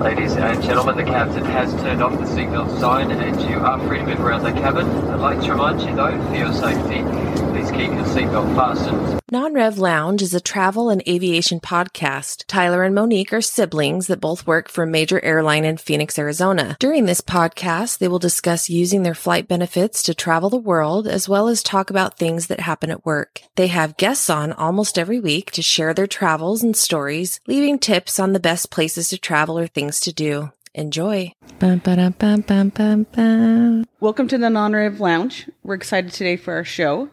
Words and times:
Ladies 0.00 0.34
and 0.34 0.62
gentlemen, 0.62 0.96
the 0.96 1.04
captain 1.04 1.44
has 1.44 1.70
turned 1.82 2.02
off 2.02 2.12
the 2.12 2.24
seatbelt 2.24 2.80
sign 2.80 3.10
and 3.10 3.38
you 3.42 3.58
are 3.58 3.78
free 3.86 3.98
to 3.98 4.06
move 4.06 4.20
around 4.20 4.44
the 4.44 4.52
cabin. 4.52 4.86
I'd 5.10 5.20
like 5.20 5.42
to 5.42 5.52
remind 5.52 5.82
you 5.82 5.94
though, 5.94 6.26
for 6.28 6.34
your 6.34 6.54
safety, 6.54 7.02
please 7.52 7.70
keep 7.70 7.92
your 7.92 8.06
seatbelt 8.06 8.56
fastened. 8.56 9.20
Non 9.32 9.52
Rev 9.52 9.78
Lounge 9.78 10.22
is 10.22 10.34
a 10.34 10.40
travel 10.40 10.88
and 10.88 11.06
aviation 11.06 11.60
podcast. 11.60 12.44
Tyler 12.48 12.82
and 12.82 12.94
Monique 12.94 13.32
are 13.32 13.40
siblings 13.40 14.08
that 14.08 14.20
both 14.20 14.44
work 14.44 14.68
for 14.68 14.82
a 14.82 14.88
major 14.88 15.22
airline 15.22 15.64
in 15.64 15.76
Phoenix, 15.76 16.18
Arizona. 16.18 16.76
During 16.80 17.04
this 17.04 17.20
podcast, 17.20 17.98
they 17.98 18.08
will 18.08 18.18
discuss 18.18 18.68
using 18.68 19.04
their 19.04 19.14
flight 19.14 19.46
benefits 19.46 20.02
to 20.04 20.14
travel 20.14 20.50
the 20.50 20.56
world 20.56 21.06
as 21.06 21.28
well 21.28 21.46
as 21.46 21.62
talk 21.62 21.90
about 21.90 22.18
things 22.18 22.48
that 22.48 22.58
happen 22.58 22.90
at 22.90 23.06
work. 23.06 23.42
They 23.54 23.68
have 23.68 23.96
guests 23.98 24.28
on 24.28 24.52
almost 24.52 24.98
every 24.98 25.20
week 25.20 25.52
to 25.52 25.62
share 25.62 25.94
their 25.94 26.08
travels 26.08 26.64
and 26.64 26.76
stories, 26.76 27.38
leaving 27.46 27.78
tips 27.78 28.18
on 28.18 28.32
the 28.32 28.40
best 28.40 28.72
places 28.72 29.10
to 29.10 29.18
travel 29.18 29.56
or 29.56 29.68
things 29.68 29.89
to 29.98 30.12
do. 30.12 30.52
Enjoy. 30.72 31.32
Bum, 31.58 31.78
ba-dum, 31.78 32.14
bum, 32.16 32.42
bum, 32.42 32.68
bum, 32.68 33.06
bum. 33.10 33.84
Welcome 33.98 34.28
to 34.28 34.38
the 34.38 34.48
Non-Rev 34.48 35.00
Lounge. 35.00 35.50
We're 35.64 35.74
excited 35.74 36.12
today 36.12 36.36
for 36.36 36.54
our 36.54 36.62
show. 36.62 37.10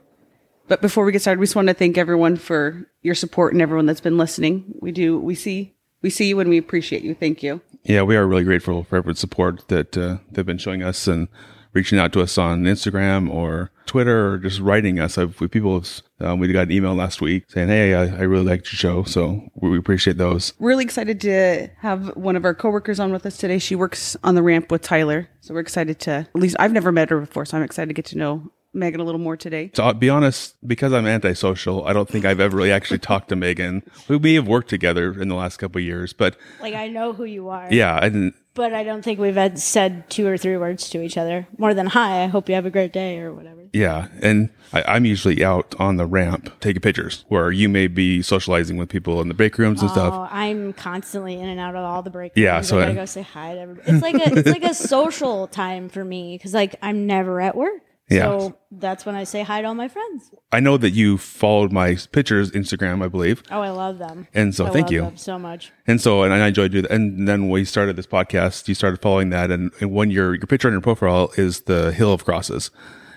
But 0.68 0.84
before 0.84 1.04
we 1.04 1.12
get 1.12 1.22
started, 1.22 1.40
we 1.40 1.48
just 1.48 1.56
want 1.56 1.70
to 1.70 1.74
thank 1.74 1.98
everyone 1.98 2.36
for 2.36 2.88
your 3.02 3.16
support 3.16 3.54
and 3.54 3.62
everyone 3.64 3.88
that's 3.88 4.00
been 4.00 4.18
listening. 4.18 4.76
We 4.80 4.92
do, 4.92 5.18
we 5.18 5.34
see, 5.34 5.74
we 6.04 6.12
see 6.12 6.28
you 6.28 6.40
and 6.40 6.50
we 6.52 6.60
appreciate 6.60 7.02
you. 7.02 7.16
Thank 7.16 7.42
you. 7.42 7.62
Yeah, 7.84 8.04
we 8.04 8.16
are 8.16 8.28
really 8.28 8.44
grateful 8.44 8.84
for 8.84 8.98
everyone's 8.98 9.20
support 9.20 9.68
that 9.70 9.98
uh, 9.98 10.18
they've 10.30 10.46
been 10.46 10.60
showing 10.60 10.84
us 10.84 11.08
and 11.08 11.30
reaching 11.78 12.00
out 12.00 12.12
to 12.12 12.22
us 12.22 12.40
on 12.40 12.64
Instagram 12.64 13.30
or 13.30 13.70
Twitter 13.86 14.34
or 14.34 14.38
just 14.40 14.60
writing 14.60 15.00
us. 15.00 15.16
I've, 15.16 15.40
we 15.40 15.48
people, 15.48 15.76
have, 15.80 16.04
um, 16.20 16.40
we 16.40 16.52
got 16.52 16.64
an 16.64 16.72
email 16.72 16.96
last 16.96 17.22
week 17.22 17.44
saying, 17.50 17.68
"Hey, 17.68 17.94
I, 17.94 18.06
I 18.06 18.22
really 18.24 18.46
liked 18.46 18.66
your 18.72 18.78
show," 18.78 19.04
so 19.04 19.48
we, 19.54 19.70
we 19.70 19.78
appreciate 19.78 20.18
those. 20.18 20.54
Really 20.60 20.84
excited 20.84 21.22
to 21.22 21.70
have 21.78 22.18
one 22.18 22.36
of 22.36 22.46
our 22.46 22.56
coworkers 22.56 23.00
on 23.00 23.12
with 23.12 23.28
us 23.28 23.38
today. 23.38 23.60
She 23.60 23.76
works 23.76 24.18
on 24.24 24.34
the 24.34 24.42
ramp 24.42 24.72
with 24.72 24.82
Tyler. 24.82 25.30
So 25.42 25.54
we're 25.54 25.60
excited 25.62 26.00
to, 26.02 26.12
at 26.12 26.36
least 26.36 26.56
I've 26.60 26.74
never 26.74 26.92
met 26.92 27.12
her 27.12 27.20
before. 27.20 27.46
So 27.46 27.56
I'm 27.56 27.64
excited 27.64 27.88
to 27.88 27.94
get 27.94 28.06
to 28.08 28.18
know 28.18 28.52
Megan 28.78 29.00
a 29.00 29.04
little 29.04 29.20
more 29.20 29.36
today. 29.36 29.72
So 29.74 29.84
I'll 29.84 29.94
be 29.94 30.10
honest, 30.10 30.56
because 30.66 30.94
I'm 30.94 31.06
antisocial, 31.08 31.86
I 31.86 31.94
don't 31.94 32.08
think 32.10 32.26
I've 32.26 32.40
ever 32.40 32.56
really 32.58 32.72
actually 32.72 33.00
talked 33.00 33.30
to 33.30 33.36
Megan. 33.36 33.84
We 34.08 34.18
may 34.20 34.36
have 34.36 34.48
worked 34.48 34.70
together 34.70 35.20
in 35.20 35.28
the 35.28 35.36
last 35.36 35.58
couple 35.58 35.80
of 35.80 35.86
years, 35.86 36.14
but 36.14 36.38
Like 36.62 36.74
I 36.76 36.88
know 36.88 37.14
who 37.14 37.26
you 37.26 37.50
are. 37.50 37.68
yeah, 37.72 37.96
I 38.02 38.10
didn't. 38.10 38.36
But 38.54 38.74
I 38.74 38.84
don't 38.84 39.04
think 39.04 39.20
we've 39.20 39.36
had 39.36 39.60
said 39.60 40.10
two 40.10 40.26
or 40.28 40.36
three 40.36 40.58
words 40.58 40.90
to 40.90 41.02
each 41.04 41.16
other 41.16 41.48
more 41.60 41.76
than 41.76 41.86
hi. 41.86 42.24
I 42.24 42.26
hope 42.26 42.50
you 42.50 42.56
have 42.56 42.66
a 42.66 42.72
great 42.72 42.92
day 42.92 43.20
or 43.20 43.32
whatever. 43.32 43.62
Yeah, 43.72 44.08
and 44.24 44.50
I, 44.74 44.82
I'm 44.88 45.06
usually 45.06 45.44
out 45.46 45.76
on 45.78 45.98
the 45.98 46.08
ramp 46.08 46.52
taking 46.60 46.82
pictures, 46.82 47.24
where 47.28 47.52
you 47.52 47.70
may 47.70 47.86
be 47.86 48.24
socializing 48.24 48.78
with 48.78 48.90
people 48.90 49.22
in 49.22 49.28
the 49.28 49.36
break 49.36 49.60
rooms 49.60 49.82
and 49.84 49.92
stuff. 49.92 50.12
Oh, 50.12 50.28
I'm 50.32 50.74
constantly 50.74 51.36
in 51.36 51.48
and 51.48 51.60
out 51.60 51.76
of 51.76 51.84
all 51.84 52.02
the 52.02 52.10
break 52.10 52.36
rooms. 52.36 52.44
Yeah, 52.44 52.62
so 52.62 52.78
I 52.78 52.82
gotta 52.82 52.92
I- 52.94 52.96
go 52.96 53.06
say 53.06 53.22
hi 53.22 53.54
to 53.54 53.60
everybody. 53.60 53.92
It's 53.92 54.02
like 54.02 54.16
a 54.16 54.40
it's 54.40 54.50
like 54.50 54.64
a 54.64 54.74
social 54.96 55.46
time 55.48 55.88
for 55.90 56.04
me 56.04 56.36
because 56.38 56.56
like 56.56 56.78
I'm 56.82 57.06
never 57.06 57.40
at 57.40 57.56
work. 57.56 57.82
Yeah. 58.10 58.24
So 58.40 58.58
that's 58.72 59.06
when 59.06 59.16
I 59.16 59.26
say 59.26 59.44
hi 59.44 59.62
to 59.62 59.68
all 59.68 59.74
my 59.76 59.88
friends. 59.90 60.32
I 60.52 60.60
know 60.62 60.78
that 60.78 60.92
you 60.92 61.18
followed 61.18 61.72
my 61.74 61.98
pictures 62.14 62.52
Instagram, 62.52 63.04
I 63.04 63.08
believe, 63.10 63.44
Oh, 63.52 63.60
I 63.62 63.70
love 63.72 63.98
them. 63.98 64.28
and 64.34 64.56
so 64.56 64.66
I 64.66 64.70
thank 64.70 64.86
love 64.86 64.92
you. 64.94 65.02
them 65.02 65.18
so 65.18 65.38
much. 65.38 65.72
And 65.88 66.00
so, 66.00 66.24
and 66.24 66.34
I 66.34 66.48
enjoyed 66.48 66.72
doing 66.72 66.84
that. 66.84 66.92
And 66.92 67.28
then 67.28 67.42
when 67.44 67.52
we 67.52 67.66
started 67.66 67.96
this 67.98 68.08
podcast, 68.08 68.68
you 68.70 68.76
started 68.76 69.02
following 69.02 69.30
that. 69.32 69.52
And, 69.52 69.72
and 69.82 69.92
when 69.92 70.10
your, 70.10 70.36
your 70.36 70.48
picture 70.48 70.68
on 70.70 70.74
your 70.74 70.82
profile 70.82 71.32
is 71.38 71.62
the 71.62 71.92
Hill 71.92 72.14
of 72.14 72.24
Crosses. 72.24 72.72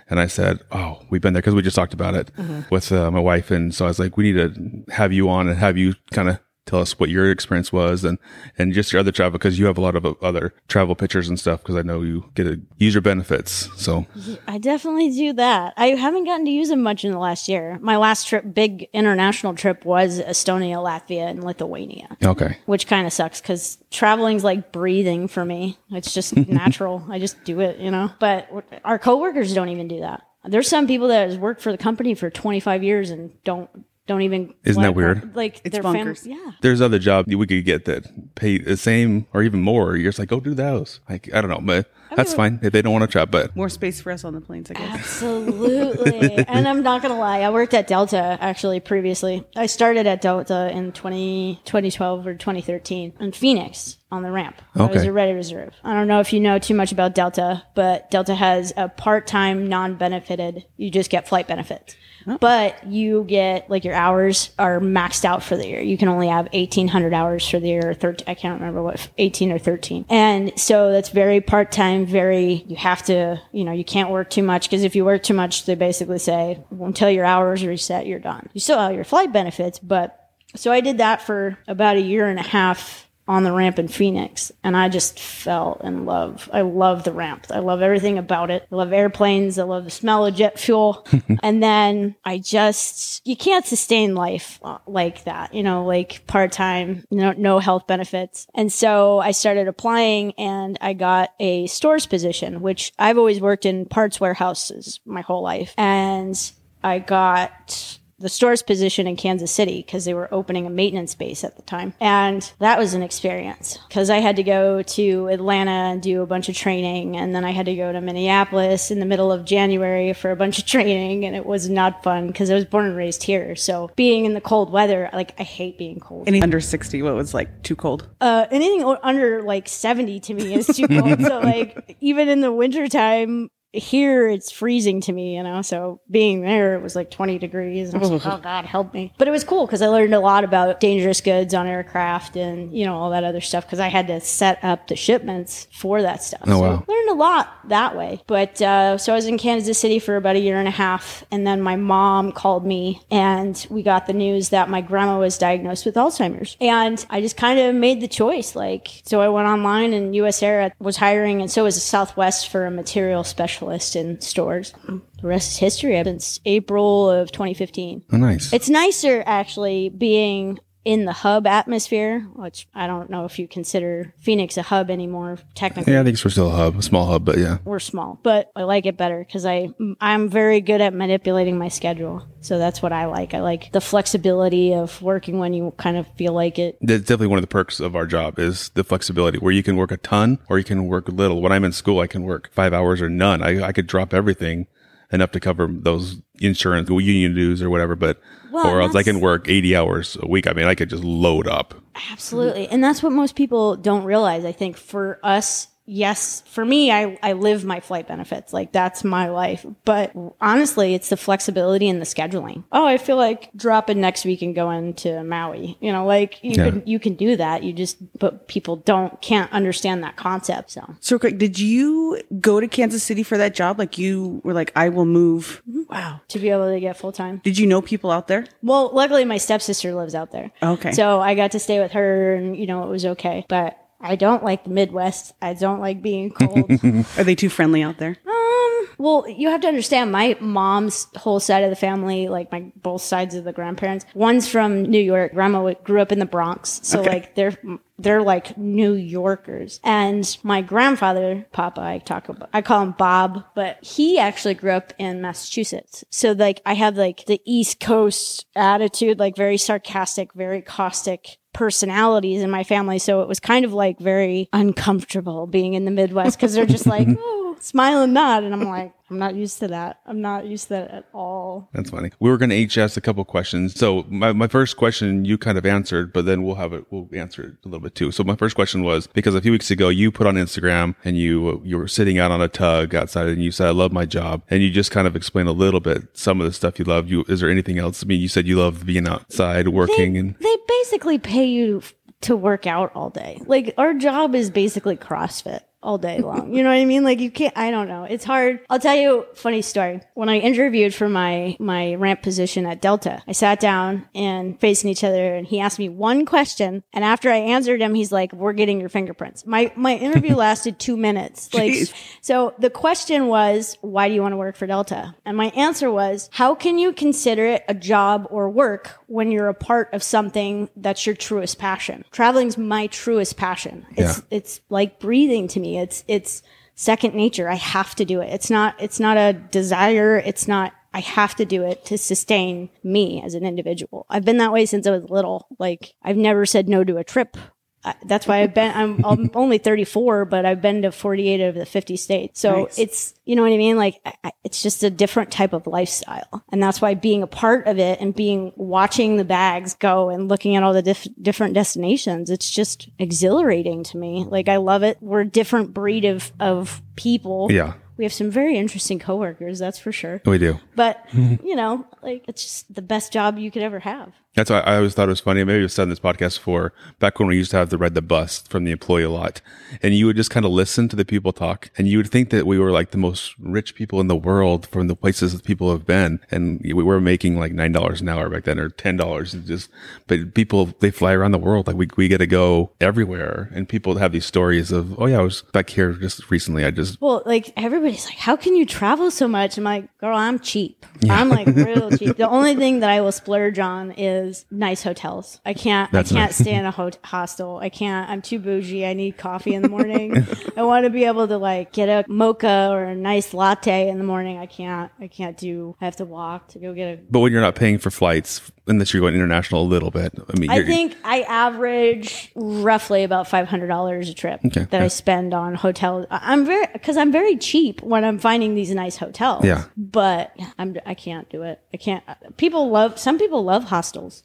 And 0.09 0.19
I 0.19 0.27
said, 0.27 0.59
Oh, 0.73 1.03
we've 1.09 1.21
been 1.21 1.35
there 1.35 1.41
because 1.41 1.55
we 1.55 1.63
just 1.63 1.77
talked 1.77 1.95
about 1.95 2.17
it 2.17 2.33
with 2.69 2.91
uh, 2.91 3.13
my 3.13 3.21
wife. 3.21 3.53
And 3.53 3.73
so 3.73 3.85
I 3.85 3.89
was 3.89 4.01
like, 4.01 4.17
we 4.17 4.33
need 4.33 4.55
to 4.55 4.93
have 4.93 5.13
you 5.13 5.29
on 5.31 5.47
and 5.47 5.57
have 5.57 5.79
you 5.79 5.95
kind 6.11 6.29
of 6.29 6.41
tell 6.71 6.81
us 6.81 6.99
what 6.99 7.11
your 7.11 7.31
experience 7.31 7.73
was 7.73 8.05
and, 8.05 8.19
and 8.57 8.73
just 8.73 8.93
your 8.93 9.01
other 9.01 9.11
travel 9.11 9.39
because 9.39 9.59
you 9.59 9.67
have 9.67 9.77
a 9.77 9.81
lot 9.81 9.97
of 9.97 10.07
uh, 10.07 10.15
other 10.23 10.55
travel 10.69 10.95
pictures 10.95 11.29
and 11.29 11.39
stuff 11.39 11.61
because 11.63 11.77
I 11.77 11.83
know 11.83 12.03
you 12.03 12.31
get 12.35 12.45
to 12.45 12.61
use 12.79 12.95
your 12.95 13.03
benefits. 13.03 13.69
So 13.77 14.07
I 14.47 14.59
definitely 14.59 15.11
do 15.11 15.33
that. 15.35 15.75
I 15.77 15.89
haven't 15.89 16.25
gotten 16.25 16.47
to 16.47 16.51
use 16.51 16.69
them 16.69 16.83
much 16.83 17.05
in 17.05 17.11
the 17.13 17.19
last 17.19 17.49
year. 17.49 17.79
My 17.81 17.97
last 17.97 18.29
trip, 18.29 18.55
big 18.55 18.89
international 18.93 19.55
trip, 19.55 19.85
was 19.85 20.21
Estonia, 20.21 20.77
Latvia, 20.77 21.29
and 21.29 21.43
Lithuania. 21.43 22.17
okay. 22.25 22.59
which 22.67 22.87
kind 22.87 23.07
of 23.07 23.13
sucks 23.13 23.41
because 23.41 23.79
traveling's 23.91 24.45
like 24.45 24.73
breathing 24.73 25.27
for 25.27 25.45
me. 25.45 25.79
It's 25.91 26.15
just 26.15 26.37
natural. 26.49 27.05
I 27.09 27.19
just 27.19 27.43
do 27.45 27.61
it, 27.61 27.79
you 27.79 27.91
know. 27.91 28.11
But 28.21 28.49
our 28.85 28.99
coworkers 28.99 29.53
don't 29.55 29.71
even 29.71 29.89
do 29.89 30.01
that. 30.01 30.23
There's 30.45 30.69
some 30.69 30.87
people 30.87 31.09
that 31.09 31.29
has 31.29 31.37
worked 31.37 31.61
for 31.61 31.71
the 31.71 31.79
company 31.79 32.15
for 32.15 32.31
25 32.31 32.83
years 32.83 33.11
and 33.11 33.33
don't 33.45 33.69
don't 34.11 34.23
even. 34.23 34.53
Isn't 34.65 34.83
that 34.83 34.89
let- 34.89 34.97
weird? 34.97 35.37
Like 35.37 35.61
It's 35.65 35.73
their 35.73 35.83
family. 35.85 36.01
bonkers. 36.03 36.27
Yeah. 36.27 36.51
There's 36.63 36.81
other 36.81 36.99
jobs 36.99 37.35
we 37.35 37.47
could 37.47 37.65
get 37.65 37.85
that 37.85 38.35
pay 38.35 38.59
the 38.59 38.77
same 38.77 39.27
or 39.33 39.43
even 39.45 39.61
more. 39.63 39.97
You're 39.97 40.11
just 40.11 40.19
like, 40.19 40.29
go 40.29 40.41
do 40.41 40.53
those. 40.53 40.99
Like, 41.09 41.33
I 41.33 41.41
don't 41.41 41.49
know, 41.51 41.61
but 41.63 41.91
that's 42.17 42.35
fine 42.35 42.59
if 42.63 42.73
they 42.73 42.83
don't 42.83 42.93
want 42.93 43.03
to 43.03 43.09
try. 43.09 43.25
But 43.25 43.55
More 43.57 43.69
space 43.69 44.01
for 44.01 44.13
us 44.13 44.25
on 44.25 44.35
the 44.35 44.41
planes, 44.41 44.71
I 44.71 44.75
guess. 44.75 44.95
Absolutely. 44.95 46.45
and 46.49 46.67
I'm 46.67 46.83
not 46.83 47.03
going 47.03 47.15
to 47.15 47.21
lie. 47.21 47.41
I 47.41 47.51
worked 47.51 47.75
at 47.75 47.87
Delta 47.87 48.39
actually 48.41 48.81
previously. 48.81 49.45
I 49.57 49.67
started 49.67 50.07
at 50.07 50.21
Delta 50.21 50.71
in 50.71 50.93
20, 50.93 51.61
2012 51.65 52.27
or 52.27 52.35
2013 52.35 53.15
in 53.21 53.33
Phoenix 53.33 53.99
on 54.11 54.23
the 54.23 54.31
ramp. 54.31 54.61
Okay. 54.77 54.93
I 54.93 54.95
was 54.95 55.05
a 55.05 55.13
ready 55.13 55.33
reserve. 55.33 55.75
I 55.85 55.95
don't 55.95 56.09
know 56.09 56.21
if 56.21 56.33
you 56.33 56.41
know 56.41 56.59
too 56.59 56.75
much 56.75 56.93
about 56.93 57.15
Delta, 57.15 57.63
but 57.75 58.11
Delta 58.11 58.35
has 58.35 58.73
a 58.77 58.89
part 58.89 59.27
time, 59.27 59.69
non 59.69 59.97
benefited, 59.97 60.65
you 60.77 60.91
just 60.91 61.11
get 61.11 61.29
flight 61.29 61.47
benefits. 61.47 61.97
Oh. 62.27 62.37
But 62.39 62.87
you 62.87 63.25
get 63.25 63.71
like 63.71 63.85
your 63.85 63.95
hours 63.95 64.51
are 64.59 64.81
maxed 64.81 65.25
out 65.25 65.43
for 65.43 65.57
the 65.57 65.67
year. 65.67 65.81
You 65.81 65.97
can 65.97 66.09
only 66.09 66.29
have 66.29 66.49
1800 66.53 67.15
hours 67.15 67.49
for 67.49 67.59
the 67.59 67.69
year 67.69 67.91
or 67.91 67.95
13. 67.95 68.25
I 68.29 68.35
can't 68.35 68.61
remember 68.61 68.83
what 68.83 69.09
18 69.19 69.53
or 69.53 69.59
13. 69.59 70.05
And 70.09 70.59
so 70.59 70.91
that's 70.91 71.09
very 71.11 71.41
part 71.41 71.73
time, 72.01 72.13
very, 72.13 72.65
you 72.67 72.77
have 72.77 73.03
to, 73.05 73.41
you 73.53 73.65
know, 73.65 73.73
you 73.73 73.85
can't 73.85 74.11
work 74.11 74.31
too 74.31 74.43
much 74.43 74.69
because 74.69 74.85
if 74.85 74.95
you 74.95 75.05
work 75.05 75.23
too 75.23 75.35
much, 75.35 75.67
they 75.67 75.75
basically 75.75 76.19
say 76.19 76.63
until 76.71 77.11
your 77.11 77.25
hours 77.25 77.65
reset, 77.65 78.07
you're 78.07 78.19
done. 78.19 78.49
You 78.53 78.61
still 78.61 78.79
have 78.79 78.95
your 78.95 79.05
flight 79.05 79.33
benefits, 79.33 79.79
but 79.79 80.31
so 80.57 80.73
I 80.73 80.81
did 80.81 80.99
that 80.99 81.23
for 81.23 81.59
about 81.69 81.97
a 81.97 82.01
year 82.01 82.29
and 82.29 82.39
a 82.39 82.43
half 82.43 83.07
on 83.31 83.45
the 83.45 83.53
ramp 83.53 83.79
in 83.79 83.87
Phoenix, 83.87 84.51
and 84.65 84.77
I 84.77 84.89
just 84.89 85.21
fell 85.21 85.81
in 85.85 86.05
love. 86.05 86.51
I 86.53 86.63
love 86.63 87.05
the 87.05 87.13
ramp. 87.13 87.47
I 87.49 87.61
love 87.61 87.81
everything 87.81 88.19
about 88.19 88.51
it. 88.51 88.67
I 88.73 88.75
love 88.75 88.93
airplanes. 88.93 89.57
I 89.57 89.63
love 89.63 89.85
the 89.85 89.91
smell 89.91 90.27
of 90.27 90.35
jet 90.35 90.59
fuel. 90.59 91.07
and 91.41 91.63
then 91.63 92.17
I 92.25 92.39
just, 92.39 93.25
you 93.25 93.37
can't 93.37 93.65
sustain 93.65 94.17
life 94.17 94.59
uh, 94.65 94.79
like 94.89 95.23
that, 95.25 95.55
you 95.55 95.63
know, 95.63 95.85
like 95.85 96.27
part 96.27 96.51
time, 96.51 97.05
no, 97.13 97.31
no 97.31 97.61
health 97.61 97.87
benefits. 97.87 98.49
And 98.53 98.73
so 98.73 99.21
I 99.21 99.31
started 99.31 99.69
applying 99.69 100.33
and 100.33 100.77
I 100.81 100.95
got 100.95 101.33
a 101.39 101.69
stores 101.69 102.07
position, 102.07 102.61
which 102.61 102.93
I've 102.99 103.17
always 103.17 103.41
worked 103.41 103.65
in 103.65 103.87
parts 103.87 104.21
warehouses 104.21 104.99
my 105.05 105.21
whole 105.21 105.43
life. 105.43 105.73
And 105.79 106.37
I 106.83 106.99
got 106.99 108.00
the 108.21 108.29
store's 108.29 108.63
position 108.63 109.07
in 109.07 109.17
Kansas 109.17 109.51
City 109.51 109.83
because 109.85 110.05
they 110.05 110.15
were 110.15 110.33
opening 110.33 110.67
a 110.67 110.71
maintenance 110.71 111.15
base 111.15 111.43
at 111.43 111.57
the 111.57 111.63
time. 111.63 111.95
And 112.01 112.51
that 112.59 112.79
was 112.79 112.93
an 112.93 113.03
experience 113.03 113.79
because 113.89 114.11
I 114.11 114.19
had 114.19 114.37
to 114.37 114.43
go 114.43 114.83
to 114.83 115.29
Atlanta 115.29 115.71
and 115.71 116.03
do 116.03 116.23
a 116.23 116.27
bunch 116.27 116.49
of 116.51 116.55
training. 116.55 117.17
And 117.17 117.35
then 117.35 117.45
I 117.45 117.51
had 117.51 117.67
to 117.67 117.75
go 117.75 117.91
to 117.93 118.01
Minneapolis 118.01 118.91
in 118.91 119.01
the 119.01 119.07
middle 119.07 119.33
of 119.33 119.47
January 119.47 120.13
for 120.13 120.31
a 120.31 120.37
bunch 120.37 120.59
of 120.59 120.67
training. 120.67 121.25
And 121.25 121.35
it 121.35 121.47
was 121.47 121.69
not 121.69 122.03
fun 122.05 122.27
because 122.27 122.51
I 122.51 122.55
was 122.55 122.67
born 122.67 122.87
and 122.87 122.97
raised 122.97 123.23
here. 123.23 123.57
So 123.57 123.91
being 123.97 124.27
in 124.27 124.35
the 124.35 124.41
cold 124.41 124.71
weather, 124.71 125.09
like 125.13 125.35
I 125.41 125.43
hate 125.43 125.79
being 125.79 125.99
cold. 125.99 126.29
Any 126.29 126.43
under 126.43 126.61
60, 126.61 127.03
what 127.03 127.15
was 127.15 127.33
like 127.33 127.63
too 127.63 127.77
cold? 127.77 128.07
Uh, 128.21 128.47
anything 128.51 128.85
under 129.03 129.43
like 129.43 129.67
70 129.67 130.21
to 130.21 130.35
me 130.35 130.55
is 130.55 130.67
too 130.67 130.87
cold. 130.87 131.21
so 131.25 131.41
like 131.41 131.97
even 132.01 132.29
in 132.29 132.43
the 132.43 132.53
wintertime, 132.53 133.49
here 133.73 134.29
it's 134.29 134.51
freezing 134.51 135.01
to 135.03 135.13
me, 135.13 135.37
you 135.37 135.43
know. 135.43 135.63
So 135.63 136.01
being 136.11 136.43
there, 136.43 136.75
it 136.75 136.83
was 136.83 136.97
like 136.97 137.11
20 137.11 137.39
degrees. 137.39 137.89
And 137.89 137.97
I 137.97 138.01
was 138.01 138.11
like, 138.11 138.27
oh 138.27 138.39
God, 138.39 138.65
help 138.65 138.93
me. 138.93 139.13
But 139.17 139.29
it 139.29 139.31
was 139.31 139.45
cool 139.45 139.67
because 139.67 139.81
I 139.83 139.89
learned 139.89 140.15
a 140.15 140.21
lot 140.21 140.43
about 140.43 140.81
dangerous 140.81 141.21
goods 141.21 141.55
on 141.55 141.67
aircraft 141.67 142.37
and, 142.37 142.77
you 142.77 142.85
know, 142.85 142.97
all 142.97 143.11
that 143.11 143.23
other 143.23 143.41
stuff 143.41 143.65
because 143.67 143.79
I 143.79 143.89
had 143.89 144.09
to 144.09 144.21
set 144.21 144.63
up 144.65 144.89
the 144.89 144.97
shipments 144.97 145.69
for 145.73 146.03
that 146.03 146.23
stuff. 146.23 146.43
Oh, 146.47 146.51
so 146.51 146.61
wow. 146.61 146.85
learned 146.89 147.11
a 147.11 147.15
lot 147.15 147.69
that 147.69 147.97
way. 147.97 148.21
But 148.27 148.61
uh, 148.61 148.99
so 148.99 149.13
I 149.13 149.17
was 149.17 149.27
in 149.27 149.39
Kansas 149.39 149.79
City 149.79 149.99
for 149.99 150.17
about 150.17 150.37
a 150.37 150.41
year 150.41 150.59
and 150.59 150.69
a 150.69 150.73
half. 150.73 151.25
And 151.31 151.47
then 151.47 151.63
my 151.63 151.77
mom 151.77 152.33
called 152.33 152.67
me 152.67 153.03
and 153.11 153.65
we 153.71 153.83
got 153.83 154.07
the 154.07 154.13
news 154.13 154.49
that 154.49 154.69
my 154.69 154.81
grandma 154.81 155.21
was 155.21 155.39
diagnosed 155.39 155.87
with 155.87 155.95
Alzheimer's. 155.95 156.57
And 156.61 157.05
I 157.09 157.21
just 157.21 157.37
kind 157.37 157.61
of 157.61 157.75
made 157.77 158.01
the 158.01 158.09
choice. 158.09 158.57
Like, 158.57 159.03
so 159.05 159.21
I 159.21 159.29
went 159.29 159.47
online 159.47 159.93
and 159.93 160.15
US 160.17 160.43
Air 160.43 160.73
was 160.81 160.97
hiring, 160.97 161.41
and 161.41 161.51
so 161.51 161.65
was 161.65 161.81
Southwest 161.81 162.49
for 162.49 162.67
a 162.67 162.71
material 162.71 163.23
specialist 163.23 163.60
in 163.97 164.21
stores. 164.21 164.73
The 164.87 165.27
rest 165.27 165.53
is 165.53 165.59
history. 165.59 166.01
Since 166.03 166.41
April 166.45 167.11
of 167.11 167.33
2015. 167.33 168.05
oh, 168.13 168.17
nice. 168.17 168.53
It's 168.53 168.69
nicer 168.69 169.23
actually 169.27 169.89
being 169.91 170.59
in 170.85 171.05
the 171.05 171.13
hub 171.13 171.47
atmosphere, 171.47 172.21
which 172.35 172.67
I 172.75 172.87
don't 172.87 173.11
know 173.11 173.27
if 173.27 173.39
you 173.39 173.47
consider 173.47 174.15
Phoenix 174.19 174.57
a 174.57 174.63
hub 174.63 174.91
anymore. 174.91 175.39
Technically, 175.55 175.93
Yeah, 175.93 176.01
I 176.01 176.05
think 176.05 176.19
we're 176.25 176.31
still 176.31 176.49
a 176.49 176.57
hub, 176.57 176.79
a 176.79 176.83
small 176.83 177.07
hub, 177.07 177.25
but 177.25 177.39
yeah. 177.39 177.59
we're 177.65 177.81
small, 177.81 178.19
but 178.23 178.51
I 178.57 178.63
like 178.63 178.87
it 178.87 178.97
better 178.97 179.23
because 179.25 179.45
I 179.45 179.69
I'm 180.01 180.29
very 180.29 180.61
good 180.61 180.81
at 180.81 180.95
manipulating 180.95 181.59
my 181.59 181.69
schedule. 181.69 182.27
So 182.41 182.59
that's 182.59 182.81
what 182.81 182.93
I 182.93 183.07
like. 183.07 183.35
I 183.35 183.41
like 183.41 183.73
the 183.73 183.81
flexibility 183.81 184.73
of 184.73 185.03
working 185.03 185.39
when 185.39 185.53
you 185.53 185.75
kind 185.77 185.99
of 185.99 186.07
feel 186.17 186.33
like 186.33 186.59
it. 186.59 186.79
That's 186.81 187.03
definitely 187.03 187.27
one 187.27 187.39
of 187.39 187.43
the 187.43 187.49
perks 187.49 187.81
of 187.81 187.95
our 187.95 188.07
job 188.07 188.39
is 188.39 188.71
the 188.71 188.85
flexibility 188.85 189.39
where 189.39 189.53
you 189.53 189.63
can 189.63 189.77
work 189.77 189.91
a 189.93 189.99
ton 189.99 190.39
or 190.49 190.59
you 190.59 190.65
can 190.65 190.87
work 190.87 191.09
little. 191.09 191.43
When 191.43 191.53
I'm 191.53 191.65
in 191.65 191.73
school, 191.73 192.01
I 192.01 192.07
can 192.07 192.23
work 192.23 192.51
five 192.53 192.73
hours 192.73 193.03
or 193.03 193.11
none. 193.11 193.43
I, 193.43 193.63
I 193.65 193.73
could 193.73 193.87
drop 193.87 194.15
everything 194.15 194.67
enough 195.13 195.33
to 195.33 195.41
cover 195.41 195.69
those 195.71 196.23
insurance, 196.39 196.89
union 196.89 197.35
dues 197.35 197.61
or 197.61 197.69
whatever, 197.69 197.97
but, 197.97 198.19
Well, 198.51 198.67
or 198.67 198.81
else 198.81 198.95
I 198.95 199.03
can 199.03 199.21
work 199.21 199.49
80 199.49 199.77
hours 199.77 200.17
a 200.21 200.27
week. 200.27 200.47
I 200.47 200.53
mean, 200.53 200.67
I 200.67 200.75
could 200.75 200.91
just 200.91 201.05
load 201.05 201.49
up. 201.49 201.75
Absolutely. 202.11 202.69
And 202.69 202.83
that's 202.83 203.03
what 203.03 203.13
most 203.13 203.37
people 203.37 203.77
don't 203.77 204.05
realize. 204.05 204.45
I 204.45 204.53
think 204.53 204.77
for 204.77 205.19
us, 205.23 205.69
yes, 205.91 206.43
for 206.47 206.65
me, 206.65 206.91
I, 206.93 207.19
I 207.23 207.33
live 207.33 207.65
my 207.65 207.81
flight 207.81 208.07
benefits. 208.07 208.53
Like 208.53 208.73
that's 208.73 209.03
my 209.05 209.29
life. 209.29 209.67
But 209.85 210.13
honestly, 210.41 210.95
it's 210.95 211.09
the 211.09 211.17
flexibility 211.17 211.89
and 211.89 212.01
the 212.01 212.07
scheduling. 212.07 212.65
Oh, 212.71 212.87
I 212.87 212.97
feel 212.97 213.17
like 213.17 213.51
dropping 213.57 214.01
next 214.01 214.25
week 214.25 214.41
and 214.43 214.55
going 214.55 214.95
to 214.95 215.23
Maui. 215.25 215.77
You 215.81 215.93
know, 215.93 216.07
like 216.07 216.43
you 216.43 216.53
Yeah. 216.53 216.71
can 216.71 216.83
you 216.87 216.99
can 216.99 217.15
do 217.15 217.37
that. 217.37 217.63
You 217.65 217.73
just 217.73 217.97
but 218.19 218.47
people 218.49 218.77
don't 218.77 219.21
can't 219.21 219.51
understand 219.53 220.03
that 220.05 220.17
concept. 220.17 220.71
So 220.71 220.95
So 221.01 221.19
quick, 221.19 221.39
did 221.39 221.59
you 221.59 222.21
go 222.41 222.61
to 222.61 222.69
Kansas 222.69 223.03
City 223.03 223.23
for 223.23 223.37
that 223.39 223.55
job? 223.55 223.79
Like 223.79 223.99
you 223.99 224.41
were 224.45 224.53
like, 224.55 224.73
I 224.77 224.89
will 224.89 225.07
move. 225.07 225.63
Mm-hmm. 225.69 225.93
Wow. 225.93 226.21
to 226.29 226.39
be 226.39 226.51
able 226.51 226.73
to 226.73 226.79
get 226.79 226.97
full 226.97 227.11
time. 227.11 227.41
Did 227.43 227.59
you 227.59 227.67
know 227.67 227.83
people 227.83 228.13
out 228.13 228.29
there? 228.29 228.47
Well, 228.63 228.91
luckily 228.93 229.25
my 229.25 229.39
stepsister 229.39 229.93
lives 229.95 230.15
out 230.15 230.31
there. 230.31 230.53
Okay. 230.63 230.93
So 230.93 231.21
I 231.21 231.35
got 231.35 231.51
to 231.53 231.59
stay 231.59 231.81
with 231.81 231.93
her 231.93 232.35
and 232.35 232.57
you 232.57 232.67
know, 232.67 232.85
it 232.85 232.89
was 232.89 233.05
okay. 233.05 233.45
But 233.49 233.77
I 234.01 234.17
don't 234.17 234.43
like 234.43 234.65
the 234.65 234.71
Midwest. 234.71 235.33
I 235.43 235.55
don't 235.55 235.81
like 235.81 236.03
being 236.03 236.31
cold. 236.41 236.71
Are 237.19 237.25
they 237.25 237.35
too 237.35 237.49
friendly 237.49 237.83
out 237.83 237.99
there? 237.99 238.17
Um, 238.27 238.89
well, 238.99 239.27
you 239.29 239.49
have 239.49 239.61
to 239.63 239.69
understand 239.69 240.13
my 240.13 240.37
mom's 240.41 241.07
whole 241.17 241.41
side 241.41 241.65
of 241.65 241.71
the 241.71 241.77
family, 241.77 242.29
like 242.29 242.51
my 242.53 242.71
both 242.77 243.03
sides 243.03 243.35
of 243.35 243.45
the 243.45 243.53
grandparents. 243.53 244.05
One's 244.15 244.49
from 244.49 244.83
New 244.83 245.01
York. 245.01 245.33
Grandma 245.33 245.73
grew 245.85 246.01
up 246.01 246.13
in 246.13 246.19
the 246.19 246.27
Bronx, 246.27 246.81
so 246.83 247.03
like 247.03 247.35
they're 247.35 247.57
they're 247.99 248.23
like 248.23 248.57
New 248.57 248.95
Yorkers. 248.95 249.81
And 249.85 250.37
my 250.43 250.63
grandfather, 250.63 251.47
Papa, 251.53 251.81
I 251.81 251.99
talk 251.99 252.29
about, 252.29 252.49
I 252.53 252.63
call 252.63 252.83
him 252.83 252.93
Bob, 252.93 253.45
but 253.55 253.83
he 253.83 254.19
actually 254.19 254.55
grew 254.55 254.73
up 254.73 254.93
in 254.99 255.21
Massachusetts. 255.21 256.05
So 256.11 256.33
like 256.33 256.63
I 256.65 256.75
have 256.75 256.97
like 256.97 257.27
the 257.27 257.41
East 257.45 257.81
Coast 257.81 258.47
attitude, 258.57 259.19
like 259.19 259.37
very 259.37 259.59
sarcastic, 259.59 260.33
very 260.35 260.63
caustic 260.63 261.39
personalities 261.53 262.43
in 262.43 262.51
my 262.51 262.65
family. 262.65 262.99
So 262.99 263.23
it 263.23 263.29
was 263.29 263.41
kind 263.41 263.65
of 263.65 263.73
like 263.73 263.99
very 263.99 264.49
uncomfortable 264.53 265.47
being 265.47 265.75
in 265.75 265.85
the 265.85 265.91
Midwest 265.91 266.37
because 266.37 266.55
they're 266.55 266.67
just 266.67 266.87
like, 266.87 267.09
oh, 267.09 267.40
smile 267.63 268.03
and 268.03 268.15
nod. 268.15 268.45
And 268.45 268.55
I'm 268.55 268.65
like, 268.65 268.93
I'm 269.11 269.19
not 269.19 269.35
used 269.35 269.59
to 269.59 269.69
that. 269.69 270.01
I'm 270.07 270.21
not 270.21 270.47
used 270.47 270.65
to 270.65 270.69
that 270.71 270.91
at 270.91 271.05
all. 271.13 271.69
That's 271.73 271.91
funny. 271.91 272.11
We 272.21 272.31
were 272.31 272.37
going 272.37 272.51
to 272.51 272.57
each 272.57 272.79
ask 272.79 272.97
a 272.97 273.01
couple 273.01 273.25
questions. 273.25 273.75
So 273.75 274.05
my, 274.09 274.33
my 274.33 274.47
first 274.47 274.77
question 274.77 275.25
you 275.25 275.37
kind 275.37 275.59
of 275.59 275.67
answered, 275.67 276.13
but 276.13 276.27
then 276.27 276.43
we'll 276.45 276.55
have 276.55 276.73
it, 276.73 276.87
we'll 276.91 277.09
answer 277.13 277.43
it 277.43 277.55
a 277.65 277.69
little 277.69 277.81
bit 277.81 277.95
too. 277.95 278.13
So 278.13 278.23
my 278.23 278.37
first 278.37 278.55
question 278.55 278.83
was 278.85 279.09
because 279.09 279.35
a 279.35 279.41
few 279.41 279.53
weeks 279.53 279.71
ago 279.71 279.89
you 279.89 280.13
put 280.13 280.27
on 280.27 280.37
Instagram 280.37 280.95
and 281.05 281.19
you, 281.19 281.61
you 281.65 281.77
were 281.77 281.89
sitting 281.89 282.19
out 282.19 282.31
on 282.31 282.41
a 282.41 282.49
tug 282.49 282.95
outside 282.95 283.27
and 283.27 283.43
you 283.43 283.51
said, 283.51 283.67
I 283.67 283.71
love 283.71 283.93
my 283.93 284.07
job. 284.07 284.43
And 284.49 284.63
you 284.63 284.71
just 284.71 284.93
kind 284.93 285.07
of 285.07 285.17
explained 285.17 285.49
a 285.49 285.53
little 285.53 285.81
bit 285.81 286.03
some 286.13 286.41
of 286.41 286.47
the 286.47 286.53
stuff 286.53 286.79
you 286.79 286.85
love. 286.85 287.09
You, 287.09 287.25
is 287.29 287.41
there 287.41 287.51
anything 287.51 287.79
else? 287.79 288.05
I 288.05 288.07
mean, 288.07 288.21
you 288.21 288.29
said 288.29 288.47
you 288.47 288.57
love 288.57 288.87
being 288.87 289.09
outside 289.09 289.69
working 289.69 290.13
They, 290.13 290.19
and 290.21 290.35
they 290.37 290.57
basically 290.69 291.19
pay 291.19 291.47
you 291.47 291.83
to 292.23 292.37
work 292.37 292.67
out 292.67 292.93
all 292.95 293.11
day. 293.11 293.41
Like 293.47 293.75
our 293.79 293.95
job 293.95 294.35
is 294.35 294.51
basically 294.51 294.97
CrossFit 294.97 295.63
all 295.83 295.99
day 295.99 296.19
long. 296.21 296.55
You 296.55 296.63
know 296.63 296.69
what 296.69 296.77
I 296.77 296.85
mean? 296.85 297.05
Like 297.05 297.21
you 297.21 297.31
can't 297.31 297.57
I 297.57 297.71
don't 297.71 297.89
know. 297.89 298.05
It's 298.05 298.25
hard. 298.25 298.61
I'll 298.69 298.79
tell 298.79 298.95
you 298.97 299.21
a 299.31 299.35
funny 299.35 299.63
story. 299.63 300.01
When 300.15 300.29
I 300.29 300.39
interviewed 300.39 300.95
for 300.95 301.09
my 301.09 301.57
my 301.59 301.95
ramp 301.95 302.23
position 302.23 302.67
at 302.67 302.81
Delta, 302.83 303.23
I 303.27 303.33
sat 303.33 303.61
down 303.61 304.07
and 304.15 304.61
facing 304.61 304.91
each 304.91 305.03
other 305.05 305.35
and 305.35 305.47
he 305.47 305.59
asked 305.61 305.79
me 305.79 305.89
one 305.89 306.27
question 306.27 306.83
and 306.93 307.05
after 307.05 307.31
I 307.31 307.37
answered 307.37 307.81
him 307.81 307.95
he's 307.95 308.13
like, 308.13 308.33
"We're 308.33 308.53
getting 308.53 308.79
your 308.81 308.89
fingerprints." 308.91 309.47
My 309.47 309.73
my 309.75 309.97
interview 309.97 310.35
lasted 310.47 310.79
2 310.79 310.97
minutes. 310.97 311.53
Like 311.55 311.73
Jeez. 311.73 311.93
so 312.21 312.55
the 312.59 312.71
question 312.71 313.27
was, 313.29 313.79
why 313.81 314.09
do 314.09 314.15
you 314.15 314.23
want 314.23 314.33
to 314.33 314.37
work 314.37 314.57
for 314.57 314.67
Delta? 314.67 315.15
And 315.25 315.37
my 315.37 315.47
answer 315.57 315.91
was, 315.91 316.29
how 316.33 316.55
can 316.55 316.79
you 316.79 316.93
consider 316.93 317.47
it 317.47 317.65
a 317.69 317.75
job 317.75 318.27
or 318.31 318.51
work 318.51 318.91
when 319.07 319.31
you're 319.33 319.49
a 319.49 319.55
part 319.55 319.93
of 319.95 320.03
something 320.03 320.69
that's 320.77 321.07
your 321.07 321.15
truest 321.15 321.59
passion? 321.59 322.05
Traveling's 322.11 322.59
my 322.59 322.87
truest 322.89 323.37
passion. 323.37 323.87
It's 323.97 324.19
Yeah. 324.19 324.25
it's 324.31 324.61
like 324.69 325.01
breathing 325.01 325.49
to 325.49 325.61
me. 325.61 325.70
It's 325.77 326.05
it's 326.09 326.43
second 326.75 327.15
nature. 327.15 327.49
I 327.49 327.55
have 327.57 327.95
to 327.97 328.05
do 328.05 328.21
it. 328.21 328.33
It's 328.33 328.51
not 328.51 328.75
it's 328.81 329.01
not 329.01 329.17
a 329.17 329.33
desire. 329.33 330.19
It's 330.19 330.49
not 330.49 330.73
I 330.93 331.01
have 331.01 331.37
to 331.37 331.45
do 331.45 331.63
it 331.63 331.85
to 331.87 331.99
sustain 331.99 332.71
me 332.83 333.23
as 333.23 333.35
an 333.35 333.45
individual. 333.45 334.07
I've 334.09 334.25
been 334.25 334.39
that 334.39 334.53
way 334.53 334.67
since 334.67 334.87
I 334.87 334.91
was 334.91 335.09
little. 335.09 335.47
Like 335.59 335.95
I've 336.03 336.17
never 336.17 336.47
said 336.47 336.69
no 336.69 336.85
to 336.85 336.97
a 336.97 337.05
trip. 337.05 337.37
I- 337.85 337.95
That's 338.05 338.27
why 338.27 338.43
I've 338.43 338.53
been. 338.55 338.73
I'm, 338.75 339.05
I'm 339.05 339.31
only 339.35 339.59
34, 339.59 340.27
but 340.27 340.45
I've 340.45 340.61
been 340.61 340.83
to 340.83 340.93
48 340.93 341.41
of 341.41 341.55
the 341.55 341.65
50 341.67 341.97
states. 341.97 342.41
So 342.41 342.65
Nice. 342.65 342.79
it's 342.79 343.15
you 343.25 343.37
know 343.37 343.43
what 343.43 343.53
I 343.53 343.57
mean. 343.57 343.77
Like 343.77 344.01
I, 344.05 344.13
I- 344.25 344.33
it's 344.45 344.63
just 344.63 344.83
a 344.83 344.91
different 344.91 345.31
type 345.31 345.53
of 345.53 345.67
lifestyle, 345.67 346.45
and 346.53 346.63
that's 346.63 346.81
why 346.81 346.95
being 346.95 347.23
a 347.23 347.27
part 347.27 347.67
of 347.67 347.79
it 347.79 348.01
and 348.01 348.15
being 348.15 348.53
watching 348.57 349.17
the 349.17 349.25
bags 349.25 349.75
go 349.75 350.09
and 350.11 350.29
looking 350.29 350.57
at 350.57 350.63
all 350.63 350.73
the 350.73 350.83
diff- 350.83 351.07
different 351.21 351.55
destinations, 351.55 352.29
it's 352.31 352.51
just 352.51 352.89
exhilarating 352.99 353.83
to 353.85 353.97
me. 353.99 354.25
Like 354.29 354.49
I 354.49 354.57
love 354.57 354.83
it. 354.83 354.99
We're 355.01 355.21
a 355.21 355.27
different 355.27 355.73
breed 355.75 356.05
of 356.05 356.33
of 356.41 356.83
people. 356.97 357.49
yeah, 357.51 357.75
We 357.97 358.05
have 358.05 358.13
some 358.13 358.31
very 358.31 358.57
interesting 358.59 358.99
coworkers, 358.99 359.59
that's 359.59 359.79
for 359.79 359.93
sure. 359.93 360.21
we 360.27 360.39
do. 360.39 360.59
But 360.75 361.05
you 361.13 361.55
know, 361.57 361.87
like 362.03 362.25
it's 362.29 362.43
just 362.43 362.75
the 362.75 362.83
best 362.83 363.13
job 363.13 363.39
you 363.39 363.51
could 363.51 363.63
ever 363.63 363.79
have. 363.81 364.13
That's 364.35 364.49
why 364.49 364.61
I 364.61 364.77
always 364.77 364.95
thought 364.95 365.09
it 365.09 365.11
was 365.11 365.21
funny. 365.21 365.43
Maybe 365.43 365.65
I've 365.65 365.73
said 365.73 365.85
in 365.85 365.89
this 365.89 365.99
podcast 365.99 366.37
before, 366.39 366.73
back 367.01 367.19
when 367.19 367.27
we 367.27 367.37
used 367.37 367.51
to 367.51 367.57
have 367.57 367.71
to 367.71 367.77
ride 367.77 367.95
the 367.95 368.03
bus 368.03 368.43
from 368.49 368.63
the 368.65 368.71
employee 368.71 369.03
a 369.03 369.11
lot. 369.11 369.41
And 369.83 369.93
you 369.95 370.07
would 370.07 370.17
just 370.17 370.31
kind 370.31 370.47
of 370.47 370.53
listen 370.53 370.89
to 370.89 370.97
the 370.97 371.05
people 371.05 371.33
talk 371.33 371.71
and 371.77 371.89
you 371.89 371.97
would 371.97 372.11
think 372.11 372.31
that 372.31 372.47
we 372.47 372.59
were 372.59 372.71
like 372.71 372.93
the 372.93 372.99
most 372.99 373.35
rich 373.41 373.75
people 373.75 374.01
in 374.01 374.07
the 374.07 374.15
world 374.17 374.69
from 374.69 374.87
the 374.87 374.95
places 374.95 375.33
that 375.33 375.43
people 375.45 375.73
have 375.73 375.85
been. 375.85 376.21
And 376.31 376.61
we 376.63 376.75
were 376.75 377.01
making 377.01 377.41
like 377.41 377.53
$9 377.53 378.01
an 378.01 378.09
hour 378.09 378.29
back 378.29 378.45
then 378.45 378.61
or 378.61 378.71
$10 378.71 379.35
and 379.35 379.47
just, 379.47 379.69
but 380.07 380.35
people, 380.35 380.67
they 380.79 380.93
fly 380.93 381.13
around 381.13 381.33
the 381.33 381.39
world. 381.39 381.67
Like 381.67 381.77
we, 381.77 381.89
we 381.97 382.07
get 382.07 382.19
to 382.19 382.27
go 382.29 382.71
everywhere 382.81 383.51
and 383.53 383.69
people 383.69 383.97
have 383.97 384.13
these 384.13 384.27
stories 384.27 384.71
of, 384.71 384.97
oh 385.01 385.07
yeah, 385.07 385.19
I 385.19 385.23
was 385.23 385.43
back 385.53 385.71
here 385.71 385.93
just 385.93 386.31
recently. 386.31 386.65
I 386.65 386.71
just, 386.71 387.01
Well, 387.01 387.23
like 387.27 387.53
everybody's 387.57 388.05
like, 388.07 388.19
"How 388.19 388.37
can 388.37 388.55
you 388.55 388.65
travel 388.65 389.11
so 389.11 389.27
much?" 389.27 389.59
I'm 389.59 389.65
like, 389.65 389.97
"Girl, 389.99 390.17
I'm 390.17 390.39
cheap. 390.39 390.87
I'm 391.09 391.29
like 391.29 391.47
real 391.49 391.91
cheap. 391.99 392.17
The 392.17 392.29
only 392.29 392.55
thing 392.55 392.81
that 392.81 392.91
I 392.91 393.01
will 393.01 393.13
splurge 393.13 393.59
on 393.59 393.93
is 393.93 394.20
nice 394.51 394.83
hotels. 394.83 395.41
I 395.45 395.55
can't. 395.55 395.91
That's 395.93 396.13
I 396.13 396.15
can't 396.15 396.31
nice. 396.31 396.39
stay 396.39 396.55
in 396.55 396.65
a 396.65 396.71
ho- 396.71 396.91
hostel. 397.05 397.59
I 397.59 397.69
can't. 397.69 398.09
I'm 398.11 398.23
too 398.23 398.39
bougie. 398.39 398.87
I 398.87 398.95
need 398.95 399.17
coffee 399.19 399.55
in 399.55 399.63
the 399.63 399.69
morning. 399.69 400.27
I 400.57 400.63
want 400.63 400.85
to 400.85 400.91
be 400.91 401.05
able 401.05 401.27
to 401.29 401.37
like 401.39 401.73
get 401.73 401.89
a 401.89 402.05
mocha 402.11 402.69
or 402.71 402.85
a 402.85 402.95
nice 402.95 403.33
latte 403.35 403.89
in 403.89 403.99
the 403.99 404.05
morning. 404.05 404.39
I 404.39 404.47
can't. 404.47 404.91
I 405.01 405.09
can't 405.09 405.37
do. 405.37 405.77
I 405.81 405.85
have 405.85 405.97
to 405.97 406.05
walk 406.05 406.49
to 406.49 406.59
go 406.59 406.73
get 406.75 406.99
a 406.99 407.01
but 407.11 407.21
when 407.21 407.33
you're 407.33 407.41
not 407.41 407.55
paying 407.55 407.79
for 407.79 407.91
flights, 407.91 408.41
unless 408.71 408.95
you're 408.95 409.01
going 409.01 409.15
international 409.15 409.63
a 409.63 409.69
little 409.69 409.91
bit, 409.91 410.15
I 410.35 410.39
mean, 410.39 410.51
I 410.51 410.65
think 410.65 410.97
I 411.05 411.23
average 411.23 412.31
roughly 412.35 413.05
about 413.05 413.29
five 413.29 413.49
hundred 413.49 413.67
dollars 413.67 414.09
a 414.09 414.15
trip 414.15 414.41
Okay, 414.47 414.65
that 414.71 414.81
I 414.81 414.89
spend 414.89 415.35
on 415.35 415.55
hotels. 415.55 416.07
I- 416.11 416.33
I'm 416.33 416.47
very 416.47 416.67
because 416.73 416.97
I'm 416.97 417.13
very 417.13 417.37
cheap 417.37 417.83
when 417.83 418.05
I'm 418.05 418.19
finding 418.19 418.55
these 418.55 418.71
nice 418.71 418.97
hotels. 418.97 419.45
Yeah. 419.45 419.65
but 419.77 420.35
I'm 420.59 420.77
I 420.87 420.95
can't 420.95 421.29
do 421.29 421.43
it. 421.43 421.61
I 421.75 421.77
can't. 421.77 422.03
People 422.37 422.71
love 422.71 422.99
some 422.99 423.19
people 423.19 423.45
love 423.45 423.65
hostels, 423.65 424.23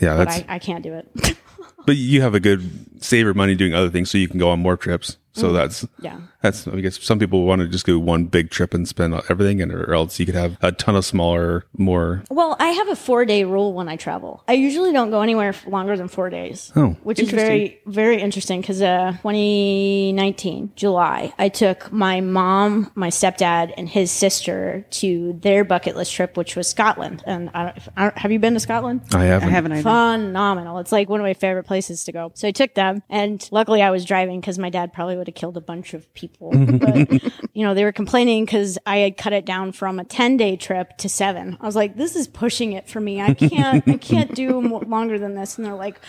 yeah, 0.00 0.16
but 0.16 0.28
I, 0.28 0.44
I 0.48 0.58
can't 0.58 0.82
do 0.82 0.94
it. 0.94 1.36
but 1.86 1.96
you 1.96 2.22
have 2.22 2.34
a 2.34 2.40
good 2.40 3.02
save 3.04 3.24
your 3.24 3.34
money 3.34 3.54
doing 3.54 3.74
other 3.74 3.90
things 3.90 4.10
so 4.10 4.18
you 4.18 4.28
can 4.28 4.38
go 4.38 4.48
on 4.50 4.60
more 4.60 4.76
trips. 4.76 5.16
So 5.38 5.52
that's 5.52 5.86
yeah. 6.00 6.20
that's 6.42 6.66
I 6.66 6.80
guess 6.80 7.02
some 7.02 7.18
people 7.18 7.44
want 7.44 7.62
to 7.62 7.68
just 7.68 7.86
do 7.86 7.98
one 8.00 8.24
big 8.24 8.50
trip 8.50 8.74
and 8.74 8.86
spend 8.88 9.14
everything, 9.28 9.62
and 9.62 9.72
or 9.72 9.94
else 9.94 10.18
you 10.18 10.26
could 10.26 10.34
have 10.34 10.56
a 10.60 10.72
ton 10.72 10.96
of 10.96 11.04
smaller, 11.04 11.64
more. 11.76 12.24
Well, 12.30 12.56
I 12.58 12.68
have 12.68 12.88
a 12.88 12.96
four 12.96 13.24
day 13.24 13.44
rule 13.44 13.72
when 13.72 13.88
I 13.88 13.96
travel. 13.96 14.42
I 14.48 14.54
usually 14.54 14.92
don't 14.92 15.10
go 15.10 15.22
anywhere 15.22 15.54
longer 15.66 15.96
than 15.96 16.08
four 16.08 16.30
days. 16.30 16.72
Oh, 16.74 16.96
which 17.02 17.20
is 17.20 17.30
very, 17.30 17.80
very 17.86 18.20
interesting 18.20 18.60
because 18.60 18.82
uh, 18.82 19.12
2019, 19.22 20.72
July, 20.74 21.32
I 21.38 21.48
took 21.48 21.92
my 21.92 22.20
mom, 22.20 22.90
my 22.94 23.08
stepdad, 23.08 23.72
and 23.76 23.88
his 23.88 24.10
sister 24.10 24.84
to 24.90 25.38
their 25.42 25.64
bucket 25.64 25.96
list 25.96 26.12
trip, 26.12 26.36
which 26.36 26.56
was 26.56 26.68
Scotland. 26.68 27.22
And 27.26 27.50
I 27.54 27.64
don't, 27.64 27.78
I 27.96 28.02
don't, 28.04 28.18
have 28.18 28.32
you 28.32 28.38
been 28.38 28.54
to 28.54 28.60
Scotland? 28.60 29.02
I 29.14 29.18
I 29.22 29.24
haven't. 29.24 29.50
haven't 29.50 29.72
either. 29.72 29.82
Phenomenal. 29.82 30.78
It's 30.78 30.92
like 30.92 31.08
one 31.08 31.20
of 31.20 31.24
my 31.24 31.34
favorite 31.34 31.64
places 31.64 32.04
to 32.04 32.12
go. 32.12 32.32
So 32.34 32.48
I 32.48 32.52
took 32.52 32.74
them, 32.74 33.02
and 33.08 33.46
luckily 33.52 33.82
I 33.82 33.90
was 33.90 34.04
driving 34.04 34.40
because 34.40 34.58
my 34.58 34.70
dad 34.70 34.92
probably 34.92 35.16
would 35.16 35.27
would 35.28 35.34
have 35.34 35.40
killed 35.40 35.56
a 35.56 35.60
bunch 35.60 35.94
of 35.94 36.12
people. 36.14 36.50
but, 36.78 37.22
you 37.54 37.64
know, 37.64 37.74
they 37.74 37.84
were 37.84 37.92
complaining 37.92 38.44
because 38.44 38.78
I 38.86 38.98
had 38.98 39.16
cut 39.16 39.32
it 39.32 39.44
down 39.44 39.72
from 39.72 39.98
a 39.98 40.04
10 40.04 40.36
day 40.36 40.56
trip 40.56 40.96
to 40.98 41.08
seven. 41.08 41.58
I 41.60 41.66
was 41.66 41.76
like, 41.76 41.96
this 41.96 42.16
is 42.16 42.26
pushing 42.26 42.72
it 42.72 42.88
for 42.88 43.00
me. 43.00 43.20
I 43.20 43.34
can't, 43.34 43.86
I 43.86 43.96
can't 43.98 44.34
do 44.34 44.60
more, 44.62 44.82
longer 44.82 45.18
than 45.18 45.34
this. 45.34 45.58
And 45.58 45.66
they're 45.66 45.74
like, 45.74 46.00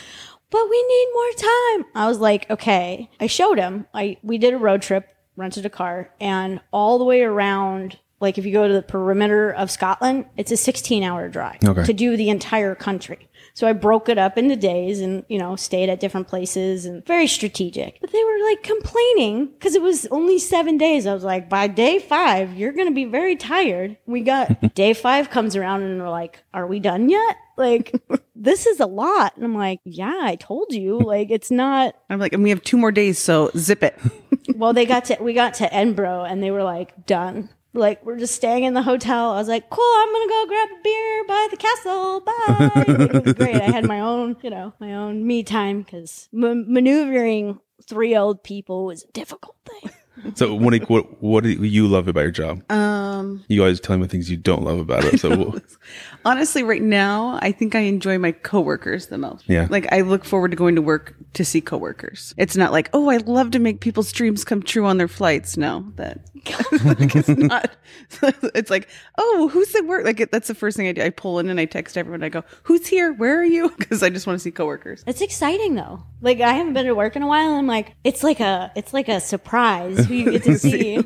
but 0.50 0.68
we 0.70 0.82
need 0.88 1.08
more 1.14 1.32
time. 1.34 1.86
I 1.96 2.08
was 2.08 2.20
like, 2.20 2.50
okay. 2.50 3.10
I 3.20 3.28
showed 3.28 3.60
him. 3.60 3.86
I 3.94 4.18
we 4.24 4.38
did 4.40 4.54
a 4.54 4.58
road 4.58 4.82
trip, 4.82 5.08
rented 5.36 5.66
a 5.66 5.70
car, 5.70 6.12
and 6.20 6.60
all 6.72 6.98
the 6.98 7.06
way 7.06 7.22
around. 7.22 8.00
Like 8.20 8.38
if 8.38 8.46
you 8.46 8.52
go 8.52 8.68
to 8.68 8.74
the 8.74 8.82
perimeter 8.82 9.52
of 9.52 9.70
Scotland, 9.72 10.26
it's 10.36 10.52
a 10.52 10.58
16 10.58 11.04
hour 11.04 11.30
drive 11.30 11.64
Okay. 11.64 11.84
to 11.84 11.94
do 11.94 12.18
the 12.18 12.30
entire 12.30 12.76
country. 12.76 13.29
So 13.60 13.68
I 13.68 13.74
broke 13.74 14.08
it 14.08 14.18
up 14.18 14.38
into 14.38 14.56
days 14.56 15.02
and, 15.02 15.26
you 15.28 15.38
know, 15.38 15.58
stayed 15.58 15.90
at 15.90 16.00
different 16.00 16.30
places 16.30 16.86
and 16.86 17.06
very 17.06 17.28
strategic. 17.28 18.00
But 18.00 18.14
they 18.14 18.24
were 18.24 18.40
like 18.46 18.64
complaining 18.64 19.48
because 19.48 19.76
it 19.76 19.82
was 19.82 20.06
only 20.12 20.40
seven 20.40 20.78
days. 20.78 21.06
I 21.06 21.14
was 21.14 21.26
like, 21.26 21.50
by 21.50 21.68
day 21.68 22.00
five, 22.00 22.54
you're 22.54 22.72
going 22.72 22.88
to 22.88 22.96
be 22.96 23.04
very 23.04 23.36
tired. 23.36 23.98
We 24.06 24.22
got 24.22 24.74
day 24.76 24.94
five 24.94 25.30
comes 25.30 25.58
around 25.58 25.84
and 25.84 26.00
we're 26.00 26.10
like, 26.10 26.42
are 26.54 26.68
we 26.68 26.80
done 26.80 27.10
yet? 27.10 27.36
Like, 27.58 28.02
this 28.34 28.66
is 28.66 28.80
a 28.80 28.86
lot. 28.86 29.36
And 29.36 29.44
I'm 29.44 29.56
like, 29.56 29.82
yeah, 29.84 30.22
I 30.22 30.38
told 30.38 30.72
you. 30.72 30.98
Like, 30.98 31.30
it's 31.30 31.52
not. 31.52 31.96
I'm 32.10 32.18
like, 32.18 32.32
and 32.32 32.44
we 32.44 32.52
have 32.52 32.64
two 32.64 32.78
more 32.78 32.94
days, 32.94 33.20
so 33.20 33.52
zip 33.58 33.84
it. 33.84 34.00
Well, 34.56 34.74
they 34.74 34.86
got 34.86 35.06
to, 35.06 35.18
we 35.22 35.34
got 35.34 35.54
to 35.56 35.74
Edinburgh 35.74 36.24
and 36.24 36.42
they 36.42 36.50
were 36.50 36.64
like, 36.64 37.06
done. 37.06 37.50
Like, 37.74 38.04
we're 38.06 38.18
just 38.18 38.34
staying 38.34 38.64
in 38.64 38.74
the 38.74 38.82
hotel. 38.82 39.32
I 39.32 39.38
was 39.38 39.48
like, 39.48 39.70
cool, 39.70 39.84
I'm 39.84 40.08
to 40.28 40.34
go 40.34 40.46
grab 40.48 40.70
a 40.70 40.82
beer 40.84 41.24
by 41.28 41.48
the 41.52 41.58
castle. 41.58 42.20
Bye. 42.22 42.86
It 42.88 43.26
was 43.26 43.34
great. 43.36 43.56
I 43.56 43.66
had 43.72 43.86
my 43.88 44.00
own, 44.00 44.38
you 44.42 44.50
know, 44.50 44.74
my 44.80 44.96
own 44.96 45.26
me 45.26 45.44
time 45.44 45.84
because 45.84 46.30
m- 46.34 46.72
maneuvering 46.72 47.60
three 47.88 48.16
old 48.16 48.44
people 48.44 48.86
was 48.86 49.04
a 49.04 49.12
difficult 49.12 49.56
thing. 49.66 49.92
So, 50.36 50.58
Monique, 50.60 50.90
what 50.90 51.22
what 51.22 51.44
do 51.44 51.50
you 51.50 51.88
love 51.88 52.08
about 52.08 52.22
your 52.22 52.32
job? 52.32 52.70
Um, 52.72 53.44
You 53.48 53.62
always 53.62 53.80
tell 53.80 53.98
me 53.98 54.08
things 54.08 54.30
you 54.30 54.38
don't 54.38 54.64
love 54.64 54.80
about 54.80 55.04
it. 55.06 55.20
So, 55.20 55.60
honestly, 56.26 56.64
right 56.64 56.82
now, 56.82 57.40
I 57.42 57.52
think 57.52 57.76
I 57.76 57.82
enjoy 57.82 58.18
my 58.18 58.32
coworkers 58.32 59.08
the 59.08 59.18
most. 59.18 59.46
Yeah. 59.48 59.68
Like 59.70 59.92
I 59.92 60.02
look 60.02 60.26
forward 60.26 60.52
to 60.52 60.58
going 60.58 60.76
to 60.76 60.82
work 60.82 61.16
to 61.34 61.46
see 61.46 61.62
coworkers. 61.62 62.34
It's 62.38 62.56
not 62.56 62.72
like, 62.72 62.90
oh, 62.94 63.10
I 63.10 63.18
love 63.18 63.52
to 63.52 63.60
make 63.60 63.82
people's 63.82 64.12
dreams 64.12 64.44
come 64.44 64.62
true 64.64 64.86
on 64.86 64.98
their 64.98 65.08
flights. 65.08 65.58
No, 65.58 65.92
that 65.96 66.20
like, 66.86 67.16
it's 67.16 67.28
not. 67.30 67.76
it's 68.56 68.70
like, 68.70 68.88
oh, 69.18 69.50
who's 69.50 69.74
at 69.76 69.86
work? 69.86 70.06
Like 70.06 70.20
it, 70.20 70.32
that's 70.32 70.48
the 70.48 70.56
first 70.56 70.78
thing 70.78 70.88
I 70.88 70.92
do. 70.94 71.02
I 71.02 71.10
pull 71.10 71.40
in 71.40 71.50
and 71.50 71.60
I 71.60 71.66
text 71.66 71.98
everyone. 71.98 72.24
I 72.24 72.30
go, 72.30 72.44
who's 72.64 72.88
here? 72.88 73.14
Where 73.14 73.40
are 73.40 73.46
you? 73.46 73.70
Because 73.78 74.04
I 74.04 74.10
just 74.10 74.28
want 74.28 74.38
to 74.40 74.44
see 74.44 74.52
coworkers. 74.52 75.04
It's 75.08 75.22
exciting 75.22 75.76
though. 75.76 76.04
Like 76.22 76.42
I 76.42 76.54
haven't 76.54 76.74
been 76.74 76.86
to 76.86 76.96
work 76.96 77.16
in 77.16 77.24
a 77.24 77.28
while. 77.28 77.50
And 77.50 77.60
I'm 77.60 77.68
like, 77.68 77.96
it's 78.04 78.24
like 78.24 78.40
a, 78.40 78.72
it's 78.76 78.94
like 78.94 79.08
a 79.08 79.20
surprise 79.20 80.09
who 80.10 80.16
you 80.16 80.32
get 80.32 80.44
to 80.44 80.58
see. 80.60 81.04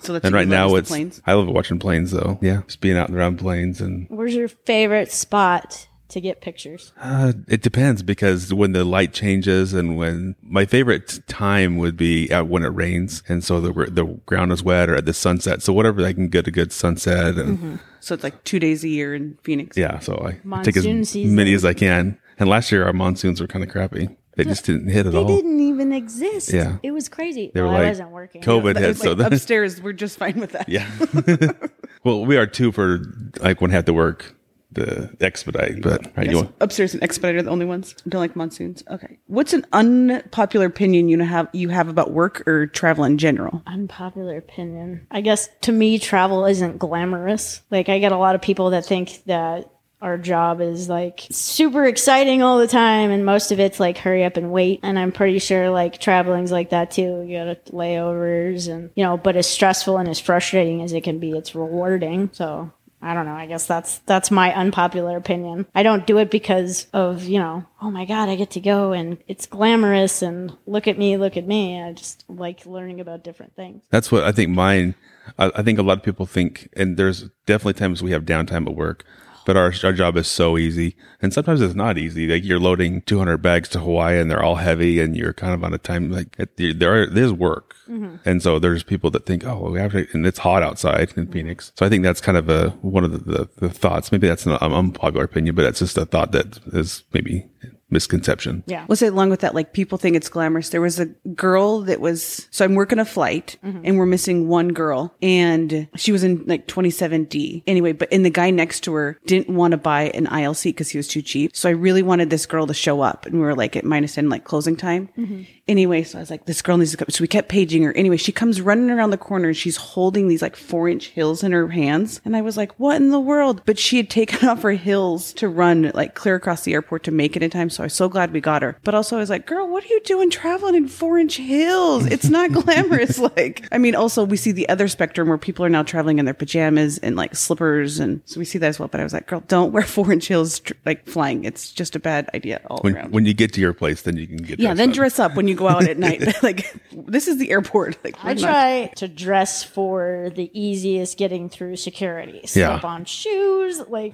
So 0.00 0.12
that's 0.12 0.24
and 0.26 0.34
right 0.34 0.46
now 0.46 0.74
it's 0.74 0.90
planes. 0.90 1.22
I 1.26 1.32
love 1.32 1.46
watching 1.48 1.78
planes 1.78 2.10
though. 2.10 2.38
Yeah, 2.42 2.62
just 2.66 2.80
being 2.80 2.96
out 2.98 3.08
and 3.08 3.16
around 3.16 3.38
planes 3.38 3.80
and 3.80 4.06
Where's 4.10 4.34
your 4.34 4.48
favorite 4.48 5.10
spot 5.10 5.88
to 6.08 6.20
get 6.20 6.42
pictures? 6.42 6.92
Uh, 7.00 7.32
it 7.48 7.62
depends 7.62 8.02
because 8.02 8.52
when 8.52 8.72
the 8.72 8.84
light 8.84 9.14
changes 9.14 9.72
and 9.72 9.96
when 9.96 10.36
my 10.42 10.66
favorite 10.66 11.20
time 11.26 11.78
would 11.78 11.96
be 11.96 12.30
uh, 12.30 12.44
when 12.44 12.62
it 12.64 12.68
rains 12.68 13.22
and 13.30 13.42
so 13.42 13.62
the 13.62 13.72
the 13.90 14.04
ground 14.26 14.52
is 14.52 14.62
wet 14.62 14.90
or 14.90 14.94
at 14.96 15.06
the 15.06 15.14
sunset. 15.14 15.62
So 15.62 15.72
whatever 15.72 16.04
I 16.04 16.12
can 16.12 16.28
get 16.28 16.46
a 16.46 16.50
good 16.50 16.70
sunset 16.70 17.36
and 17.36 17.80
So 18.00 18.14
it's 18.14 18.22
like 18.22 18.44
two 18.44 18.58
days 18.58 18.84
a 18.84 18.88
year 18.88 19.14
in 19.14 19.38
Phoenix. 19.42 19.74
yeah, 19.78 20.00
so 20.00 20.14
I 20.22 20.62
take 20.62 20.76
as 20.76 20.84
season. 21.08 21.34
many 21.34 21.54
as 21.54 21.64
I 21.64 21.72
can. 21.72 22.18
And 22.38 22.50
last 22.50 22.70
year 22.70 22.84
our 22.84 22.92
monsoons 22.92 23.40
were 23.40 23.46
kind 23.46 23.64
of 23.64 23.70
crappy. 23.70 24.08
They 24.36 24.44
just 24.44 24.64
didn't 24.64 24.88
hit 24.88 25.06
at 25.06 25.12
They 25.12 25.18
all. 25.18 25.26
didn't 25.26 25.60
even 25.60 25.92
exist. 25.92 26.52
Yeah. 26.52 26.78
It 26.82 26.90
was 26.90 27.08
crazy. 27.08 27.50
They 27.54 27.60
were 27.60 27.68
well, 27.68 27.76
like 27.76 27.86
I 27.86 27.88
wasn't 27.90 28.10
working. 28.10 28.42
COVID 28.42 28.76
hit, 28.78 28.90
It's 28.90 29.00
so 29.00 29.10
like 29.10 29.18
that 29.18 29.32
upstairs, 29.32 29.80
we're 29.80 29.92
just 29.92 30.18
fine 30.18 30.40
with 30.40 30.52
that. 30.52 30.68
yeah. 30.68 30.88
well, 32.04 32.24
we 32.26 32.36
are 32.36 32.46
too 32.46 32.72
for 32.72 33.00
like 33.40 33.60
when 33.60 33.70
I 33.70 33.74
have 33.74 33.84
to 33.86 33.92
work 33.92 34.34
the 34.72 35.16
expedite, 35.20 35.80
but 35.82 36.04
right, 36.16 36.26
you 36.26 36.32
Yes, 36.32 36.42
want 36.44 36.54
upstairs 36.60 36.94
and 36.94 37.02
expediter 37.04 37.38
are 37.38 37.42
the 37.42 37.50
only 37.50 37.64
ones. 37.64 37.94
Don't 38.08 38.20
like 38.20 38.34
monsoons. 38.34 38.82
Okay. 38.90 39.18
What's 39.28 39.52
an 39.52 39.64
unpopular 39.72 40.66
opinion 40.66 41.08
you 41.08 41.20
have 41.20 41.48
you 41.52 41.68
have 41.68 41.86
about 41.88 42.10
work 42.10 42.42
or 42.48 42.66
travel 42.66 43.04
in 43.04 43.16
general? 43.16 43.62
Unpopular 43.68 44.36
opinion. 44.36 45.06
I 45.12 45.20
guess 45.20 45.48
to 45.60 45.70
me, 45.70 46.00
travel 46.00 46.44
isn't 46.46 46.78
glamorous. 46.78 47.60
Like, 47.70 47.88
I 47.88 48.00
get 48.00 48.10
a 48.10 48.16
lot 48.16 48.34
of 48.34 48.42
people 48.42 48.70
that 48.70 48.84
think 48.84 49.22
that 49.26 49.70
our 50.04 50.18
job 50.18 50.60
is 50.60 50.88
like 50.88 51.26
super 51.30 51.86
exciting 51.86 52.42
all 52.42 52.58
the 52.58 52.68
time, 52.68 53.10
and 53.10 53.24
most 53.24 53.50
of 53.52 53.58
it's 53.58 53.80
like 53.80 53.96
hurry 53.96 54.22
up 54.22 54.36
and 54.36 54.52
wait. 54.52 54.80
And 54.82 54.98
I'm 54.98 55.12
pretty 55.12 55.38
sure 55.38 55.70
like 55.70 55.98
traveling's 55.98 56.52
like 56.52 56.70
that 56.70 56.90
too. 56.90 57.24
You 57.26 57.44
got 57.44 57.64
layovers, 57.66 58.68
and 58.68 58.90
you 58.94 59.02
know, 59.02 59.16
but 59.16 59.34
as 59.34 59.48
stressful 59.48 59.96
and 59.96 60.08
as 60.08 60.20
frustrating 60.20 60.82
as 60.82 60.92
it 60.92 61.04
can 61.04 61.18
be, 61.18 61.30
it's 61.30 61.54
rewarding. 61.54 62.28
So 62.34 62.70
I 63.00 63.14
don't 63.14 63.24
know. 63.24 63.34
I 63.34 63.46
guess 63.46 63.66
that's 63.66 63.98
that's 64.00 64.30
my 64.30 64.54
unpopular 64.54 65.16
opinion. 65.16 65.66
I 65.74 65.82
don't 65.82 66.06
do 66.06 66.18
it 66.18 66.30
because 66.30 66.86
of 66.92 67.24
you 67.24 67.38
know, 67.38 67.64
oh 67.80 67.90
my 67.90 68.04
god, 68.04 68.28
I 68.28 68.36
get 68.36 68.50
to 68.52 68.60
go 68.60 68.92
and 68.92 69.16
it's 69.26 69.46
glamorous 69.46 70.20
and 70.20 70.54
look 70.66 70.86
at 70.86 70.98
me, 70.98 71.16
look 71.16 71.38
at 71.38 71.46
me. 71.46 71.82
I 71.82 71.92
just 71.92 72.24
like 72.28 72.66
learning 72.66 73.00
about 73.00 73.24
different 73.24 73.56
things. 73.56 73.82
That's 73.90 74.12
what 74.12 74.24
I 74.24 74.32
think 74.32 74.50
mine. 74.50 74.96
I, 75.38 75.50
I 75.56 75.62
think 75.62 75.78
a 75.78 75.82
lot 75.82 75.96
of 75.96 76.04
people 76.04 76.26
think, 76.26 76.68
and 76.74 76.98
there's 76.98 77.30
definitely 77.46 77.74
times 77.74 78.02
we 78.02 78.10
have 78.10 78.24
downtime 78.24 78.66
at 78.66 78.74
work, 78.74 79.04
but 79.44 79.56
our, 79.56 79.72
our 79.82 79.92
job 79.92 80.16
is 80.16 80.28
so 80.28 80.58
easy. 80.58 80.96
And 81.20 81.32
sometimes 81.32 81.60
it's 81.60 81.74
not 81.74 81.98
easy. 81.98 82.26
Like 82.26 82.44
you're 82.44 82.58
loading 82.58 83.02
200 83.02 83.38
bags 83.38 83.68
to 83.70 83.80
Hawaii 83.80 84.18
and 84.18 84.30
they're 84.30 84.42
all 84.42 84.56
heavy 84.56 85.00
and 85.00 85.16
you're 85.16 85.32
kind 85.32 85.54
of 85.54 85.64
on 85.64 85.74
a 85.74 85.78
time, 85.78 86.10
like 86.10 86.36
it, 86.38 86.78
there 86.78 87.02
are, 87.02 87.06
there's 87.06 87.32
work. 87.32 87.74
Mm-hmm. 87.88 88.16
And 88.28 88.42
so 88.42 88.58
there's 88.58 88.82
people 88.82 89.10
that 89.10 89.26
think, 89.26 89.44
oh, 89.44 89.70
we 89.70 89.78
have 89.78 89.92
to, 89.92 90.06
and 90.12 90.26
it's 90.26 90.38
hot 90.38 90.62
outside 90.62 91.12
in 91.16 91.24
mm-hmm. 91.24 91.32
Phoenix. 91.32 91.72
So 91.76 91.84
I 91.84 91.88
think 91.88 92.02
that's 92.02 92.20
kind 92.20 92.38
of 92.38 92.48
a, 92.48 92.70
one 92.80 93.04
of 93.04 93.12
the, 93.12 93.18
the, 93.18 93.48
the 93.56 93.70
thoughts. 93.70 94.10
Maybe 94.10 94.26
that's 94.26 94.46
an 94.46 94.52
unpopular 94.52 95.24
opinion, 95.24 95.54
but 95.54 95.62
that's 95.62 95.80
just 95.80 95.98
a 95.98 96.06
thought 96.06 96.32
that 96.32 96.58
is 96.72 97.04
maybe 97.12 97.46
misconception. 97.90 98.62
Yeah. 98.66 98.84
We'll 98.88 98.96
say 98.96 99.06
along 99.06 99.30
with 99.30 99.40
that, 99.40 99.54
like 99.54 99.72
people 99.72 99.98
think 99.98 100.16
it's 100.16 100.28
glamorous. 100.28 100.70
There 100.70 100.80
was 100.80 100.98
a 100.98 101.06
girl 101.06 101.80
that 101.82 102.00
was, 102.00 102.48
so 102.50 102.64
I'm 102.64 102.74
working 102.74 102.98
a 102.98 103.04
flight 103.04 103.56
mm-hmm. 103.64 103.82
and 103.84 103.98
we're 103.98 104.06
missing 104.06 104.48
one 104.48 104.68
girl 104.68 105.14
and 105.22 105.88
she 105.96 106.12
was 106.12 106.24
in 106.24 106.44
like 106.46 106.66
27D. 106.66 107.62
Anyway, 107.66 107.92
but, 107.92 108.12
and 108.12 108.24
the 108.24 108.30
guy 108.30 108.50
next 108.50 108.80
to 108.84 108.94
her 108.94 109.18
didn't 109.26 109.54
want 109.54 109.72
to 109.72 109.78
buy 109.78 110.04
an 110.10 110.26
aisle 110.26 110.54
seat 110.54 110.72
because 110.72 110.90
he 110.90 110.98
was 110.98 111.08
too 111.08 111.22
cheap. 111.22 111.54
So 111.54 111.68
I 111.68 111.72
really 111.72 112.02
wanted 112.02 112.30
this 112.30 112.46
girl 112.46 112.66
to 112.66 112.74
show 112.74 113.00
up 113.00 113.26
and 113.26 113.34
we 113.34 113.40
were 113.40 113.54
like 113.54 113.76
at 113.76 113.84
minus 113.84 114.14
10, 114.14 114.28
like 114.28 114.44
closing 114.44 114.76
time. 114.76 115.08
Mm-hmm. 115.16 115.42
Anyway, 115.66 116.02
so 116.02 116.18
I 116.18 116.20
was 116.20 116.30
like, 116.30 116.44
this 116.44 116.60
girl 116.60 116.76
needs 116.76 116.90
to 116.90 116.98
come. 116.98 117.08
So 117.08 117.22
we 117.22 117.28
kept 117.28 117.48
paging 117.48 117.82
her. 117.84 117.96
Anyway, 117.96 118.18
she 118.18 118.32
comes 118.32 118.60
running 118.60 118.90
around 118.90 119.10
the 119.10 119.18
corner 119.18 119.48
and 119.48 119.56
she's 119.56 119.76
holding 119.76 120.28
these 120.28 120.42
like 120.42 120.56
four 120.56 120.88
inch 120.88 121.08
hills 121.08 121.42
in 121.42 121.52
her 121.52 121.68
hands. 121.68 122.20
And 122.24 122.36
I 122.36 122.42
was 122.42 122.56
like, 122.56 122.72
what 122.78 122.96
in 122.96 123.10
the 123.10 123.20
world? 123.20 123.62
But 123.64 123.78
she 123.78 123.96
had 123.96 124.10
taken 124.10 124.48
off 124.48 124.62
her 124.62 124.72
hills 124.72 125.32
to 125.34 125.48
run 125.48 125.90
like 125.94 126.14
clear 126.14 126.34
across 126.34 126.62
the 126.62 126.74
airport 126.74 127.04
to 127.04 127.10
make 127.10 127.36
it 127.36 127.42
in 127.42 127.50
time. 127.50 127.70
So 127.74 127.82
I 127.82 127.86
was 127.86 127.94
so 127.94 128.08
glad 128.08 128.32
we 128.32 128.40
got 128.40 128.62
her. 128.62 128.76
But 128.84 128.94
also 128.94 129.16
I 129.16 129.20
was 129.20 129.30
like, 129.30 129.46
girl, 129.46 129.68
what 129.68 129.84
are 129.84 129.88
you 129.88 130.00
doing 130.02 130.30
traveling 130.30 130.74
in 130.74 130.88
four 130.88 131.18
inch 131.18 131.34
heels? 131.36 132.06
It's 132.06 132.28
not 132.28 132.52
glamorous. 132.64 133.18
like, 133.18 133.66
I 133.72 133.78
mean, 133.78 133.94
also 133.94 134.24
we 134.24 134.36
see 134.36 134.52
the 134.52 134.68
other 134.68 134.88
spectrum 134.88 135.28
where 135.28 135.38
people 135.38 135.64
are 135.64 135.68
now 135.68 135.82
traveling 135.82 136.18
in 136.18 136.24
their 136.24 136.34
pajamas 136.34 136.98
and 136.98 137.16
like 137.16 137.34
slippers. 137.34 137.98
And 137.98 138.20
so 138.26 138.38
we 138.38 138.44
see 138.44 138.58
that 138.58 138.68
as 138.68 138.78
well. 138.78 138.88
But 138.88 139.00
I 139.00 139.04
was 139.04 139.12
like, 139.12 139.26
girl, 139.26 139.42
don't 139.48 139.72
wear 139.72 139.82
four 139.96 140.12
inch 140.12 140.26
heels 140.26 140.60
tr- 140.60 140.72
like 140.86 141.06
flying. 141.06 141.44
It's 141.44 141.72
just 141.72 141.96
a 141.96 141.98
bad 141.98 142.30
idea 142.34 142.60
all 142.68 142.78
When, 142.82 142.96
around. 142.96 143.12
when 143.12 143.24
you 143.26 143.34
get 143.34 143.52
to 143.54 143.60
your 143.60 143.72
place, 143.72 144.02
then 144.02 144.16
you 144.16 144.26
can 144.26 144.36
get 144.38 144.58
yeah, 144.58 144.74
then 144.74 144.90
up. 144.90 144.94
dress 144.94 145.18
up 145.18 145.34
when 145.34 145.48
you 145.48 145.54
go 145.54 145.68
out 145.68 145.88
at 145.88 145.98
night. 145.98 146.22
like 146.42 146.74
this 146.92 147.28
is 147.28 147.38
the 147.38 147.50
airport. 147.50 147.98
Like 148.04 148.16
I 148.22 148.28
we're 148.28 148.34
not- 148.34 148.40
try 148.40 148.92
to 148.96 149.08
dress 149.08 149.62
for 149.62 150.30
the 150.34 150.50
easiest 150.58 151.18
getting 151.18 151.48
through 151.48 151.76
security. 151.76 152.40
Yeah. 152.54 152.78
Slip 152.78 152.84
on 152.84 153.04
shoes, 153.04 153.80
like 153.88 154.12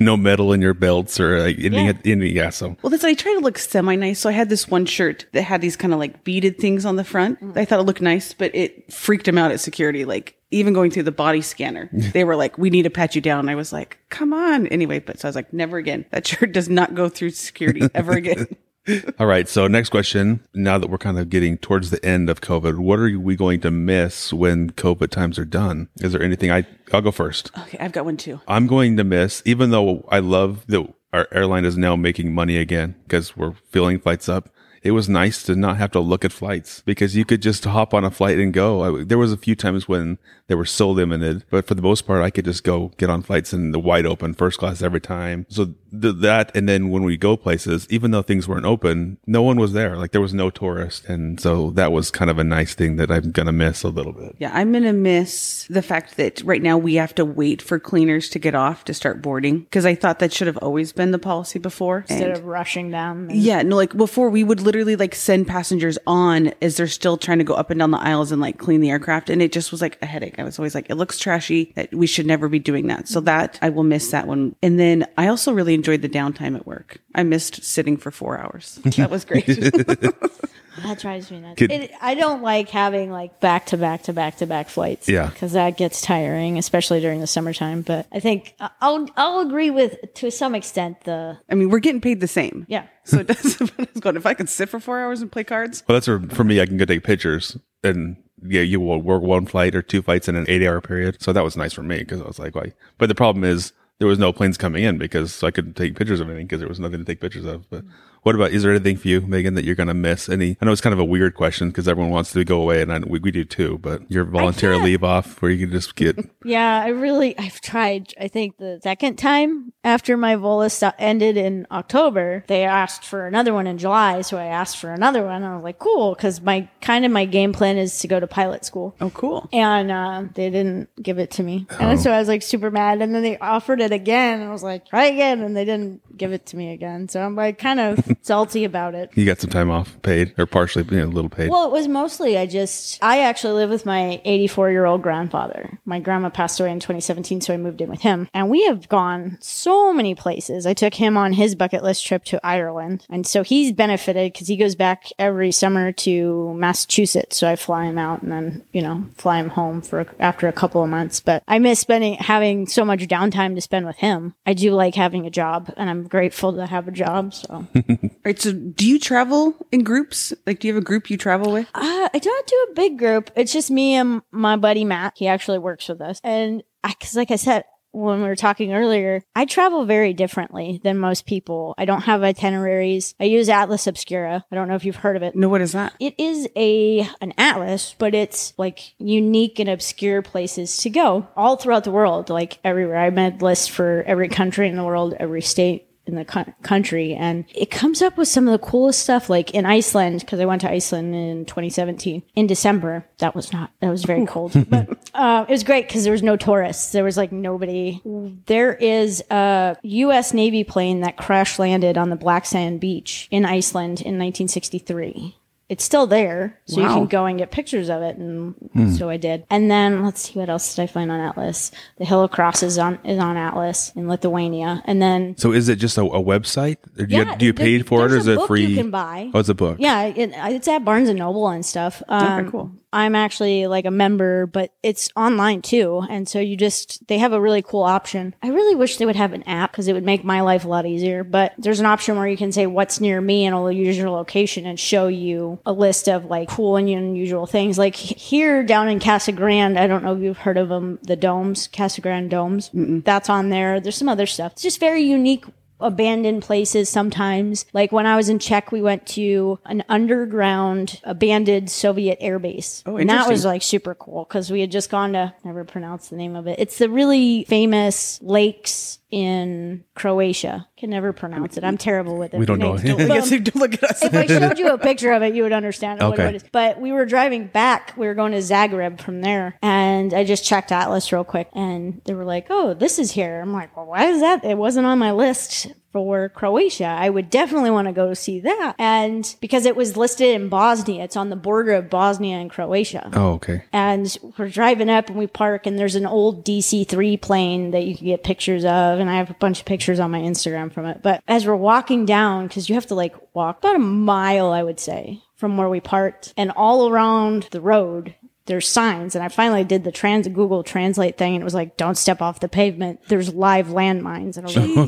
no 0.00 0.16
metal 0.16 0.52
in 0.52 0.60
your 0.62 0.74
belts 0.74 1.18
or 1.18 1.40
like 1.40 1.58
any, 1.58 1.86
Yeah. 1.86 1.92
any, 2.04 2.28
yeah. 2.28 2.50
So 2.50 2.76
Well, 2.82 2.90
that's 3.00 3.18
I 3.18 3.22
try 3.22 3.34
to 3.34 3.40
look 3.40 3.58
semi 3.58 3.96
nice. 3.96 4.20
So 4.20 4.28
I 4.28 4.32
had 4.32 4.48
this 4.48 4.68
one 4.68 4.86
shirt 4.86 5.26
that 5.32 5.42
had 5.42 5.60
these 5.60 5.76
kind 5.76 5.92
of 5.92 5.98
like 5.98 6.24
beaded 6.24 6.58
things 6.58 6.84
on 6.84 6.96
the 6.96 7.04
front. 7.04 7.40
Mm. 7.40 7.56
I 7.56 7.64
thought 7.64 7.80
it 7.80 7.84
looked 7.84 8.00
nice, 8.00 8.32
but 8.32 8.54
it 8.54 8.92
freaked 8.92 9.26
them 9.26 9.38
out 9.38 9.50
at 9.50 9.60
security. 9.60 10.04
Like 10.04 10.36
even 10.50 10.74
going 10.74 10.90
through 10.90 11.04
the 11.04 11.12
body 11.12 11.40
scanner, 11.40 11.88
they 12.12 12.24
were 12.24 12.36
like, 12.36 12.58
"We 12.58 12.70
need 12.70 12.82
to 12.82 12.90
pat 12.90 13.14
you 13.14 13.20
down." 13.20 13.48
I 13.48 13.54
was 13.54 13.72
like, 13.72 13.98
"Come 14.08 14.32
on." 14.32 14.66
Anyway, 14.68 14.98
but 14.98 15.18
so 15.18 15.28
I 15.28 15.30
was 15.30 15.36
like, 15.36 15.52
"Never 15.52 15.78
again. 15.78 16.04
That 16.10 16.26
shirt 16.26 16.52
does 16.52 16.68
not 16.68 16.94
go 16.94 17.08
through 17.08 17.30
security 17.30 17.88
ever 17.94 18.12
again." 18.12 18.46
All 19.18 19.26
right. 19.26 19.48
So 19.48 19.68
next 19.68 19.90
question. 19.90 20.40
Now 20.54 20.78
that 20.78 20.88
we're 20.88 20.98
kind 20.98 21.18
of 21.18 21.28
getting 21.28 21.58
towards 21.58 21.90
the 21.90 22.04
end 22.04 22.30
of 22.30 22.40
COVID, 22.40 22.78
what 22.78 22.98
are 22.98 23.18
we 23.18 23.36
going 23.36 23.60
to 23.60 23.70
miss 23.70 24.32
when 24.32 24.70
COVID 24.70 25.10
times 25.10 25.38
are 25.38 25.44
done? 25.44 25.88
Is 26.00 26.12
there 26.12 26.22
anything 26.22 26.50
I, 26.50 26.66
I'll 26.92 27.02
go 27.02 27.10
first. 27.10 27.50
okay, 27.56 27.78
I've 27.78 27.92
got 27.92 28.06
one 28.06 28.16
too. 28.16 28.40
I'm 28.48 28.66
going 28.66 28.96
to 28.96 29.04
miss, 29.04 29.42
even 29.44 29.70
though 29.70 30.08
I 30.08 30.20
love 30.20 30.66
that 30.68 30.92
our 31.12 31.26
airline 31.32 31.64
is 31.64 31.76
now 31.76 31.96
making 31.96 32.34
money 32.34 32.56
again 32.56 32.94
because 33.04 33.36
we're 33.36 33.54
filling 33.70 33.98
flights 33.98 34.28
up. 34.28 34.48
It 34.82 34.92
was 34.92 35.08
nice 35.08 35.42
to 35.44 35.54
not 35.54 35.76
have 35.76 35.90
to 35.92 36.00
look 36.00 36.24
at 36.24 36.32
flights 36.32 36.82
because 36.86 37.14
you 37.16 37.24
could 37.24 37.42
just 37.42 37.64
hop 37.64 37.92
on 37.92 38.04
a 38.04 38.10
flight 38.10 38.38
and 38.38 38.52
go. 38.52 39.00
I, 39.00 39.04
there 39.04 39.18
was 39.18 39.32
a 39.32 39.36
few 39.36 39.54
times 39.54 39.86
when 39.88 40.18
they 40.46 40.54
were 40.54 40.64
so 40.64 40.90
limited, 40.90 41.44
but 41.50 41.66
for 41.66 41.74
the 41.74 41.82
most 41.82 42.06
part, 42.06 42.22
I 42.22 42.30
could 42.30 42.44
just 42.46 42.64
go 42.64 42.90
get 42.96 43.10
on 43.10 43.22
flights 43.22 43.52
in 43.52 43.72
the 43.72 43.78
wide 43.78 44.06
open 44.06 44.34
first 44.34 44.58
class 44.58 44.82
every 44.82 45.00
time. 45.00 45.46
So 45.48 45.74
th- 45.92 46.16
that, 46.18 46.50
and 46.56 46.68
then 46.68 46.88
when 46.90 47.02
we 47.04 47.16
go 47.16 47.36
places, 47.36 47.86
even 47.90 48.10
though 48.10 48.22
things 48.22 48.48
weren't 48.48 48.64
open, 48.66 49.18
no 49.26 49.42
one 49.42 49.58
was 49.60 49.74
there. 49.74 49.96
Like 49.96 50.12
there 50.12 50.20
was 50.20 50.34
no 50.34 50.50
tourist. 50.50 51.04
And 51.06 51.38
so 51.40 51.70
that 51.72 51.92
was 51.92 52.10
kind 52.10 52.30
of 52.30 52.38
a 52.38 52.44
nice 52.44 52.74
thing 52.74 52.96
that 52.96 53.10
I'm 53.10 53.30
going 53.32 53.46
to 53.46 53.52
miss 53.52 53.82
a 53.84 53.88
little 53.90 54.12
bit. 54.12 54.34
Yeah, 54.38 54.50
I'm 54.52 54.72
going 54.72 54.84
to 54.84 54.92
miss 54.92 55.66
the 55.70 55.82
fact 55.82 56.16
that 56.16 56.40
right 56.42 56.62
now 56.62 56.78
we 56.78 56.94
have 56.94 57.14
to 57.16 57.24
wait 57.24 57.60
for 57.62 57.78
cleaners 57.78 58.28
to 58.30 58.38
get 58.38 58.54
off 58.54 58.84
to 58.86 58.94
start 58.94 59.22
boarding 59.22 59.60
because 59.60 59.84
I 59.86 59.94
thought 59.94 60.18
that 60.20 60.32
should 60.32 60.46
have 60.46 60.56
always 60.58 60.92
been 60.92 61.10
the 61.10 61.18
policy 61.18 61.58
before. 61.58 61.98
Instead 62.08 62.28
And- 62.30 62.36
of 62.38 62.44
rushing 62.46 62.90
them. 62.90 63.28
and- 63.30 63.38
yeah, 63.40 63.62
no, 63.62 63.76
like 63.76 63.96
before 63.96 64.30
we 64.30 64.42
would 64.42 64.60
literally 64.70 64.94
like 64.94 65.16
send 65.16 65.48
passengers 65.48 65.98
on 66.06 66.52
as 66.62 66.76
they're 66.76 66.86
still 66.86 67.16
trying 67.16 67.38
to 67.38 67.44
go 67.44 67.54
up 67.54 67.70
and 67.70 67.80
down 67.80 67.90
the 67.90 67.98
aisles 67.98 68.30
and 68.30 68.40
like 68.40 68.56
clean 68.56 68.80
the 68.80 68.88
aircraft. 68.88 69.28
And 69.28 69.42
it 69.42 69.50
just 69.50 69.72
was 69.72 69.82
like 69.82 69.98
a 70.00 70.06
headache. 70.06 70.38
I 70.38 70.44
was 70.44 70.60
always 70.60 70.76
like, 70.76 70.88
it 70.88 70.94
looks 70.94 71.18
trashy. 71.18 71.72
That 71.74 71.92
we 71.92 72.06
should 72.06 72.24
never 72.24 72.48
be 72.48 72.60
doing 72.60 72.86
that. 72.86 73.08
So 73.08 73.18
that 73.22 73.58
I 73.62 73.70
will 73.70 73.82
miss 73.82 74.12
that 74.12 74.28
one. 74.28 74.54
And 74.62 74.78
then 74.78 75.08
I 75.18 75.26
also 75.26 75.52
really 75.52 75.74
enjoyed 75.74 76.02
the 76.02 76.08
downtime 76.08 76.54
at 76.54 76.68
work. 76.68 76.98
I 77.16 77.24
missed 77.24 77.64
sitting 77.64 77.96
for 77.96 78.12
four 78.12 78.38
hours. 78.38 78.78
That 78.84 79.10
was 79.10 79.24
great. 79.24 79.48
That 80.84 80.98
drives 80.98 81.30
me 81.30 81.40
nuts. 81.40 81.58
Could- 81.58 81.70
It, 81.72 81.90
I 82.00 82.14
don't 82.14 82.42
like 82.42 82.68
having 82.68 83.10
like 83.10 83.40
back 83.40 83.66
to 83.66 83.76
back 83.76 84.02
to 84.04 84.12
back 84.12 84.36
to 84.38 84.46
back 84.46 84.68
flights. 84.68 85.08
Yeah. 85.08 85.28
because 85.28 85.52
that 85.52 85.76
gets 85.76 86.00
tiring, 86.00 86.58
especially 86.58 87.00
during 87.00 87.20
the 87.20 87.26
summertime. 87.26 87.82
But 87.82 88.06
I 88.12 88.20
think 88.20 88.54
I'll 88.80 89.08
I'll 89.16 89.40
agree 89.40 89.70
with 89.70 89.96
to 90.14 90.30
some 90.30 90.54
extent 90.54 91.04
the 91.04 91.38
I 91.50 91.54
mean, 91.54 91.70
we're 91.70 91.78
getting 91.80 92.00
paid 92.00 92.20
the 92.20 92.28
same. 92.28 92.66
yeah. 92.68 92.86
So 93.04 93.18
it 93.18 93.26
doesn't. 93.26 93.70
It's 93.78 94.00
going, 94.00 94.16
if 94.16 94.26
I 94.26 94.34
can 94.34 94.46
sit 94.46 94.68
for 94.68 94.78
four 94.78 95.00
hours 95.00 95.20
and 95.20 95.32
play 95.32 95.42
cards, 95.44 95.82
Well, 95.88 95.96
that's 95.96 96.06
for, 96.06 96.20
for 96.34 96.44
me. 96.44 96.60
I 96.60 96.66
can 96.66 96.76
go 96.76 96.84
take 96.84 97.02
pictures 97.02 97.56
and 97.82 98.16
yeah, 98.46 98.60
you 98.62 98.80
will 98.80 99.00
work 99.02 99.22
one 99.22 99.46
flight 99.46 99.74
or 99.74 99.82
two 99.82 100.00
flights 100.02 100.28
in 100.28 100.36
an 100.36 100.46
eight 100.48 100.62
hour 100.66 100.80
period. 100.80 101.20
So 101.20 101.32
that 101.32 101.42
was 101.44 101.56
nice 101.56 101.72
for 101.72 101.82
me 101.82 101.98
because 101.98 102.20
I 102.20 102.24
was 102.26 102.38
like, 102.38 102.54
why? 102.54 102.72
But 102.98 103.08
the 103.08 103.14
problem 103.14 103.44
is 103.44 103.72
there 103.98 104.08
was 104.08 104.18
no 104.18 104.32
planes 104.32 104.56
coming 104.56 104.82
in 104.84 104.96
because 104.96 105.42
I 105.42 105.50
couldn't 105.50 105.74
take 105.74 105.94
pictures 105.96 106.20
of 106.20 106.28
anything 106.28 106.46
because 106.46 106.60
there 106.60 106.68
was 106.68 106.80
nothing 106.80 107.00
to 107.00 107.04
take 107.04 107.20
pictures 107.20 107.44
of. 107.44 107.68
But 107.68 107.84
what 108.22 108.34
about, 108.34 108.50
is 108.52 108.62
there 108.62 108.70
anything 108.72 108.96
for 108.96 109.08
you, 109.08 109.20
Megan, 109.22 109.54
that 109.54 109.64
you're 109.64 109.74
going 109.74 109.88
to 109.88 109.94
miss? 109.94 110.28
Any, 110.28 110.56
I 110.60 110.64
know 110.64 110.72
it's 110.72 110.80
kind 110.80 110.92
of 110.92 110.98
a 110.98 111.04
weird 111.04 111.34
question 111.34 111.68
because 111.68 111.88
everyone 111.88 112.12
wants 112.12 112.32
to 112.32 112.44
go 112.44 112.60
away 112.60 112.82
and 112.82 112.92
I, 112.92 112.98
we, 112.98 113.18
we 113.18 113.30
do 113.30 113.44
too, 113.44 113.78
but 113.78 114.02
your 114.10 114.24
voluntary 114.24 114.78
leave 114.78 115.02
off 115.04 115.40
where 115.40 115.50
you 115.50 115.66
can 115.66 115.70
just 115.74 115.94
get, 115.96 116.18
Yeah, 116.44 116.80
I 116.82 116.88
really 116.88 117.38
I've 117.38 117.60
tried. 117.60 118.12
I 118.18 118.28
think 118.28 118.56
the 118.58 118.80
second 118.82 119.16
time 119.16 119.72
after 119.84 120.16
my 120.16 120.36
Volus 120.36 120.72
sto- 120.72 120.92
ended 120.98 121.36
in 121.36 121.66
October, 121.70 122.44
they 122.46 122.64
asked 122.64 123.04
for 123.04 123.26
another 123.26 123.52
one 123.54 123.66
in 123.66 123.78
July, 123.78 124.20
so 124.22 124.36
I 124.36 124.46
asked 124.46 124.78
for 124.78 124.92
another 124.92 125.24
one. 125.24 125.42
I 125.42 125.54
was 125.54 125.64
like, 125.64 125.78
cool, 125.78 126.14
because 126.14 126.40
my 126.40 126.68
kind 126.80 127.04
of 127.04 127.12
my 127.12 127.24
game 127.24 127.52
plan 127.52 127.76
is 127.78 127.98
to 128.00 128.08
go 128.08 128.18
to 128.20 128.26
pilot 128.26 128.64
school. 128.64 128.94
oh, 129.00 129.10
cool. 129.10 129.48
And 129.52 129.90
uh, 129.90 130.24
they 130.34 130.50
didn't 130.50 130.88
give 131.02 131.18
it 131.18 131.30
to 131.32 131.42
me. 131.42 131.66
And 131.78 132.00
so 132.00 132.10
I 132.10 132.18
was 132.18 132.28
like 132.28 132.42
super 132.42 132.70
mad. 132.70 133.00
And 133.02 133.14
then 133.14 133.22
they 133.22 133.38
offered 133.38 133.80
it 133.80 133.92
again. 133.92 134.40
And 134.40 134.48
I 134.48 134.52
was 134.52 134.62
like, 134.62 134.86
try 134.88 135.06
again. 135.06 135.40
And 135.42 135.56
they 135.56 135.64
didn't 135.64 136.16
give 136.16 136.32
it 136.32 136.46
to 136.46 136.56
me 136.56 136.72
again. 136.72 137.08
So 137.08 137.20
I'm 137.22 137.34
like 137.36 137.58
kind 137.58 137.80
of 137.80 138.09
salty 138.22 138.64
about 138.64 138.94
it. 138.94 139.10
you 139.14 139.24
got 139.26 139.40
some 139.40 139.50
time 139.50 139.70
off 139.70 140.00
paid 140.02 140.34
or 140.38 140.46
partially, 140.46 140.84
you 140.90 141.00
know, 141.00 141.06
a 141.06 141.08
little 141.08 141.30
paid. 141.30 141.50
Well, 141.50 141.66
it 141.66 141.72
was 141.72 141.88
mostly 141.88 142.36
I 142.38 142.46
just 142.46 142.98
I 143.02 143.20
actually 143.20 143.54
live 143.54 143.70
with 143.70 143.86
my 143.86 144.20
84 144.24 144.70
year 144.70 144.84
old 144.84 145.02
grandfather. 145.02 145.78
My 145.84 146.00
grandma 146.00 146.30
passed 146.30 146.60
away 146.60 146.70
in 146.72 146.80
2017, 146.80 147.40
so 147.40 147.54
I 147.54 147.56
moved 147.56 147.80
in 147.80 147.90
with 147.90 148.00
him, 148.00 148.28
and 148.34 148.48
we 148.50 148.64
have 148.66 148.88
gone 148.88 149.38
so 149.40 149.92
many 149.92 150.14
places. 150.14 150.66
I 150.66 150.74
took 150.74 150.94
him 150.94 151.16
on 151.16 151.32
his 151.32 151.54
bucket 151.54 151.82
list 151.82 152.06
trip 152.06 152.24
to 152.26 152.40
Ireland, 152.46 153.06
and 153.10 153.26
so 153.26 153.42
he's 153.42 153.72
benefited 153.72 154.32
because 154.32 154.48
he 154.48 154.56
goes 154.56 154.74
back 154.74 155.08
every 155.18 155.52
summer 155.52 155.92
to 155.92 156.54
Massachusetts. 156.54 157.36
So 157.36 157.48
I 157.48 157.56
fly 157.56 157.86
him 157.86 157.98
out 157.98 158.22
and 158.22 158.32
then 158.32 158.64
you 158.72 158.82
know 158.82 159.06
fly 159.16 159.38
him 159.38 159.50
home 159.50 159.82
for 159.82 160.06
after 160.18 160.48
a 160.48 160.52
couple 160.52 160.82
of 160.82 160.90
months. 160.90 161.20
But 161.20 161.42
I 161.48 161.58
miss 161.58 161.80
spending 161.80 162.14
having 162.14 162.66
so 162.66 162.84
much 162.84 163.00
downtime 163.00 163.54
to 163.54 163.60
spend 163.60 163.86
with 163.86 163.96
him. 163.96 164.34
I 164.46 164.54
do 164.54 164.72
like 164.72 164.94
having 164.94 165.26
a 165.26 165.30
job, 165.30 165.72
and 165.76 165.90
I'm 165.90 166.06
grateful 166.06 166.52
to 166.54 166.66
have 166.66 166.88
a 166.88 166.92
job. 166.92 167.34
So. 167.34 167.66
All 168.02 168.10
right. 168.24 168.40
So 168.40 168.52
do 168.52 168.86
you 168.86 168.98
travel 168.98 169.54
in 169.72 169.84
groups? 169.84 170.32
Like, 170.46 170.60
do 170.60 170.68
you 170.68 170.74
have 170.74 170.82
a 170.82 170.84
group 170.84 171.10
you 171.10 171.16
travel 171.16 171.52
with? 171.52 171.66
Uh, 171.74 172.08
I 172.12 172.18
don't 172.18 172.46
do 172.46 172.66
a 172.70 172.74
big 172.74 172.98
group. 172.98 173.30
It's 173.36 173.52
just 173.52 173.70
me 173.70 173.94
and 173.94 174.22
my 174.30 174.56
buddy 174.56 174.84
Matt. 174.84 175.14
He 175.16 175.26
actually 175.26 175.58
works 175.58 175.88
with 175.88 176.00
us. 176.00 176.20
And 176.24 176.62
because, 176.82 177.16
like 177.16 177.30
I 177.30 177.36
said, 177.36 177.64
when 177.92 178.22
we 178.22 178.28
were 178.28 178.36
talking 178.36 178.72
earlier, 178.72 179.22
I 179.34 179.44
travel 179.44 179.84
very 179.84 180.12
differently 180.12 180.80
than 180.82 180.98
most 180.98 181.26
people. 181.26 181.74
I 181.76 181.84
don't 181.84 182.02
have 182.02 182.22
itineraries. 182.22 183.14
I 183.18 183.24
use 183.24 183.48
Atlas 183.48 183.86
Obscura. 183.86 184.44
I 184.50 184.54
don't 184.54 184.68
know 184.68 184.76
if 184.76 184.84
you've 184.84 184.96
heard 184.96 185.16
of 185.16 185.22
it. 185.22 185.34
No, 185.34 185.48
what 185.48 185.60
is 185.60 185.72
that? 185.72 185.94
It 185.98 186.14
is 186.18 186.48
a 186.56 187.08
an 187.20 187.32
atlas, 187.36 187.94
but 187.98 188.14
it's 188.14 188.54
like 188.56 188.94
unique 188.98 189.58
and 189.58 189.68
obscure 189.68 190.22
places 190.22 190.76
to 190.78 190.90
go 190.90 191.28
all 191.36 191.56
throughout 191.56 191.84
the 191.84 191.90
world, 191.90 192.30
like 192.30 192.58
everywhere. 192.64 192.98
I 192.98 193.10
made 193.10 193.42
lists 193.42 193.66
for 193.66 194.04
every 194.06 194.28
country 194.28 194.68
in 194.68 194.76
the 194.76 194.84
world, 194.84 195.14
every 195.18 195.42
state 195.42 195.89
in 196.06 196.14
the 196.14 196.24
co- 196.24 196.52
country, 196.62 197.14
and 197.14 197.44
it 197.54 197.70
comes 197.70 198.02
up 198.02 198.16
with 198.16 198.28
some 198.28 198.48
of 198.48 198.52
the 198.52 198.66
coolest 198.66 199.00
stuff. 199.00 199.30
Like 199.30 199.52
in 199.52 199.66
Iceland, 199.66 200.20
because 200.20 200.40
I 200.40 200.44
went 200.44 200.60
to 200.62 200.70
Iceland 200.70 201.14
in 201.14 201.44
2017 201.46 202.22
in 202.34 202.46
December. 202.46 203.04
That 203.18 203.34
was 203.34 203.52
not 203.52 203.70
that 203.80 203.90
was 203.90 204.04
very 204.04 204.26
cold, 204.26 204.52
but 204.68 204.88
uh, 205.14 205.44
it 205.48 205.52
was 205.52 205.64
great 205.64 205.88
because 205.88 206.04
there 206.04 206.12
was 206.12 206.22
no 206.22 206.36
tourists. 206.36 206.92
There 206.92 207.04
was 207.04 207.16
like 207.16 207.32
nobody. 207.32 208.00
There 208.46 208.74
is 208.74 209.22
a 209.30 209.76
U.S. 209.82 210.32
Navy 210.34 210.64
plane 210.64 211.00
that 211.00 211.16
crash 211.16 211.58
landed 211.58 211.96
on 211.96 212.10
the 212.10 212.16
Black 212.16 212.46
Sand 212.46 212.80
Beach 212.80 213.28
in 213.30 213.44
Iceland 213.44 214.00
in 214.00 214.18
1963 214.18 215.36
it's 215.70 215.84
still 215.84 216.06
there, 216.06 216.58
so 216.66 216.80
you 216.80 216.86
can 216.88 217.06
go 217.06 217.24
and 217.26 217.38
get 217.38 217.50
pictures 217.50 217.88
of 217.88 218.02
it, 218.02 218.16
and 218.16 218.54
so 218.98 219.08
I 219.08 219.16
did. 219.16 219.46
And 219.48 219.70
then 219.70 220.04
let's 220.04 220.20
see 220.20 220.38
what 220.38 220.50
else 220.50 220.74
did 220.74 220.82
I 220.82 220.86
find 220.86 221.10
on 221.10 221.20
Atlas. 221.20 221.70
The 221.98 222.04
Hill 222.04 222.22
of 222.24 222.30
Crosses 222.32 222.76
on 222.76 222.98
is 223.04 223.18
on 223.18 223.36
Atlas 223.36 223.92
in 223.96 224.08
Lithuania, 224.08 224.82
and 224.84 225.00
then 225.00 225.36
so 225.38 225.52
is 225.52 225.68
it 225.68 225.76
just 225.76 225.96
a, 225.96 226.02
a 226.02 226.22
website? 226.22 226.76
Do, 226.96 227.06
Yeah, 227.08 227.32
you, 227.32 227.38
do 227.38 227.46
you 227.46 227.52
there- 227.52 227.64
pay 227.66 227.82
for 227.82 228.04
it 228.04 228.12
or 228.12 228.16
is 228.16 228.26
a 228.26 228.32
it 228.32 228.36
book 228.36 228.48
free? 228.48 228.66
you 228.66 228.76
can 228.76 228.90
buy. 228.90 229.30
Oh, 229.32 229.38
it's 229.38 229.48
a 229.48 229.54
book. 229.54 229.76
yeah, 229.78 230.02
it, 230.04 230.32
it's 230.34 230.68
at 230.68 230.84
Barnes 230.84 231.08
and 231.08 231.18
Noble 231.18 231.48
and 231.48 231.64
stuff. 231.64 232.02
Um, 232.08 232.40
Okay, 232.40 232.50
cool. 232.50 232.72
I'm 232.92 233.14
actually 233.14 233.66
like 233.66 233.84
a 233.84 233.90
member, 233.90 234.46
but 234.46 234.72
it's 234.82 235.10
online 235.14 235.62
too, 235.62 236.02
and 236.10 236.28
so 236.28 236.40
you 236.40 236.56
just 236.56 237.06
they 237.06 237.18
have 237.18 237.32
a 237.32 237.40
really 237.40 237.62
cool 237.62 237.82
option. 237.82 238.34
I 238.42 238.48
really 238.48 238.74
wish 238.74 238.96
they 238.96 239.06
would 239.06 239.16
have 239.16 239.32
an 239.32 239.44
app 239.44 239.70
because 239.70 239.86
it 239.86 239.92
would 239.92 240.04
make 240.04 240.24
my 240.24 240.40
life 240.40 240.64
a 240.64 240.68
lot 240.68 240.86
easier. 240.86 241.22
But 241.22 241.54
there's 241.56 241.80
an 241.80 241.86
option 241.86 242.16
where 242.16 242.26
you 242.26 242.36
can 242.36 242.50
say 242.50 242.66
what's 242.66 243.00
near 243.00 243.20
me, 243.20 243.46
and 243.46 243.54
it'll 243.54 243.70
use 243.70 243.96
your 243.96 244.10
location 244.10 244.66
and 244.66 244.78
show 244.78 245.06
you 245.06 245.60
a 245.64 245.72
list 245.72 246.08
of 246.08 246.24
like 246.24 246.48
cool 246.48 246.76
and 246.76 246.88
unusual 246.88 247.46
things. 247.46 247.78
Like 247.78 247.94
here 247.94 248.64
down 248.64 248.88
in 248.88 248.98
Casa 248.98 249.32
Grande, 249.32 249.78
I 249.78 249.86
don't 249.86 250.02
know 250.02 250.16
if 250.16 250.22
you've 250.22 250.38
heard 250.38 250.58
of 250.58 250.68
them, 250.68 250.98
the 251.02 251.16
domes, 251.16 251.68
Casa 251.68 252.00
Grande 252.00 252.30
domes. 252.30 252.70
That's 252.72 253.30
on 253.30 253.50
there. 253.50 253.80
There's 253.80 253.96
some 253.96 254.08
other 254.08 254.26
stuff. 254.26 254.52
It's 254.52 254.62
just 254.62 254.80
very 254.80 255.02
unique 255.02 255.44
abandoned 255.80 256.42
places 256.42 256.88
sometimes. 256.88 257.66
Like 257.72 257.92
when 257.92 258.06
I 258.06 258.16
was 258.16 258.28
in 258.28 258.38
Czech, 258.38 258.72
we 258.72 258.82
went 258.82 259.06
to 259.08 259.58
an 259.66 259.84
underground 259.88 261.00
abandoned 261.04 261.70
Soviet 261.70 262.18
air 262.20 262.38
base. 262.38 262.82
Oh, 262.86 262.96
and 262.96 263.10
that 263.10 263.28
was 263.28 263.44
like 263.44 263.62
super 263.62 263.94
cool 263.94 264.24
because 264.24 264.50
we 264.50 264.60
had 264.60 264.70
just 264.70 264.90
gone 264.90 265.12
to, 265.12 265.34
never 265.44 265.64
pronounced 265.64 266.10
the 266.10 266.16
name 266.16 266.36
of 266.36 266.46
it. 266.46 266.58
It's 266.58 266.78
the 266.78 266.88
really 266.88 267.44
famous 267.44 268.20
lakes 268.22 268.99
in 269.10 269.84
Croatia. 269.94 270.66
Can 270.76 270.90
never 270.90 271.12
pronounce 271.12 271.56
it. 271.56 271.64
I'm 271.64 271.76
terrible 271.76 272.16
with 272.16 272.32
it. 272.34 272.38
We 272.38 272.46
don't 272.46 272.58
know. 272.58 272.76
Don't- 272.78 272.96
guess 272.98 273.30
you 273.32 273.40
don't 273.40 273.56
look 273.56 273.74
at 273.74 273.84
us. 273.84 274.02
if 274.02 274.14
I 274.14 274.26
showed 274.26 274.58
you 274.58 274.68
a 274.72 274.78
picture 274.78 275.12
of 275.12 275.22
it, 275.22 275.34
you 275.34 275.42
would 275.42 275.52
understand 275.52 276.00
what 276.00 276.14
Okay. 276.14 276.28
it 276.28 276.34
is. 276.36 276.44
But 276.52 276.80
we 276.80 276.92
were 276.92 277.04
driving 277.06 277.46
back. 277.48 277.94
We 277.96 278.06
were 278.06 278.14
going 278.14 278.32
to 278.32 278.38
Zagreb 278.38 279.00
from 279.00 279.20
there, 279.20 279.58
and 279.62 280.14
I 280.14 280.24
just 280.24 280.44
checked 280.44 280.72
Atlas 280.72 281.12
real 281.12 281.24
quick, 281.24 281.48
and 281.54 282.00
they 282.04 282.14
were 282.14 282.24
like, 282.24 282.46
"Oh, 282.50 282.74
this 282.74 282.98
is 282.98 283.12
here." 283.12 283.40
I'm 283.40 283.52
like, 283.52 283.76
"Well, 283.76 283.86
why 283.86 284.06
is 284.06 284.20
that? 284.20 284.44
It 284.44 284.56
wasn't 284.56 284.86
on 284.86 284.98
my 284.98 285.12
list." 285.12 285.68
For 285.92 286.28
Croatia, 286.28 286.84
I 286.86 287.10
would 287.10 287.30
definitely 287.30 287.72
want 287.72 287.88
to 287.88 287.92
go 287.92 288.14
see 288.14 288.38
that. 288.40 288.76
And 288.78 289.34
because 289.40 289.66
it 289.66 289.74
was 289.74 289.96
listed 289.96 290.28
in 290.40 290.48
Bosnia, 290.48 291.02
it's 291.02 291.16
on 291.16 291.30
the 291.30 291.36
border 291.36 291.72
of 291.72 291.90
Bosnia 291.90 292.36
and 292.36 292.48
Croatia 292.48 293.10
Oh, 293.12 293.32
okay. 293.32 293.64
and 293.72 294.16
we're 294.38 294.48
driving 294.48 294.88
up 294.88 295.08
and 295.08 295.18
we 295.18 295.26
park 295.26 295.66
and 295.66 295.76
there's 295.76 295.96
an 295.96 296.06
old 296.06 296.44
DC3 296.44 297.20
plane 297.20 297.72
that 297.72 297.84
you 297.84 297.96
can 297.96 298.06
get 298.06 298.22
pictures 298.22 298.64
of 298.64 299.00
and 299.00 299.10
I 299.10 299.16
have 299.16 299.30
a 299.30 299.34
bunch 299.34 299.58
of 299.58 299.66
pictures 299.66 299.98
on 299.98 300.12
my 300.12 300.20
Instagram 300.20 300.72
from 300.72 300.86
it. 300.86 301.00
But 301.02 301.22
as 301.26 301.44
we're 301.44 301.56
walking 301.56 302.06
down 302.06 302.48
cuz 302.48 302.68
you 302.68 302.76
have 302.76 302.86
to 302.86 302.94
like 302.94 303.16
walk 303.34 303.58
about 303.58 303.74
a 303.76 303.80
mile 303.80 304.52
I 304.52 304.62
would 304.62 304.78
say 304.78 305.20
from 305.34 305.56
where 305.56 305.68
we 305.68 305.80
parked 305.80 306.32
and 306.36 306.52
all 306.52 306.88
around 306.88 307.48
the 307.50 307.60
road 307.60 308.14
there's 308.50 308.66
signs 308.66 309.14
and 309.14 309.22
I 309.22 309.28
finally 309.28 309.62
did 309.62 309.84
the 309.84 309.92
trans 309.92 310.26
Google 310.26 310.64
Translate 310.64 311.16
thing 311.16 311.36
and 311.36 311.42
it 311.42 311.44
was 311.44 311.54
like 311.54 311.76
don't 311.76 311.96
step 311.96 312.20
off 312.20 312.40
the 312.40 312.48
pavement. 312.48 313.00
There's 313.06 313.32
live 313.32 313.68
landmines 313.68 314.36
and 314.36 314.38
I 314.38 314.48
was 314.48 314.56
like, 314.56 314.70
"Oh, 314.76 314.86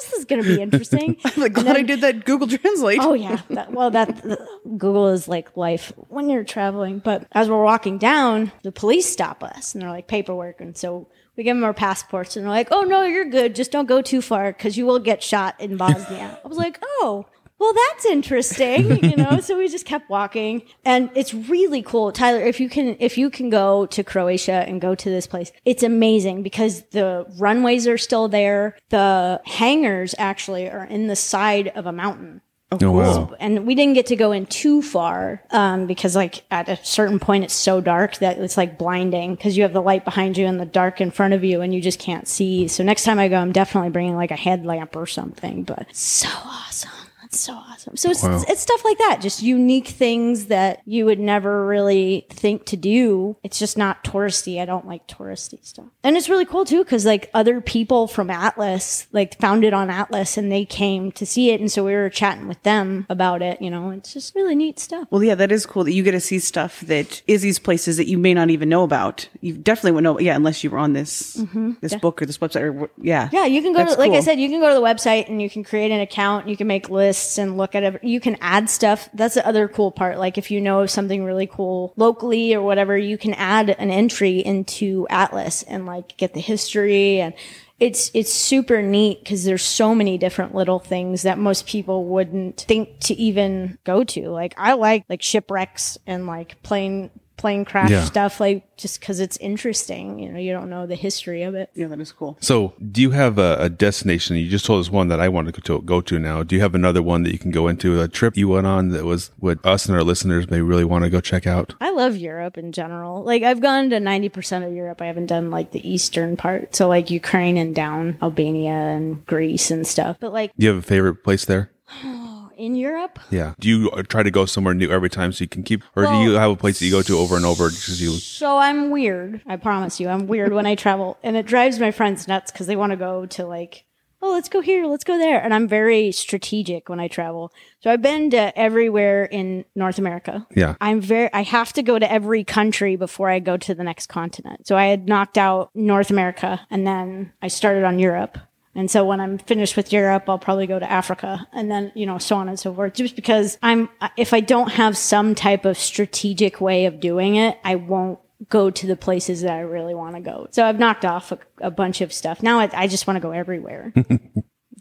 this 0.00 0.12
is 0.12 0.24
going 0.24 0.40
to 0.40 0.48
be 0.48 0.62
interesting." 0.62 1.16
I'm 1.24 1.32
like, 1.36 1.52
glad 1.52 1.76
I 1.76 1.82
did 1.82 2.02
that 2.02 2.24
Google 2.24 2.46
Translate. 2.46 3.00
Oh 3.02 3.14
yeah. 3.14 3.40
That, 3.50 3.72
well, 3.72 3.90
that 3.90 4.22
Google 4.62 5.08
is 5.08 5.26
like 5.26 5.56
life 5.56 5.92
when 6.08 6.30
you're 6.30 6.44
traveling. 6.44 7.00
But 7.00 7.26
as 7.32 7.50
we're 7.50 7.64
walking 7.64 7.98
down, 7.98 8.52
the 8.62 8.70
police 8.70 9.10
stop 9.10 9.42
us 9.42 9.74
and 9.74 9.82
they're 9.82 9.90
like 9.90 10.06
paperwork, 10.06 10.60
and 10.60 10.76
so 10.76 11.08
we 11.36 11.42
give 11.42 11.56
them 11.56 11.64
our 11.64 11.74
passports, 11.74 12.36
and 12.36 12.44
they're 12.44 12.52
like, 12.52 12.68
"Oh 12.70 12.82
no, 12.82 13.02
you're 13.02 13.28
good. 13.28 13.56
Just 13.56 13.72
don't 13.72 13.86
go 13.86 14.02
too 14.02 14.22
far 14.22 14.52
because 14.52 14.76
you 14.76 14.86
will 14.86 15.00
get 15.00 15.20
shot 15.20 15.60
in 15.60 15.76
Bosnia." 15.76 16.38
I 16.44 16.48
was 16.48 16.58
like, 16.58 16.78
"Oh." 16.80 17.26
Well, 17.64 17.72
that's 17.72 18.04
interesting, 18.06 19.02
you 19.02 19.16
know. 19.16 19.40
so 19.42 19.56
we 19.56 19.68
just 19.68 19.86
kept 19.86 20.10
walking, 20.10 20.62
and 20.84 21.10
it's 21.14 21.32
really 21.32 21.82
cool, 21.82 22.12
Tyler. 22.12 22.40
If 22.40 22.60
you 22.60 22.68
can, 22.68 22.96
if 23.00 23.16
you 23.16 23.30
can 23.30 23.48
go 23.48 23.86
to 23.86 24.04
Croatia 24.04 24.64
and 24.66 24.80
go 24.80 24.94
to 24.94 25.08
this 25.08 25.26
place, 25.26 25.50
it's 25.64 25.82
amazing 25.82 26.42
because 26.42 26.82
the 26.90 27.26
runways 27.38 27.88
are 27.88 27.96
still 27.96 28.28
there. 28.28 28.76
The 28.90 29.40
hangars 29.46 30.14
actually 30.18 30.68
are 30.68 30.84
in 30.84 31.06
the 31.06 31.16
side 31.16 31.68
of 31.68 31.86
a 31.86 31.92
mountain. 31.92 32.42
Oh, 32.72 32.90
wow. 32.90 33.34
And 33.38 33.66
we 33.66 33.74
didn't 33.74 33.94
get 33.94 34.06
to 34.06 34.16
go 34.16 34.32
in 34.32 34.46
too 34.46 34.82
far 34.82 35.42
um, 35.50 35.86
because, 35.86 36.16
like, 36.16 36.44
at 36.50 36.68
a 36.68 36.76
certain 36.84 37.18
point, 37.18 37.44
it's 37.44 37.54
so 37.54 37.80
dark 37.80 38.16
that 38.16 38.38
it's 38.38 38.56
like 38.56 38.78
blinding 38.78 39.36
because 39.36 39.56
you 39.56 39.62
have 39.62 39.72
the 39.72 39.82
light 39.82 40.04
behind 40.04 40.36
you 40.36 40.46
and 40.46 40.60
the 40.60 40.66
dark 40.66 41.00
in 41.00 41.10
front 41.10 41.32
of 41.32 41.44
you, 41.44 41.62
and 41.62 41.74
you 41.74 41.80
just 41.80 41.98
can't 41.98 42.28
see. 42.28 42.68
So 42.68 42.82
next 42.82 43.04
time 43.04 43.18
I 43.18 43.28
go, 43.28 43.36
I'm 43.36 43.52
definitely 43.52 43.90
bringing 43.90 44.16
like 44.16 44.32
a 44.32 44.36
headlamp 44.36 44.96
or 44.96 45.06
something. 45.06 45.62
But 45.62 45.94
so 45.94 46.28
awesome. 46.28 46.90
That's 47.34 47.44
so 47.44 47.54
awesome. 47.54 47.96
So 47.96 48.10
it's, 48.10 48.22
Wow. 48.22 48.42
it's 48.48 48.62
stuff 48.62 48.84
like 48.84 48.98
that, 48.98 49.20
just 49.20 49.42
unique 49.42 49.88
things 49.88 50.46
that 50.46 50.80
you 50.86 51.04
would 51.04 51.18
never 51.18 51.66
really 51.66 52.26
think 52.30 52.64
to 52.66 52.76
do. 52.76 53.36
It's 53.42 53.58
just 53.58 53.76
not 53.76 54.04
touristy. 54.04 54.60
I 54.60 54.64
don't 54.64 54.86
like 54.86 55.06
touristy 55.08 55.64
stuff. 55.64 55.86
And 56.02 56.16
it's 56.16 56.28
really 56.28 56.44
cool 56.44 56.64
too, 56.64 56.84
because 56.84 57.04
like 57.04 57.30
other 57.34 57.60
people 57.60 58.06
from 58.06 58.30
Atlas, 58.30 59.06
like 59.12 59.38
found 59.40 59.64
it 59.64 59.74
on 59.74 59.90
Atlas 59.90 60.36
and 60.36 60.50
they 60.50 60.64
came 60.64 61.10
to 61.12 61.26
see 61.26 61.50
it. 61.50 61.60
And 61.60 61.70
so 61.70 61.84
we 61.84 61.92
were 61.94 62.08
chatting 62.08 62.46
with 62.48 62.62
them 62.62 63.06
about 63.08 63.42
it. 63.42 63.60
You 63.60 63.70
know, 63.70 63.90
it's 63.90 64.12
just 64.12 64.34
really 64.34 64.54
neat 64.54 64.78
stuff. 64.78 65.08
Well, 65.10 65.22
yeah, 65.22 65.34
that 65.34 65.50
is 65.50 65.66
cool 65.66 65.84
that 65.84 65.92
you 65.92 66.02
get 66.02 66.12
to 66.12 66.20
see 66.20 66.38
stuff 66.38 66.80
that 66.82 67.22
is 67.26 67.42
these 67.42 67.58
places 67.58 67.96
that 67.96 68.06
you 68.06 68.18
may 68.18 68.34
not 68.34 68.50
even 68.50 68.68
know 68.68 68.84
about. 68.84 69.28
You 69.40 69.54
definitely 69.54 69.92
wouldn't 69.92 70.04
know, 70.14 70.20
yeah, 70.20 70.36
unless 70.36 70.62
you 70.62 70.70
were 70.70 70.78
on 70.78 70.92
this 70.92 71.34
this 71.80 71.94
book 71.96 72.22
or 72.22 72.26
this 72.26 72.38
website 72.38 72.62
or 72.62 72.90
yeah. 73.00 73.26
Mm-hmm. 73.26 73.36
Yeah, 73.36 73.44
you 73.46 73.62
can 73.62 73.72
go 73.72 73.78
That's 73.78 73.94
to, 73.94 74.00
like 74.00 74.12
I 74.12 74.20
said, 74.20 74.38
you 74.38 74.48
can 74.48 74.60
go 74.60 74.68
to 74.68 74.74
the 74.74 74.80
website 74.80 75.28
and 75.28 75.40
you 75.42 75.50
can 75.50 75.64
create 75.64 75.90
an 75.90 76.00
account. 76.00 76.48
You 76.48 76.56
can 76.56 76.66
make 76.66 76.88
lists 76.90 77.23
and 77.38 77.56
look 77.56 77.74
at 77.74 77.82
it. 77.82 78.04
You 78.04 78.20
can 78.20 78.36
add 78.40 78.70
stuff. 78.70 79.08
That's 79.14 79.34
the 79.34 79.46
other 79.46 79.68
cool 79.68 79.90
part. 79.90 80.18
Like 80.18 80.38
if 80.38 80.50
you 80.50 80.60
know 80.60 80.80
of 80.80 80.90
something 80.90 81.24
really 81.24 81.46
cool 81.46 81.92
locally 81.96 82.54
or 82.54 82.62
whatever, 82.62 82.96
you 82.96 83.18
can 83.18 83.34
add 83.34 83.70
an 83.70 83.90
entry 83.90 84.38
into 84.38 85.06
Atlas 85.10 85.62
and 85.64 85.86
like 85.86 86.16
get 86.16 86.34
the 86.34 86.40
history 86.40 87.20
and 87.20 87.34
it's 87.80 88.10
it's 88.14 88.32
super 88.32 88.80
neat 88.82 89.22
because 89.22 89.44
there's 89.44 89.62
so 89.62 89.94
many 89.94 90.16
different 90.16 90.54
little 90.54 90.78
things 90.78 91.22
that 91.22 91.38
most 91.38 91.66
people 91.66 92.04
wouldn't 92.04 92.60
think 92.60 93.00
to 93.00 93.14
even 93.14 93.78
go 93.84 94.04
to. 94.04 94.28
Like 94.28 94.54
I 94.56 94.74
like 94.74 95.04
like 95.08 95.22
shipwrecks 95.22 95.98
and 96.06 96.26
like 96.26 96.62
plane 96.62 97.10
plane 97.36 97.64
crash 97.64 97.90
Yeah. 97.90 98.04
stuff 98.04 98.40
like 98.40 98.62
just 98.76 99.00
because 99.00 99.20
it's 99.20 99.36
interesting. 99.38 100.18
You 100.18 100.32
know, 100.32 100.38
you 100.38 100.52
don't 100.52 100.70
know 100.70 100.86
the 100.86 100.94
history 100.94 101.42
of 101.42 101.54
it. 101.54 101.70
Yeah, 101.74 101.86
that 101.88 102.00
is 102.00 102.12
cool. 102.12 102.36
So, 102.40 102.74
do 102.92 103.00
you 103.02 103.10
have 103.10 103.38
a, 103.38 103.56
a 103.60 103.68
destination? 103.68 104.36
You 104.36 104.48
just 104.48 104.64
told 104.66 104.80
us 104.80 104.90
one 104.90 105.08
that 105.08 105.20
I 105.20 105.28
want 105.28 105.52
to 105.54 105.80
go 105.80 106.00
to, 106.00 106.18
now. 106.18 106.42
Do 106.42 106.54
you 106.56 106.60
have 106.62 106.74
another 106.74 107.02
one 107.02 107.22
that 107.24 107.32
you 107.32 107.38
can 107.38 107.50
go 107.50 107.68
into? 107.68 108.00
A 108.00 108.08
trip 108.08 108.36
you 108.36 108.48
went 108.48 108.66
on 108.66 108.88
that 108.90 109.04
was 109.04 109.30
what 109.38 109.58
us 109.64 109.86
and 109.86 109.96
our 109.96 110.02
listeners 110.02 110.48
may 110.50 110.60
really 110.60 110.84
want 110.84 111.04
to 111.04 111.10
go 111.10 111.20
check 111.20 111.46
out? 111.46 111.74
I 111.80 111.90
love 111.90 112.16
Europe 112.16 112.56
in 112.58 112.72
general. 112.72 113.22
Like 113.22 113.42
I've 113.42 113.60
gone 113.60 113.90
to 113.90 113.96
90% 113.96 114.66
of 114.66 114.72
Europe. 114.72 115.00
I 115.02 115.06
haven't 115.06 115.26
done 115.26 115.50
like 115.50 115.72
the 115.72 115.88
eastern 115.88 116.36
part. 116.36 116.74
So 116.74 116.88
like 116.88 117.10
Ukraine 117.10 117.56
and 117.56 117.74
down 117.74 118.16
Albania 118.22 118.72
and 118.72 119.24
Greece 119.26 119.70
and 119.70 119.86
stuff. 119.86 120.16
But 120.20 120.32
like 120.32 120.52
Do 120.56 120.64
you 120.66 120.72
have 120.72 120.78
a 120.84 120.86
favorite 120.86 121.22
place 121.24 121.44
there? 121.44 121.70
in 122.56 122.74
Europe, 122.74 123.18
Yeah. 123.30 123.54
Do 123.58 123.68
you 123.68 123.90
uh, 123.90 124.02
try 124.02 124.22
to 124.22 124.30
go 124.30 124.46
somewhere 124.46 124.74
new 124.74 124.90
every 124.90 125.10
time 125.10 125.32
so 125.32 125.44
you 125.44 125.48
can 125.48 125.62
keep, 125.62 125.82
or 125.96 126.06
do 126.06 126.16
you 126.18 126.32
have 126.32 126.50
a 126.50 126.56
place 126.56 126.78
that 126.78 126.86
you 126.86 126.90
go 126.92 127.02
to 127.02 127.18
over 127.18 127.36
and 127.36 127.44
over 127.44 127.68
because 127.68 128.00
you? 128.00 128.12
so 128.12 128.58
I'm 128.58 128.90
weird. 128.90 129.42
I 129.46 129.56
promise 129.56 130.00
you, 130.00 130.08
I'm 130.08 130.26
weird 130.26 130.52
when 130.52 130.66
I 130.66 130.74
travel 130.74 131.18
and 131.22 131.36
it 131.36 131.46
drives 131.46 131.78
my 131.78 131.90
friends 131.90 132.28
nuts 132.28 132.50
because 132.50 132.66
they 132.66 132.76
want 132.76 132.90
to 132.90 132.96
go 132.96 133.26
to 133.26 133.46
like, 133.46 133.84
oh, 134.22 134.32
let's 134.32 134.48
go 134.48 134.60
here, 134.62 134.86
let's 134.86 135.04
go 135.04 135.18
there. 135.18 135.42
And 135.42 135.52
I'm 135.52 135.68
very 135.68 136.10
strategic 136.10 136.88
when 136.88 136.98
I 136.98 137.08
travel. 137.08 137.52
So 137.80 137.90
I've 137.90 138.00
been 138.00 138.30
to 138.30 138.58
everywhere 138.58 139.24
in 139.24 139.66
North 139.74 139.98
America. 139.98 140.46
Yeah. 140.54 140.76
I'm 140.80 141.00
very 141.00 141.32
I 141.34 141.42
have 141.42 141.72
to 141.74 141.82
go 141.82 141.98
to 141.98 142.10
every 142.10 142.42
country 142.42 142.96
before 142.96 143.28
I 143.28 143.38
go 143.38 143.56
to 143.58 143.74
the 143.74 143.84
next 143.84 144.06
continent. 144.06 144.66
So 144.66 144.76
I 144.76 144.86
had 144.86 145.06
knocked 145.06 145.36
out 145.36 145.70
North 145.74 146.10
America 146.10 146.66
and 146.70 146.86
then 146.86 147.32
I 147.42 147.48
started 147.48 147.84
on 147.84 147.98
Europe. 147.98 148.38
And 148.74 148.90
so 148.90 149.04
when 149.04 149.20
I'm 149.20 149.38
finished 149.38 149.76
with 149.76 149.92
Europe, 149.92 150.24
I'll 150.28 150.38
probably 150.38 150.66
go 150.66 150.78
to 150.78 150.90
Africa 150.90 151.46
and 151.52 151.70
then, 151.70 151.92
you 151.94 152.06
know, 152.06 152.18
so 152.18 152.36
on 152.36 152.48
and 152.48 152.58
so 152.58 152.74
forth. 152.74 152.94
Just 152.94 153.16
because 153.16 153.58
I'm 153.62 153.88
if 154.16 154.34
I 154.34 154.40
don't 154.40 154.72
have 154.72 154.96
some 154.96 155.34
type 155.34 155.64
of 155.64 155.78
strategic 155.78 156.60
way 156.60 156.86
of 156.86 157.00
doing 157.00 157.36
it, 157.36 157.58
I 157.64 157.76
won't 157.76 158.18
go 158.48 158.70
to 158.70 158.86
the 158.86 158.96
places 158.96 159.42
that 159.42 159.52
I 159.52 159.60
really 159.60 159.94
want 159.94 160.16
to 160.16 160.20
go. 160.20 160.48
So 160.50 160.64
I've 160.64 160.78
knocked 160.78 161.04
off 161.04 161.32
a, 161.32 161.38
a 161.60 161.70
bunch 161.70 162.00
of 162.00 162.12
stuff. 162.12 162.42
Now 162.42 162.58
I, 162.58 162.70
I 162.74 162.86
just 162.88 163.06
want 163.06 163.16
to 163.16 163.20
go 163.20 163.30
everywhere. 163.30 163.92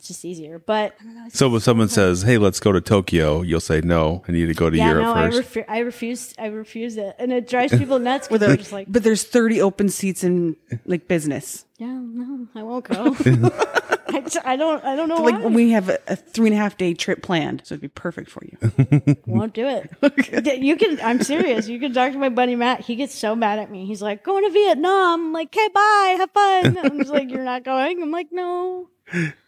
it's 0.04 0.08
just 0.08 0.26
easier. 0.26 0.60
But 0.60 0.96
I 1.00 1.04
don't 1.04 1.16
know, 1.16 1.26
it's 1.28 1.38
So 1.38 1.50
when 1.50 1.62
someone 1.62 1.90
says, 1.90 2.24
"Hey, 2.24 2.38
let's 2.38 2.60
go 2.60 2.72
to 2.72 2.82
Tokyo," 2.82 3.42
you'll 3.42 3.60
say, 3.60 3.82
"No, 3.82 4.24
I 4.28 4.32
need 4.32 4.48
to 4.48 4.54
go 4.54 4.70
to 4.70 4.78
yeah, 4.78 4.90
Europe 4.90 5.04
no, 5.04 5.14
first. 5.14 5.38
I, 5.38 5.62
refu- 5.62 5.66
I 5.70 5.80
refuse. 5.80 6.34
I 6.38 6.46
refuse 6.48 6.98
it, 6.98 7.16
and 7.20 7.32
it 7.32 7.48
drives 7.48 7.78
people 7.78 8.00
nuts 8.00 8.28
because 8.28 8.42
they're 8.42 8.58
just 8.58 8.72
like, 8.72 8.92
But 8.92 9.04
there's 9.04 9.24
30 9.24 9.62
open 9.62 9.90
seats 9.90 10.24
in 10.24 10.58
like 10.86 11.08
business. 11.08 11.66
"Yeah, 11.78 11.88
no, 11.88 12.48
I 12.56 12.64
won't 12.64 12.86
go." 12.86 13.16
I, 14.13 14.54
I 14.54 14.56
don't. 14.56 14.84
I 14.84 14.95
don't 14.95 15.10
know 15.10 15.21
Like 15.23 15.39
why. 15.41 15.47
we 15.47 15.71
have 15.71 15.89
a, 15.89 15.99
a 16.08 16.15
three 16.15 16.47
and 16.47 16.54
a 16.54 16.58
half 16.58 16.78
day 16.78 16.93
trip 16.93 17.21
planned, 17.23 17.62
so 17.65 17.73
it'd 17.73 17.82
be 17.82 17.88
perfect 17.88 18.30
for 18.30 18.41
you. 18.45 19.15
won't 19.26 19.54
do 19.54 19.67
it. 19.67 19.89
D- 20.43 20.56
You 20.65 20.76
can. 20.76 20.99
I'm 21.02 21.21
serious. 21.23 21.67
You 21.67 21.80
can 21.80 21.93
talk 21.93 22.12
to 22.13 22.17
my 22.17 22.30
buddy 22.30 22.56
Matt. 22.56 22.82
He 22.82 22.95
gets 22.95 23.15
so 23.15 23.36
mad 23.36 23.60
at 23.60 23.69
me. 23.71 23.86
He's 23.86 24.02
like, 24.02 24.23
"Going 24.23 24.43
to 24.43 24.49
Vietnam." 24.52 25.26
I'm 25.28 25.34
like, 25.34 25.47
"Okay, 25.56 25.67
bye. 25.73 26.15
Have 26.17 26.32
fun." 26.32 26.78
I'm 26.84 26.99
just 26.99 27.12
like, 27.12 27.30
"You're 27.32 27.43
not 27.43 27.63
going." 27.63 28.02
I'm 28.02 28.12
like, 28.12 28.28
"No." 28.32 28.89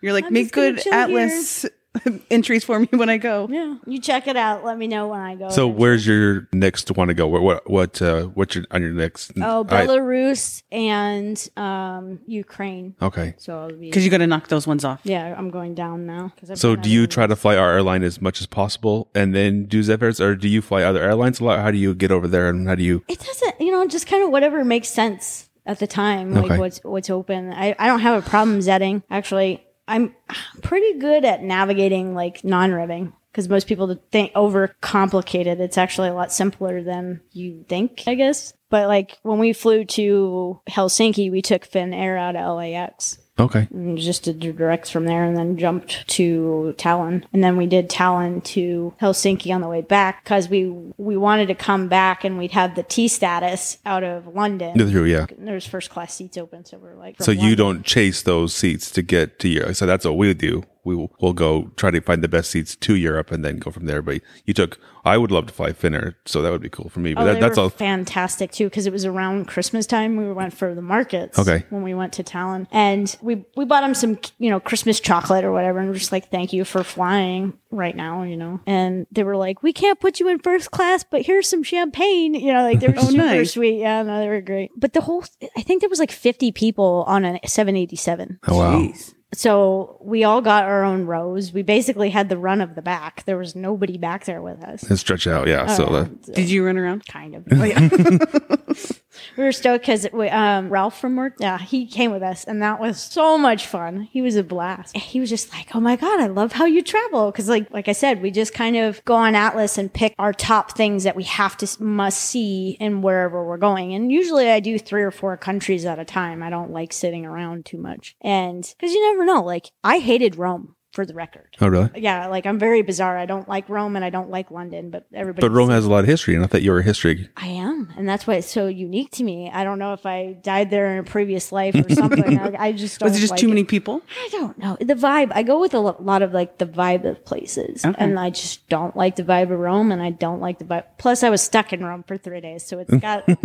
You're 0.01 0.13
like, 0.13 0.25
I'm 0.25 0.34
make 0.34 0.51
good 0.51 0.86
Atlas 0.91 1.65
entries 2.32 2.64
for 2.64 2.80
me 2.80 2.88
when 2.92 3.10
I 3.10 3.18
go. 3.18 3.48
Yeah, 3.50 3.76
you 3.86 4.00
check 4.00 4.28
it 4.28 4.36
out. 4.38 4.64
Let 4.64 4.78
me 4.78 4.88
know 4.88 5.08
when 5.08 5.20
I 5.20 5.36
go. 5.36 5.50
So 5.50 5.64
eventually. 5.66 5.72
where's 5.80 6.08
your 6.08 6.48
next 6.54 6.92
one 6.96 7.08
to 7.08 7.14
go? 7.14 7.28
What 7.28 7.42
what 7.44 7.70
what 7.70 8.02
uh, 8.02 8.24
what's 8.28 8.56
your 8.56 8.66
on 8.72 8.82
your 8.82 8.92
next? 8.92 9.32
Oh, 9.42 9.62
I- 9.70 9.86
Belarus 9.86 10.64
and 10.72 11.50
um, 11.58 12.20
Ukraine. 12.28 12.96
okay. 13.02 13.36
So 13.38 13.58
I'll 13.60 13.70
be. 13.70 13.90
Because 13.90 14.04
you 14.04 14.12
got 14.12 14.18
to 14.20 14.28
knock 14.28 14.48
those 14.48 14.68
ones 14.68 14.84
off. 14.86 15.02
Yeah, 15.04 15.36
I'm 15.38 15.50
going 15.50 15.76
down 15.76 16.06
now. 16.06 16.34
So 16.56 16.76
do 16.76 16.90
you 16.90 17.02
everywhere. 17.04 17.08
try 17.08 17.28
to 17.28 17.36
fly 17.36 17.56
our 17.58 17.74
airline 17.74 18.04
as 18.04 18.22
much 18.22 18.42
as 18.42 18.48
possible 18.48 19.10
and 19.16 19.34
then 19.36 19.66
do 19.66 19.82
Zed 19.84 20.00
fares, 20.00 20.20
or 20.20 20.36
do 20.36 20.48
you 20.48 20.62
fly 20.62 20.84
other 20.84 21.02
airlines 21.02 21.40
a 21.40 21.44
lot? 21.44 21.60
How 21.60 21.72
do 21.72 21.78
you 21.78 21.94
get 21.96 22.12
over 22.12 22.28
there, 22.28 22.50
and 22.50 22.68
how 22.68 22.76
do 22.76 22.84
you? 22.84 23.04
it 23.08 23.20
doesn't 23.20 23.60
you 23.62 23.72
know 23.72 23.86
just 23.88 24.08
kind 24.08 24.24
of 24.24 24.30
whatever 24.30 24.64
makes 24.64 24.90
sense 24.90 25.50
at 25.66 25.80
the 25.80 25.88
time 25.88 26.34
like 26.34 26.46
Okay. 26.46 26.58
what's 26.60 26.80
what's 26.84 27.10
open 27.10 27.52
I, 27.52 27.76
I 27.80 27.88
don't 27.88 28.00
have 28.02 28.24
a 28.24 28.30
problem 28.30 28.60
zetting 28.60 29.02
actually 29.10 29.64
i'm 29.88 30.15
pretty 30.62 30.98
good 31.00 31.26
at 31.26 31.43
navigating 31.43 32.13
like 32.13 32.43
non-revving 32.43 33.13
because 33.32 33.50
most 33.50 33.67
people 33.67 34.00
think 34.13 34.32
overcomplicated. 34.32 35.60
It's 35.60 35.78
actually 35.78 36.08
a 36.08 36.13
lot 36.13 36.32
simpler 36.32 36.82
than 36.82 37.19
you 37.34 37.65
think 37.67 38.04
i 38.08 38.15
guess. 38.15 38.54
But 38.69 38.88
like 38.88 39.19
when 39.24 39.39
we 39.39 39.54
flew 39.54 39.86
to 39.86 40.62
helsinki 40.69 41.32
we 41.32 41.41
took 41.41 41.69
finnair 41.69 42.17
out 42.17 42.36
of 42.36 42.58
lax 42.58 43.17
Okay. 43.38 43.67
just 43.95 44.24
did 44.24 44.39
direct 44.39 44.89
from 44.89 45.06
there 45.06 45.26
and 45.26 45.36
then 45.36 45.58
jumped 45.58 46.08
to 46.10 46.74
Tallinn. 46.78 47.26
And 47.34 47.43
then 47.43 47.58
we 47.58 47.65
did 47.67 47.89
Tallinn 47.89 48.43
to 48.45 48.93
Helsinki 49.02 49.54
on 49.54 49.60
the 49.60 49.67
way 49.67 49.82
back 49.82 50.24
because 50.24 50.48
we 50.48 50.69
we 50.98 51.17
wanted 51.17 51.48
to 51.48 51.56
come 51.56 51.89
back 51.89 52.24
and 52.24 52.38
we'd 52.38 52.52
have 52.52 52.76
the 52.76 52.84
T 52.84 53.08
status 53.10 53.78
out 53.86 54.04
of 54.04 54.28
London. 54.28 54.78
Through, 54.89 55.06
yeah. 55.06 55.26
There's 55.38 55.67
first 55.67 55.89
class 55.89 56.13
seats 56.13 56.38
open, 56.38 56.63
so 56.63 56.78
we're 56.78 56.95
like. 56.95 57.17
So 57.19 57.26
from 57.26 57.36
you 57.36 57.41
London. 57.41 57.58
don't 57.58 57.84
chase 57.84 58.21
those 58.21 58.56
seats 58.56 58.89
to 58.91 59.02
get 59.02 59.39
to 59.39 59.50
Europe. 59.50 59.76
So 59.76 59.86
that's 59.86 60.06
what 60.06 60.17
we 60.17 60.34
do. 60.34 60.63
We 60.86 60.95
will 60.95 61.12
we'll 61.19 61.34
go 61.34 61.71
try 61.76 61.91
to 61.91 62.00
find 62.00 62.24
the 62.24 62.28
best 62.30 62.52
seats 62.52 62.76
to 62.78 62.95
Europe 62.95 63.32
and 63.32 63.43
then 63.43 63.58
go 63.58 63.71
from 63.71 63.86
there. 63.86 64.02
But 64.02 64.21
you 64.45 64.54
took. 64.54 64.80
I 65.08 65.19
would 65.19 65.30
love 65.30 65.45
to 65.45 65.54
fly 65.54 65.71
Finnair, 65.71 66.15
so 66.26 66.41
that 66.41 66.52
would 66.52 66.63
be 66.63 66.69
cool 66.69 66.89
for 66.89 67.00
me. 67.00 67.13
But 67.13 67.21
Oh, 67.21 67.26
that, 67.26 67.34
they 67.36 67.39
that's 67.39 67.58
were 67.58 67.63
all. 67.65 67.69
fantastic 67.69 68.52
too 68.52 68.65
because 68.65 68.88
it 68.88 68.91
was 68.93 69.06
around 69.06 69.45
Christmas 69.45 69.86
time. 69.86 70.15
We 70.15 70.32
went 70.34 70.52
for 70.54 70.74
the 70.74 70.82
markets. 70.82 71.38
Okay. 71.38 71.63
When 71.69 71.84
we 71.84 71.93
went 71.93 72.13
to 72.13 72.24
Tallinn, 72.24 72.65
and 72.71 73.15
we 73.21 73.45
we 73.56 73.65
bought 73.65 73.82
them 73.82 73.93
some 73.93 74.17
you 74.39 74.50
know 74.50 74.60
Christmas 74.60 75.00
chocolate 75.00 75.43
or 75.43 75.52
whatever, 75.52 75.78
and 75.80 75.89
we're 75.89 75.95
just 75.95 76.12
like, 76.12 76.32
thank 76.32 76.54
you 76.54 76.65
for 76.65 76.84
flying 76.84 77.54
right 77.69 77.95
now, 77.95 78.24
you 78.24 78.36
know. 78.38 78.60
And 78.65 79.06
they 79.12 79.24
were 79.24 79.38
like, 79.38 79.62
we 79.62 79.74
can't 79.74 80.00
put 80.00 80.19
you 80.19 80.28
in 80.28 80.39
first 80.39 80.71
class, 80.71 81.04
but 81.04 81.21
here's 81.24 81.48
some 81.48 81.62
champagne, 81.62 82.34
you 82.34 82.52
know. 82.52 82.63
Like 82.63 82.80
they 82.80 82.88
were 82.88 82.95
Oh, 82.98 83.04
super 83.10 83.17
nice. 83.17 83.54
sweet. 83.54 83.78
Yeah, 83.80 84.02
no, 84.02 84.19
they 84.19 84.28
were 84.28 84.41
great. 84.41 84.71
But 84.76 84.93
the 84.93 85.02
whole, 85.02 85.24
I 85.56 85.62
think 85.62 85.82
there 85.82 85.89
was 85.89 86.00
like 86.00 86.12
50 86.12 86.52
people 86.52 87.04
on 87.08 87.26
a 87.26 87.39
787. 87.45 88.39
Oh 88.48 88.58
wow. 88.58 88.80
Jeez. 88.80 89.13
So 89.34 89.98
we 90.02 90.24
all 90.24 90.42
got 90.42 90.64
our 90.64 90.84
own 90.84 91.06
rows. 91.06 91.52
We 91.52 91.62
basically 91.62 92.10
had 92.10 92.30
the 92.30 92.38
run 92.38 92.62
of 92.62 92.76
the 92.76 92.82
back. 92.82 93.26
There 93.26 93.38
was 93.38 93.56
nobody 93.56 93.98
back 93.98 94.26
there 94.26 94.42
with 94.42 94.64
us. 94.64 94.84
And 94.84 94.98
stretch 94.98 95.28
out, 95.28 95.48
yeah. 95.48 95.68
so 95.68 95.86
Uh, 95.86 96.08
Did 96.34 96.50
you 96.50 96.66
run 96.66 96.78
around? 96.78 97.06
kind 97.08 97.36
of. 97.36 97.44
Oh, 97.52 97.64
yeah. 97.64 97.80
we 99.38 99.43
were 99.43 99.51
stoked 99.51 99.86
because 99.86 100.08
um, 100.32 100.69
Ralph 100.69 100.99
from 100.99 101.15
work, 101.15 101.36
yeah, 101.39 101.58
he 101.58 101.86
came 101.86 102.12
with 102.12 102.23
us, 102.23 102.43
and 102.43 102.62
that 102.62 102.80
was 102.80 103.01
so 103.01 103.38
much 103.38 103.65
fun. 103.67 104.08
He 104.12 104.21
was 104.21 104.36
a 104.36 104.43
blast. 104.43 104.95
He 104.95 105.19
was 105.19 105.30
just 105.30 105.51
like, 105.54 105.75
"Oh 105.75 105.80
my 105.80 105.95
god, 105.95 106.19
I 106.19 106.28
love 106.28 106.54
how 106.54 106.65
you 106.65 106.82
travel." 106.82 107.32
Because, 107.32 107.49
like, 107.49 107.71
like 107.71 107.88
I 107.88 107.93
said, 107.93 108.21
we 108.21 108.32
just 108.32 108.54
kind 108.54 108.75
of 108.78 109.04
go 109.06 109.15
on 109.15 109.36
Atlas 109.36 109.78
and 109.78 109.91
pick 109.91 110.15
our 110.19 110.34
top 110.34 110.75
things 110.75 111.04
that 111.04 111.15
we 111.15 111.23
have 111.23 111.58
to 111.58 111.84
must 111.84 112.21
see 112.21 112.78
in 112.80 113.01
wherever 113.01 113.45
we're 113.45 113.58
going. 113.58 113.93
And 113.93 114.12
usually, 114.12 114.49
I 114.49 114.60
do 114.60 114.78
three 114.78 115.04
or 115.04 115.12
four 115.12 115.38
countries 115.38 115.86
at 115.86 115.99
a 115.99 116.06
time. 116.06 116.43
I 116.43 116.49
don't 116.49 116.71
like 116.71 116.93
sitting 116.93 117.25
around 117.25 117.65
too 117.65 117.78
much, 117.78 118.15
and 118.21 118.63
because 118.78 118.93
you 118.93 119.12
never 119.12 119.25
know. 119.25 119.43
Like, 119.43 119.71
I 119.84 119.99
hated 119.99 120.38
Rome. 120.38 120.75
For 120.96 121.06
the 121.06 121.14
record. 121.14 121.56
Oh, 121.60 121.68
really? 121.68 121.90
Yeah, 121.96 122.28
like 122.28 122.46
I'm 122.46 122.58
very 122.58 122.82
bizarre. 122.82 123.18
I 123.18 123.26
don't 123.26 123.48
like 123.50 123.68
Rome 123.68 123.96
and 123.98 124.06
I 124.06 124.10
don't 124.10 124.30
like 124.30 124.50
London, 124.50 124.90
but 124.90 125.06
everybody. 125.14 125.46
But 125.46 125.54
Rome 125.54 125.70
has 125.70 125.86
a 125.86 125.90
lot 125.90 126.00
of 126.00 126.08
history, 126.08 126.36
and 126.36 126.44
I 126.44 126.48
thought 126.48 126.62
you 126.62 126.72
were 126.72 126.80
a 126.80 126.84
history. 126.84 127.30
I 127.36 127.48
am, 127.48 127.92
and 127.98 128.08
that's 128.08 128.26
why 128.26 128.36
it's 128.36 128.50
so 128.50 128.68
unique 128.68 129.12
to 129.12 129.24
me. 129.24 129.52
I 129.54 129.64
don't 129.66 129.78
know 129.78 129.92
if 129.94 130.06
I 130.06 130.34
died 130.42 130.70
there 130.70 130.94
in 130.94 131.00
a 131.00 131.04
previous 131.04 131.52
life 131.52 131.76
or 131.76 131.94
something. 131.94 132.40
I, 132.40 132.68
I 132.68 132.72
just 132.72 133.00
don't 133.00 133.10
Was 133.10 133.18
it 133.18 133.22
just 133.22 133.32
like 133.32 133.40
too 133.40 133.50
many 133.50 133.66
people? 133.66 134.02
I 134.18 134.30
don't 134.32 134.58
know 134.58 134.78
the 134.80 134.96
vibe. 134.96 135.32
I 135.36 135.44
go 135.44 135.60
with 135.60 135.74
a 135.74 135.80
lot 135.80 136.22
of 136.22 136.34
like 136.34 136.58
the 136.58 136.66
vibe 136.66 137.04
of 137.04 137.24
places, 137.26 137.84
and 137.84 138.18
I 138.18 138.30
just 138.30 138.68
don't 138.70 138.96
like 138.96 139.18
the 139.18 139.24
vibe 139.24 139.52
of 139.52 139.60
Rome, 139.60 139.92
and 139.92 140.02
I 140.02 140.12
don't 140.12 140.40
like 140.40 140.60
the 140.60 140.66
vibe. 140.66 140.86
Plus, 140.98 141.24
I 141.24 141.30
was 141.30 141.42
stuck 141.42 141.74
in 141.74 141.84
Rome 141.84 142.04
for 142.08 142.18
three 142.18 142.40
days, 142.40 142.66
so 142.66 142.80
it's 142.80 142.94
got 143.02 143.26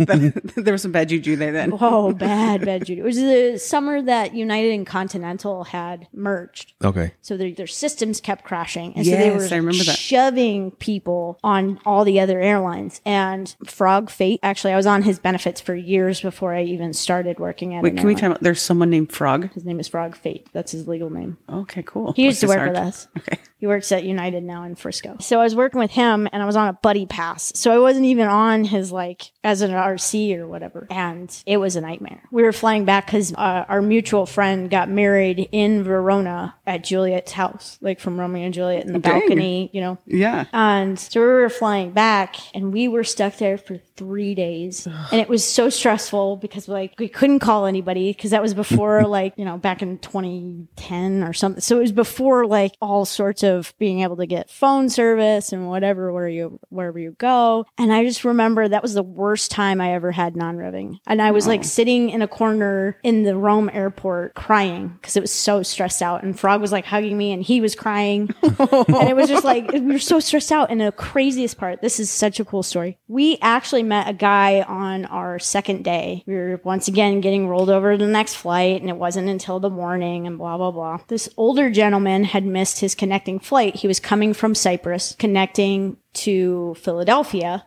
there 0.55 0.71
was 0.73 0.81
some 0.81 0.93
bad 0.93 1.09
juju 1.09 1.35
there 1.35 1.51
then. 1.51 1.73
oh 1.81 2.13
bad, 2.13 2.63
bad 2.65 2.85
juju. 2.85 3.01
It 3.01 3.05
was 3.05 3.17
the 3.17 3.57
summer 3.59 4.01
that 4.01 4.33
United 4.33 4.71
and 4.71 4.87
Continental 4.87 5.65
had 5.65 6.07
merged, 6.13 6.73
Okay. 6.83 7.11
so 7.21 7.35
their, 7.41 7.51
their 7.51 7.67
systems 7.67 8.21
kept 8.21 8.43
crashing, 8.43 8.93
and 8.95 9.05
so 9.05 9.11
they 9.11 9.31
were 9.31 9.39
remember 9.39 9.83
that. 9.83 9.97
shoving 9.97 10.71
people 10.71 11.39
on 11.43 11.79
all 11.85 12.05
the 12.05 12.19
other 12.19 12.39
airlines. 12.39 13.01
And 13.05 13.53
Frog 13.65 14.09
Fate, 14.09 14.39
actually, 14.43 14.73
I 14.73 14.77
was 14.77 14.85
on 14.85 15.03
his 15.03 15.19
benefits 15.19 15.59
for 15.59 15.75
years 15.75 16.21
before 16.21 16.53
I 16.53 16.63
even 16.63 16.93
started 16.93 17.39
working 17.39 17.73
at. 17.75 17.83
Wait, 17.83 17.93
an 17.93 17.97
can 17.97 18.07
we 18.07 18.15
talk 18.15 18.23
about 18.23 18.41
there's 18.41 18.61
someone 18.61 18.89
named 18.89 19.11
Frog? 19.11 19.51
His 19.53 19.65
name 19.65 19.79
is 19.79 19.87
Frog 19.87 20.15
Fate. 20.15 20.47
That's 20.53 20.71
his 20.71 20.87
legal 20.87 21.09
name. 21.09 21.37
Okay, 21.49 21.83
cool. 21.83 22.13
He 22.13 22.23
used 22.23 22.41
to 22.41 22.47
work 22.47 22.59
his 22.59 22.69
with 22.69 22.77
us. 22.77 23.07
Okay. 23.17 23.39
He 23.61 23.67
works 23.67 23.91
at 23.91 24.03
United 24.03 24.41
now 24.43 24.63
in 24.63 24.73
Frisco. 24.73 25.17
So 25.19 25.39
I 25.39 25.43
was 25.43 25.55
working 25.55 25.79
with 25.79 25.91
him 25.91 26.27
and 26.33 26.41
I 26.41 26.47
was 26.47 26.55
on 26.55 26.67
a 26.67 26.73
buddy 26.73 27.05
pass. 27.05 27.51
So 27.55 27.71
I 27.71 27.77
wasn't 27.77 28.05
even 28.05 28.25
on 28.25 28.63
his 28.63 28.91
like 28.91 29.31
as 29.43 29.61
an 29.61 29.69
RC 29.69 30.35
or 30.39 30.47
whatever. 30.47 30.87
And 30.89 31.31
it 31.45 31.57
was 31.57 31.75
a 31.75 31.81
nightmare. 31.81 32.23
We 32.31 32.41
were 32.41 32.53
flying 32.53 32.85
back 32.85 33.05
because 33.05 33.31
uh, 33.33 33.65
our 33.69 33.83
mutual 33.83 34.25
friend 34.25 34.67
got 34.67 34.89
married 34.89 35.47
in 35.51 35.83
Verona 35.83 36.55
at 36.65 36.83
Juliet's 37.31 37.33
house, 37.33 37.77
like 37.81 37.99
from 37.99 38.19
Romeo 38.19 38.45
and 38.45 38.53
Juliet 38.53 38.85
in 38.85 38.93
the 38.93 38.99
Dang. 38.99 39.19
balcony, 39.19 39.69
you 39.73 39.81
know. 39.81 39.97
Yeah. 40.05 40.45
And 40.53 40.99
so 40.99 41.19
we 41.19 41.27
were 41.27 41.49
flying 41.49 41.91
back 41.91 42.35
and 42.53 42.73
we 42.73 42.87
were 42.87 43.03
stuck 43.03 43.37
there 43.37 43.57
for 43.57 43.79
three 44.01 44.33
days. 44.33 44.87
And 44.87 45.21
it 45.21 45.29
was 45.29 45.45
so 45.45 45.69
stressful 45.69 46.37
because 46.37 46.67
like 46.67 46.95
we 46.97 47.07
couldn't 47.07 47.37
call 47.37 47.67
anybody 47.67 48.11
because 48.11 48.31
that 48.31 48.41
was 48.41 48.55
before 48.55 49.03
like, 49.07 49.31
you 49.37 49.45
know, 49.45 49.57
back 49.57 49.83
in 49.83 49.99
2010 49.99 51.23
or 51.23 51.33
something. 51.33 51.61
So 51.61 51.77
it 51.77 51.81
was 51.81 51.91
before 51.91 52.47
like 52.47 52.71
all 52.81 53.05
sorts 53.05 53.43
of 53.43 53.75
being 53.77 54.01
able 54.01 54.17
to 54.17 54.25
get 54.25 54.49
phone 54.49 54.89
service 54.89 55.53
and 55.53 55.69
whatever 55.69 56.11
where 56.11 56.27
you 56.27 56.59
wherever 56.69 56.97
you 56.97 57.11
go. 57.19 57.67
And 57.77 57.93
I 57.93 58.03
just 58.03 58.25
remember 58.25 58.67
that 58.67 58.81
was 58.81 58.95
the 58.95 59.03
worst 59.03 59.51
time 59.51 59.79
I 59.79 59.93
ever 59.93 60.11
had 60.11 60.35
non-revving. 60.35 60.97
And 61.05 61.21
I 61.21 61.29
was 61.29 61.45
like 61.45 61.63
sitting 61.63 62.09
in 62.09 62.23
a 62.23 62.27
corner 62.27 62.97
in 63.03 63.21
the 63.21 63.37
Rome 63.37 63.69
airport 63.71 64.33
crying 64.33 64.97
because 64.99 65.15
it 65.15 65.21
was 65.21 65.31
so 65.31 65.61
stressed 65.61 66.01
out. 66.01 66.23
And 66.23 66.39
Frog 66.39 66.59
was 66.59 66.71
like 66.71 66.85
hugging 66.85 67.19
me 67.19 67.31
and 67.33 67.43
he 67.43 67.61
was 67.61 67.75
crying 67.75 68.33
and 68.41 69.09
it 69.09 69.15
was 69.15 69.29
just 69.29 69.43
like 69.43 69.71
we 69.71 69.81
were 69.81 69.99
so 69.99 70.19
stressed 70.19 70.51
out. 70.51 70.71
And 70.71 70.81
the 70.81 70.91
craziest 70.91 71.59
part, 71.59 71.83
this 71.83 71.99
is 71.99 72.09
such 72.09 72.39
a 72.39 72.45
cool 72.45 72.63
story. 72.63 72.97
We 73.07 73.37
actually 73.43 73.83
met 73.91 74.07
a 74.07 74.13
guy 74.13 74.61
on 74.61 75.03
our 75.03 75.37
second 75.37 75.83
day. 75.83 76.23
We 76.25 76.33
were 76.33 76.61
once 76.63 76.87
again 76.87 77.19
getting 77.19 77.49
rolled 77.49 77.69
over 77.69 77.91
to 77.97 78.05
the 78.05 78.09
next 78.09 78.35
flight, 78.35 78.79
and 78.79 78.89
it 78.89 78.95
wasn't 78.95 79.27
until 79.27 79.59
the 79.59 79.69
morning, 79.69 80.27
and 80.27 80.37
blah 80.37 80.55
blah 80.55 80.71
blah. 80.71 80.99
This 81.09 81.27
older 81.35 81.69
gentleman 81.69 82.23
had 82.23 82.45
missed 82.45 82.79
his 82.79 82.95
connecting 82.95 83.37
flight. 83.37 83.75
He 83.75 83.87
was 83.87 83.99
coming 83.99 84.33
from 84.33 84.55
Cyprus, 84.55 85.13
connecting 85.19 85.97
to 86.13 86.73
Philadelphia 86.75 87.65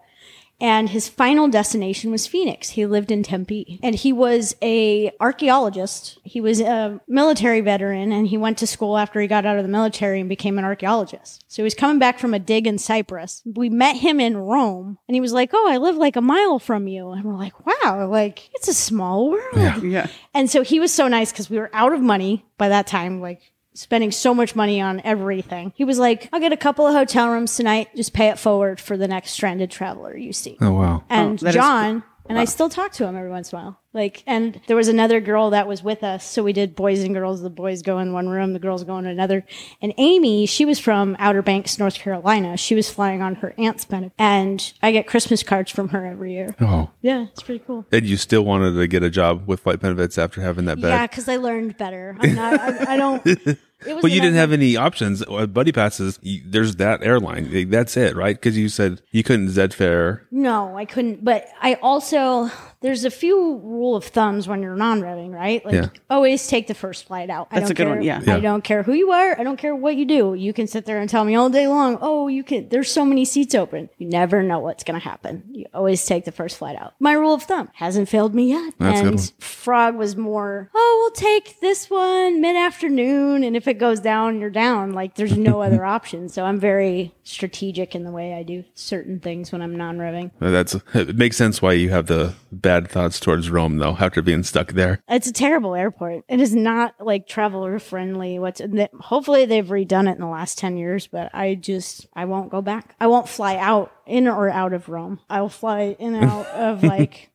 and 0.65 0.89
his 0.89 1.11
final 1.11 1.47
destination 1.47 2.11
was 2.11 2.27
Phoenix. 2.27 2.71
He 2.71 2.87
lived 2.87 3.11
in 3.11 3.23
Tempe, 3.23 3.79
and 3.83 3.95
he 3.95 4.15
was 4.15 4.57
a 4.63 5.13
archaeologist. 5.21 6.19
He 6.25 6.41
was 6.41 6.59
a 6.59 7.03
military 7.07 7.61
veteran, 7.61 8.13
and 8.13 8.27
he 8.27 8.39
went 8.39 8.57
to 8.59 8.67
school 8.67 8.97
after 8.97 9.21
he 9.21 9.27
got 9.27 9.45
out 9.45 9.59
of 9.59 9.63
the 9.63 9.71
military 9.71 10.21
and 10.21 10.29
became 10.29 10.57
an 10.57 10.65
archaeologist. 10.65 11.45
So 11.49 11.57
he 11.57 11.65
was 11.65 11.75
coming 11.75 11.99
back 11.99 12.19
from 12.19 12.33
a 12.33 12.39
dig 12.39 12.67
in 12.67 12.79
Cyprus. 12.79 13.43
We 13.45 13.69
met 13.69 13.97
him 13.97 14.19
in 14.21 14.39
Rome, 14.39 14.97
and 15.07 15.15
he 15.15 15.21
was 15.21 15.35
like, 15.35 15.51
"Oh, 15.53 15.69
I 15.71 15.77
live 15.77 15.97
like 15.97 16.17
a 16.17 16.23
mile 16.23 16.59
from 16.59 16.89
you," 16.89 17.11
and 17.11 17.25
we're 17.25 17.37
like, 17.37 17.67
"Wow, 17.67 18.09
like 18.09 18.49
it's 18.55 18.69
a 18.69 18.75
small 18.75 19.33
world." 19.33 19.83
Yeah. 19.83 20.07
And 20.33 20.49
so 20.51 20.63
he 20.63 20.81
was 20.81 20.95
so 20.95 21.09
nice 21.09 21.31
because 21.31 21.51
we 21.51 21.59
were 21.59 21.71
out 21.75 21.93
of 21.93 22.01
money 22.01 22.47
by 22.57 22.71
that 22.71 22.87
time, 22.87 23.21
like 23.21 23.53
spending 23.75 24.11
so 24.11 24.35
much 24.35 24.57
money 24.57 24.81
on 24.81 25.01
everything. 25.05 25.73
He 25.75 25.85
was 25.85 25.99
like, 25.99 26.29
I'll 26.33 26.41
get 26.41 26.53
a 26.53 26.57
couple 26.57 26.87
of 26.87 26.95
hotel 26.95 27.29
rooms 27.29 27.57
tonight, 27.57 27.89
just 27.95 28.13
pay 28.13 28.29
it 28.29 28.39
forward 28.39 28.81
for 28.81 28.97
the 28.97 29.09
next 29.09 29.33
stranded 29.33 29.71
traveler 29.71 30.17
you 30.17 30.33
see. 30.33 30.57
Oh 30.61 30.73
wow. 30.73 31.05
And 31.09 31.43
oh, 31.43 31.45
that 31.45 31.51
is 31.51 31.55
John, 31.55 32.03
and 32.27 32.39
I 32.39 32.45
still 32.45 32.69
talk 32.69 32.93
to 32.93 33.07
him 33.07 33.17
every 33.17 33.31
once 33.31 33.53
in 33.53 33.59
a 33.59 33.63
while. 33.63 33.81
Like, 33.95 34.25
and 34.27 34.61
there 34.67 34.77
was 34.77 34.89
another 34.89 35.21
girl 35.21 35.51
that 35.51 35.69
was 35.69 35.83
with 35.83 36.03
us. 36.03 36.25
So 36.25 36.43
we 36.43 36.53
did 36.53 36.75
boys 36.75 37.03
and 37.03 37.15
girls. 37.15 37.43
The 37.43 37.51
boys 37.51 37.81
go 37.81 37.99
in 38.01 38.13
one 38.13 38.29
room, 38.29 38.53
the 38.53 38.59
girls 38.59 38.83
go 38.85 38.99
in 38.99 39.07
another. 39.07 39.45
And 39.81 39.95
Amy, 39.97 40.47
she 40.47 40.65
was 40.65 40.81
from 40.81 41.17
Outer 41.21 41.43
Banks, 41.43 41.79
North 41.79 41.95
Carolina. 41.95 42.57
She 42.57 42.75
was 42.75 42.91
flying 42.91 43.23
on 43.23 43.37
her 43.37 43.55
aunt's 43.57 43.85
benefit. 43.85 44.13
And 44.19 44.73
I 44.83 44.91
get 44.91 45.07
Christmas 45.07 45.43
cards 45.43 45.71
from 45.71 45.91
her 45.91 46.05
every 46.05 46.33
year. 46.33 46.55
Oh. 46.61 46.91
Yeah, 47.03 47.27
it's 47.33 47.43
pretty 47.43 47.65
cool. 47.65 47.87
And 47.93 48.05
you 48.05 48.17
still 48.17 48.45
wanted 48.45 48.75
to 48.75 48.87
get 48.89 49.03
a 49.03 49.11
job 49.11 49.47
with 49.47 49.61
flight 49.61 49.81
benefits 49.81 50.19
after 50.19 50.41
having 50.41 50.65
that 50.65 50.79
Yeah, 50.79 51.07
because 51.07 51.29
I 51.29 51.37
learned 51.37 51.77
better. 51.77 52.17
I'm 52.19 52.35
not, 52.35 52.61
I, 52.61 52.95
I 52.95 52.97
don't. 52.97 53.25
It 53.87 53.95
was 53.95 54.03
But 54.03 54.13
you 54.13 54.21
didn't 54.21 54.37
have 54.37 54.53
any 54.53 54.77
options. 54.77 55.23
Uh, 55.29 55.47
Buddy 55.47 55.73
passes. 55.73 56.19
You, 56.23 56.43
there's 56.47 56.77
that 56.77 57.03
airline. 57.03 57.69
That's 57.71 57.97
it, 57.97 58.17
right? 58.17 58.35
Because 58.35 58.57
you 58.57 58.69
said 58.69 59.03
you 59.11 59.23
couldn't 59.23 59.51
Zed 59.51 59.75
fare. 59.75 60.27
No, 60.31 60.77
I 60.77 60.85
couldn't. 60.85 61.25
But 61.25 61.49
I 61.61 61.75
also 61.83 62.51
there's 62.85 63.07
a 63.07 63.11
few 63.11 63.57
rule 63.65 63.97
of 63.97 64.05
thumbs 64.05 64.47
when 64.47 64.63
you're 64.63 64.77
non-revving, 64.77 65.33
right? 65.33 65.65
Like 65.65 65.75
Yeah. 65.75 65.87
always 66.11 66.47
take 66.47 66.67
the 66.67 66.75
first 66.75 67.07
flight 67.07 67.31
out. 67.31 67.49
I 67.51 67.55
That's 67.61 67.63
don't 67.65 67.71
a 67.71 67.75
good 67.75 67.85
care, 67.87 67.95
one, 67.97 68.03
yeah. 68.03 68.21
Yeah. 68.23 68.37
I 68.37 68.41
don't 68.41 68.63
care 68.63 68.83
who 68.83 68.93
you 68.93 69.11
are. 69.11 69.41
I 69.41 69.43
don't 69.43 69.57
care 69.57 69.75
what 69.75 69.97
you 69.97 70.05
do. 70.05 70.35
You 70.35 70.53
can 70.53 70.67
sit 70.67 70.85
there 70.85 70.99
and 71.01 71.09
tell 71.09 71.25
me 71.25 71.35
all 71.35 71.49
day 71.49 71.67
long, 71.67 71.97
"Oh, 72.03 72.29
you 72.29 72.45
can 72.45 72.69
there's 72.69 72.91
so 72.91 73.05
many 73.07 73.25
seats 73.25 73.55
open." 73.55 73.89
You 73.97 74.07
never 74.09 74.43
know 74.43 74.59
what's 74.59 74.85
going 74.85 75.01
to 75.01 75.05
happen. 75.09 75.45
You 75.51 75.65
always 75.73 76.05
take 76.05 76.27
the 76.27 76.33
first 76.33 76.59
flight 76.59 76.77
out. 76.77 76.93
My 77.01 77.15
rule 77.15 77.33
of 77.33 77.45
thumb 77.45 77.71
hasn't 77.73 78.11
failed 78.11 78.35
me 78.35 78.51
yet. 78.51 78.75
That's 78.79 79.01
a 79.01 79.03
good 79.03 79.09
and 79.13 79.19
one. 79.19 79.29
Frog 79.39 79.97
was 79.97 80.15
more, 80.15 80.69
"Oh, 80.75 80.99
we'll 81.01 81.13
take 81.33 81.61
this 81.61 81.89
one 81.89 82.43
mid-afternoon 82.43 83.45
and 83.45 83.57
if 83.57 83.67
it 83.67 83.79
goes 83.79 84.01
down, 84.01 84.41
you're 84.41 84.51
down." 84.51 84.93
Like 84.93 85.15
there's 85.15 85.39
no 85.39 85.63
other 85.63 85.85
option. 85.97 86.29
So 86.29 86.45
I'm 86.45 86.61
very 86.61 87.15
strategic 87.23 87.95
in 87.95 88.05
the 88.05 88.11
way 88.11 88.35
I 88.35 88.43
do 88.43 88.65
certain 88.75 89.21
things 89.21 89.53
when 89.53 89.63
I'm 89.63 89.75
non-revving. 89.77 90.33
That's 90.39 90.77
it 90.93 91.17
makes 91.17 91.39
sense 91.39 91.63
why 91.63 91.73
you 91.73 91.89
have 91.91 92.07
the 92.09 92.35
bad 92.53 92.74
thoughts 92.81 93.21
towards 93.21 93.51
Rome 93.51 93.79
though 93.79 93.97
after 93.99 94.23
being 94.23 94.43
stuck 94.43 94.73
there. 94.73 95.01
It's 95.09 95.29
a 95.29 95.33
terrible 95.33 95.75
airport. 95.75 96.25
It 96.29 96.41
is 96.41 96.55
not 96.55 96.95
like 97.01 97.27
traveler 97.27 97.79
friendly. 97.79 98.39
What's 98.39 98.61
hopefully 99.01 99.47
they've 99.47 99.67
redone 99.67 100.09
it 100.09 100.17
in 100.17 100.21
the 100.21 100.27
last 100.27 100.59
ten 100.59 100.77
years, 100.77 101.07
but 101.07 101.35
I 101.35 101.55
just 101.55 102.07
I 102.15 102.25
won't 102.25 102.51
go 102.51 102.63
back. 102.63 102.95
I 103.01 103.07
won't 103.07 103.29
fly 103.29 103.57
out 103.57 103.93
in 104.07 104.29
or 104.29 104.49
out 104.51 104.73
of 104.73 104.89
Rome. 104.89 105.21
I 105.29 105.41
will 105.41 105.49
fly 105.49 105.97
in 105.99 106.15
and 106.15 106.31
out 106.31 106.47
of 106.47 106.83
like 106.83 107.31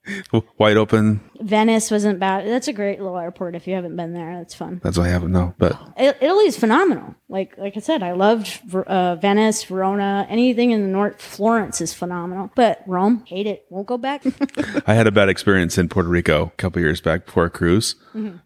Wide 0.58 0.78
open. 0.78 1.22
Venice. 1.40 1.92
wasn't 1.92 2.20
bad. 2.20 2.48
That's 2.48 2.68
a 2.68 2.74
great 2.74 3.00
little 3.00 3.18
airport. 3.18 3.56
If 3.56 3.68
you 3.68 3.76
haven't 3.76 3.96
been 3.96 4.14
there, 4.14 4.38
that's 4.38 4.54
fun. 4.54 4.82
That's 4.84 4.98
why 4.98 5.06
I 5.06 5.10
haven't 5.10 5.32
know. 5.32 5.54
But 5.58 5.74
I- 5.98 6.16
Italy's 6.22 6.58
phenomenal. 6.58 7.16
Like 7.28 7.58
like 7.58 7.78
I 7.78 7.80
said, 7.80 8.02
I 8.02 8.14
loved 8.14 8.60
uh, 8.74 9.16
Venice, 9.16 9.64
Verona, 9.64 10.26
anything 10.30 10.72
in 10.72 10.82
the 10.82 10.88
north. 10.88 11.22
Florence 11.22 11.80
is 11.82 11.94
phenomenal, 11.94 12.52
but 12.56 12.82
Rome, 12.88 13.24
hate 13.26 13.46
it. 13.46 13.66
Won't 13.70 13.88
go 13.88 13.98
back. 13.98 14.24
I 14.88 14.96
had 14.96 15.08
a 15.08 15.12
bad 15.12 15.30
experience 15.30 15.78
in 15.78 15.90
Puerto 15.90 16.10
Rico 16.10 16.46
a 16.46 16.58
couple 16.58 16.82
years 16.82 17.02
back 17.02 17.26
before 17.26 17.46
a 17.46 17.50
cruise 17.50 17.96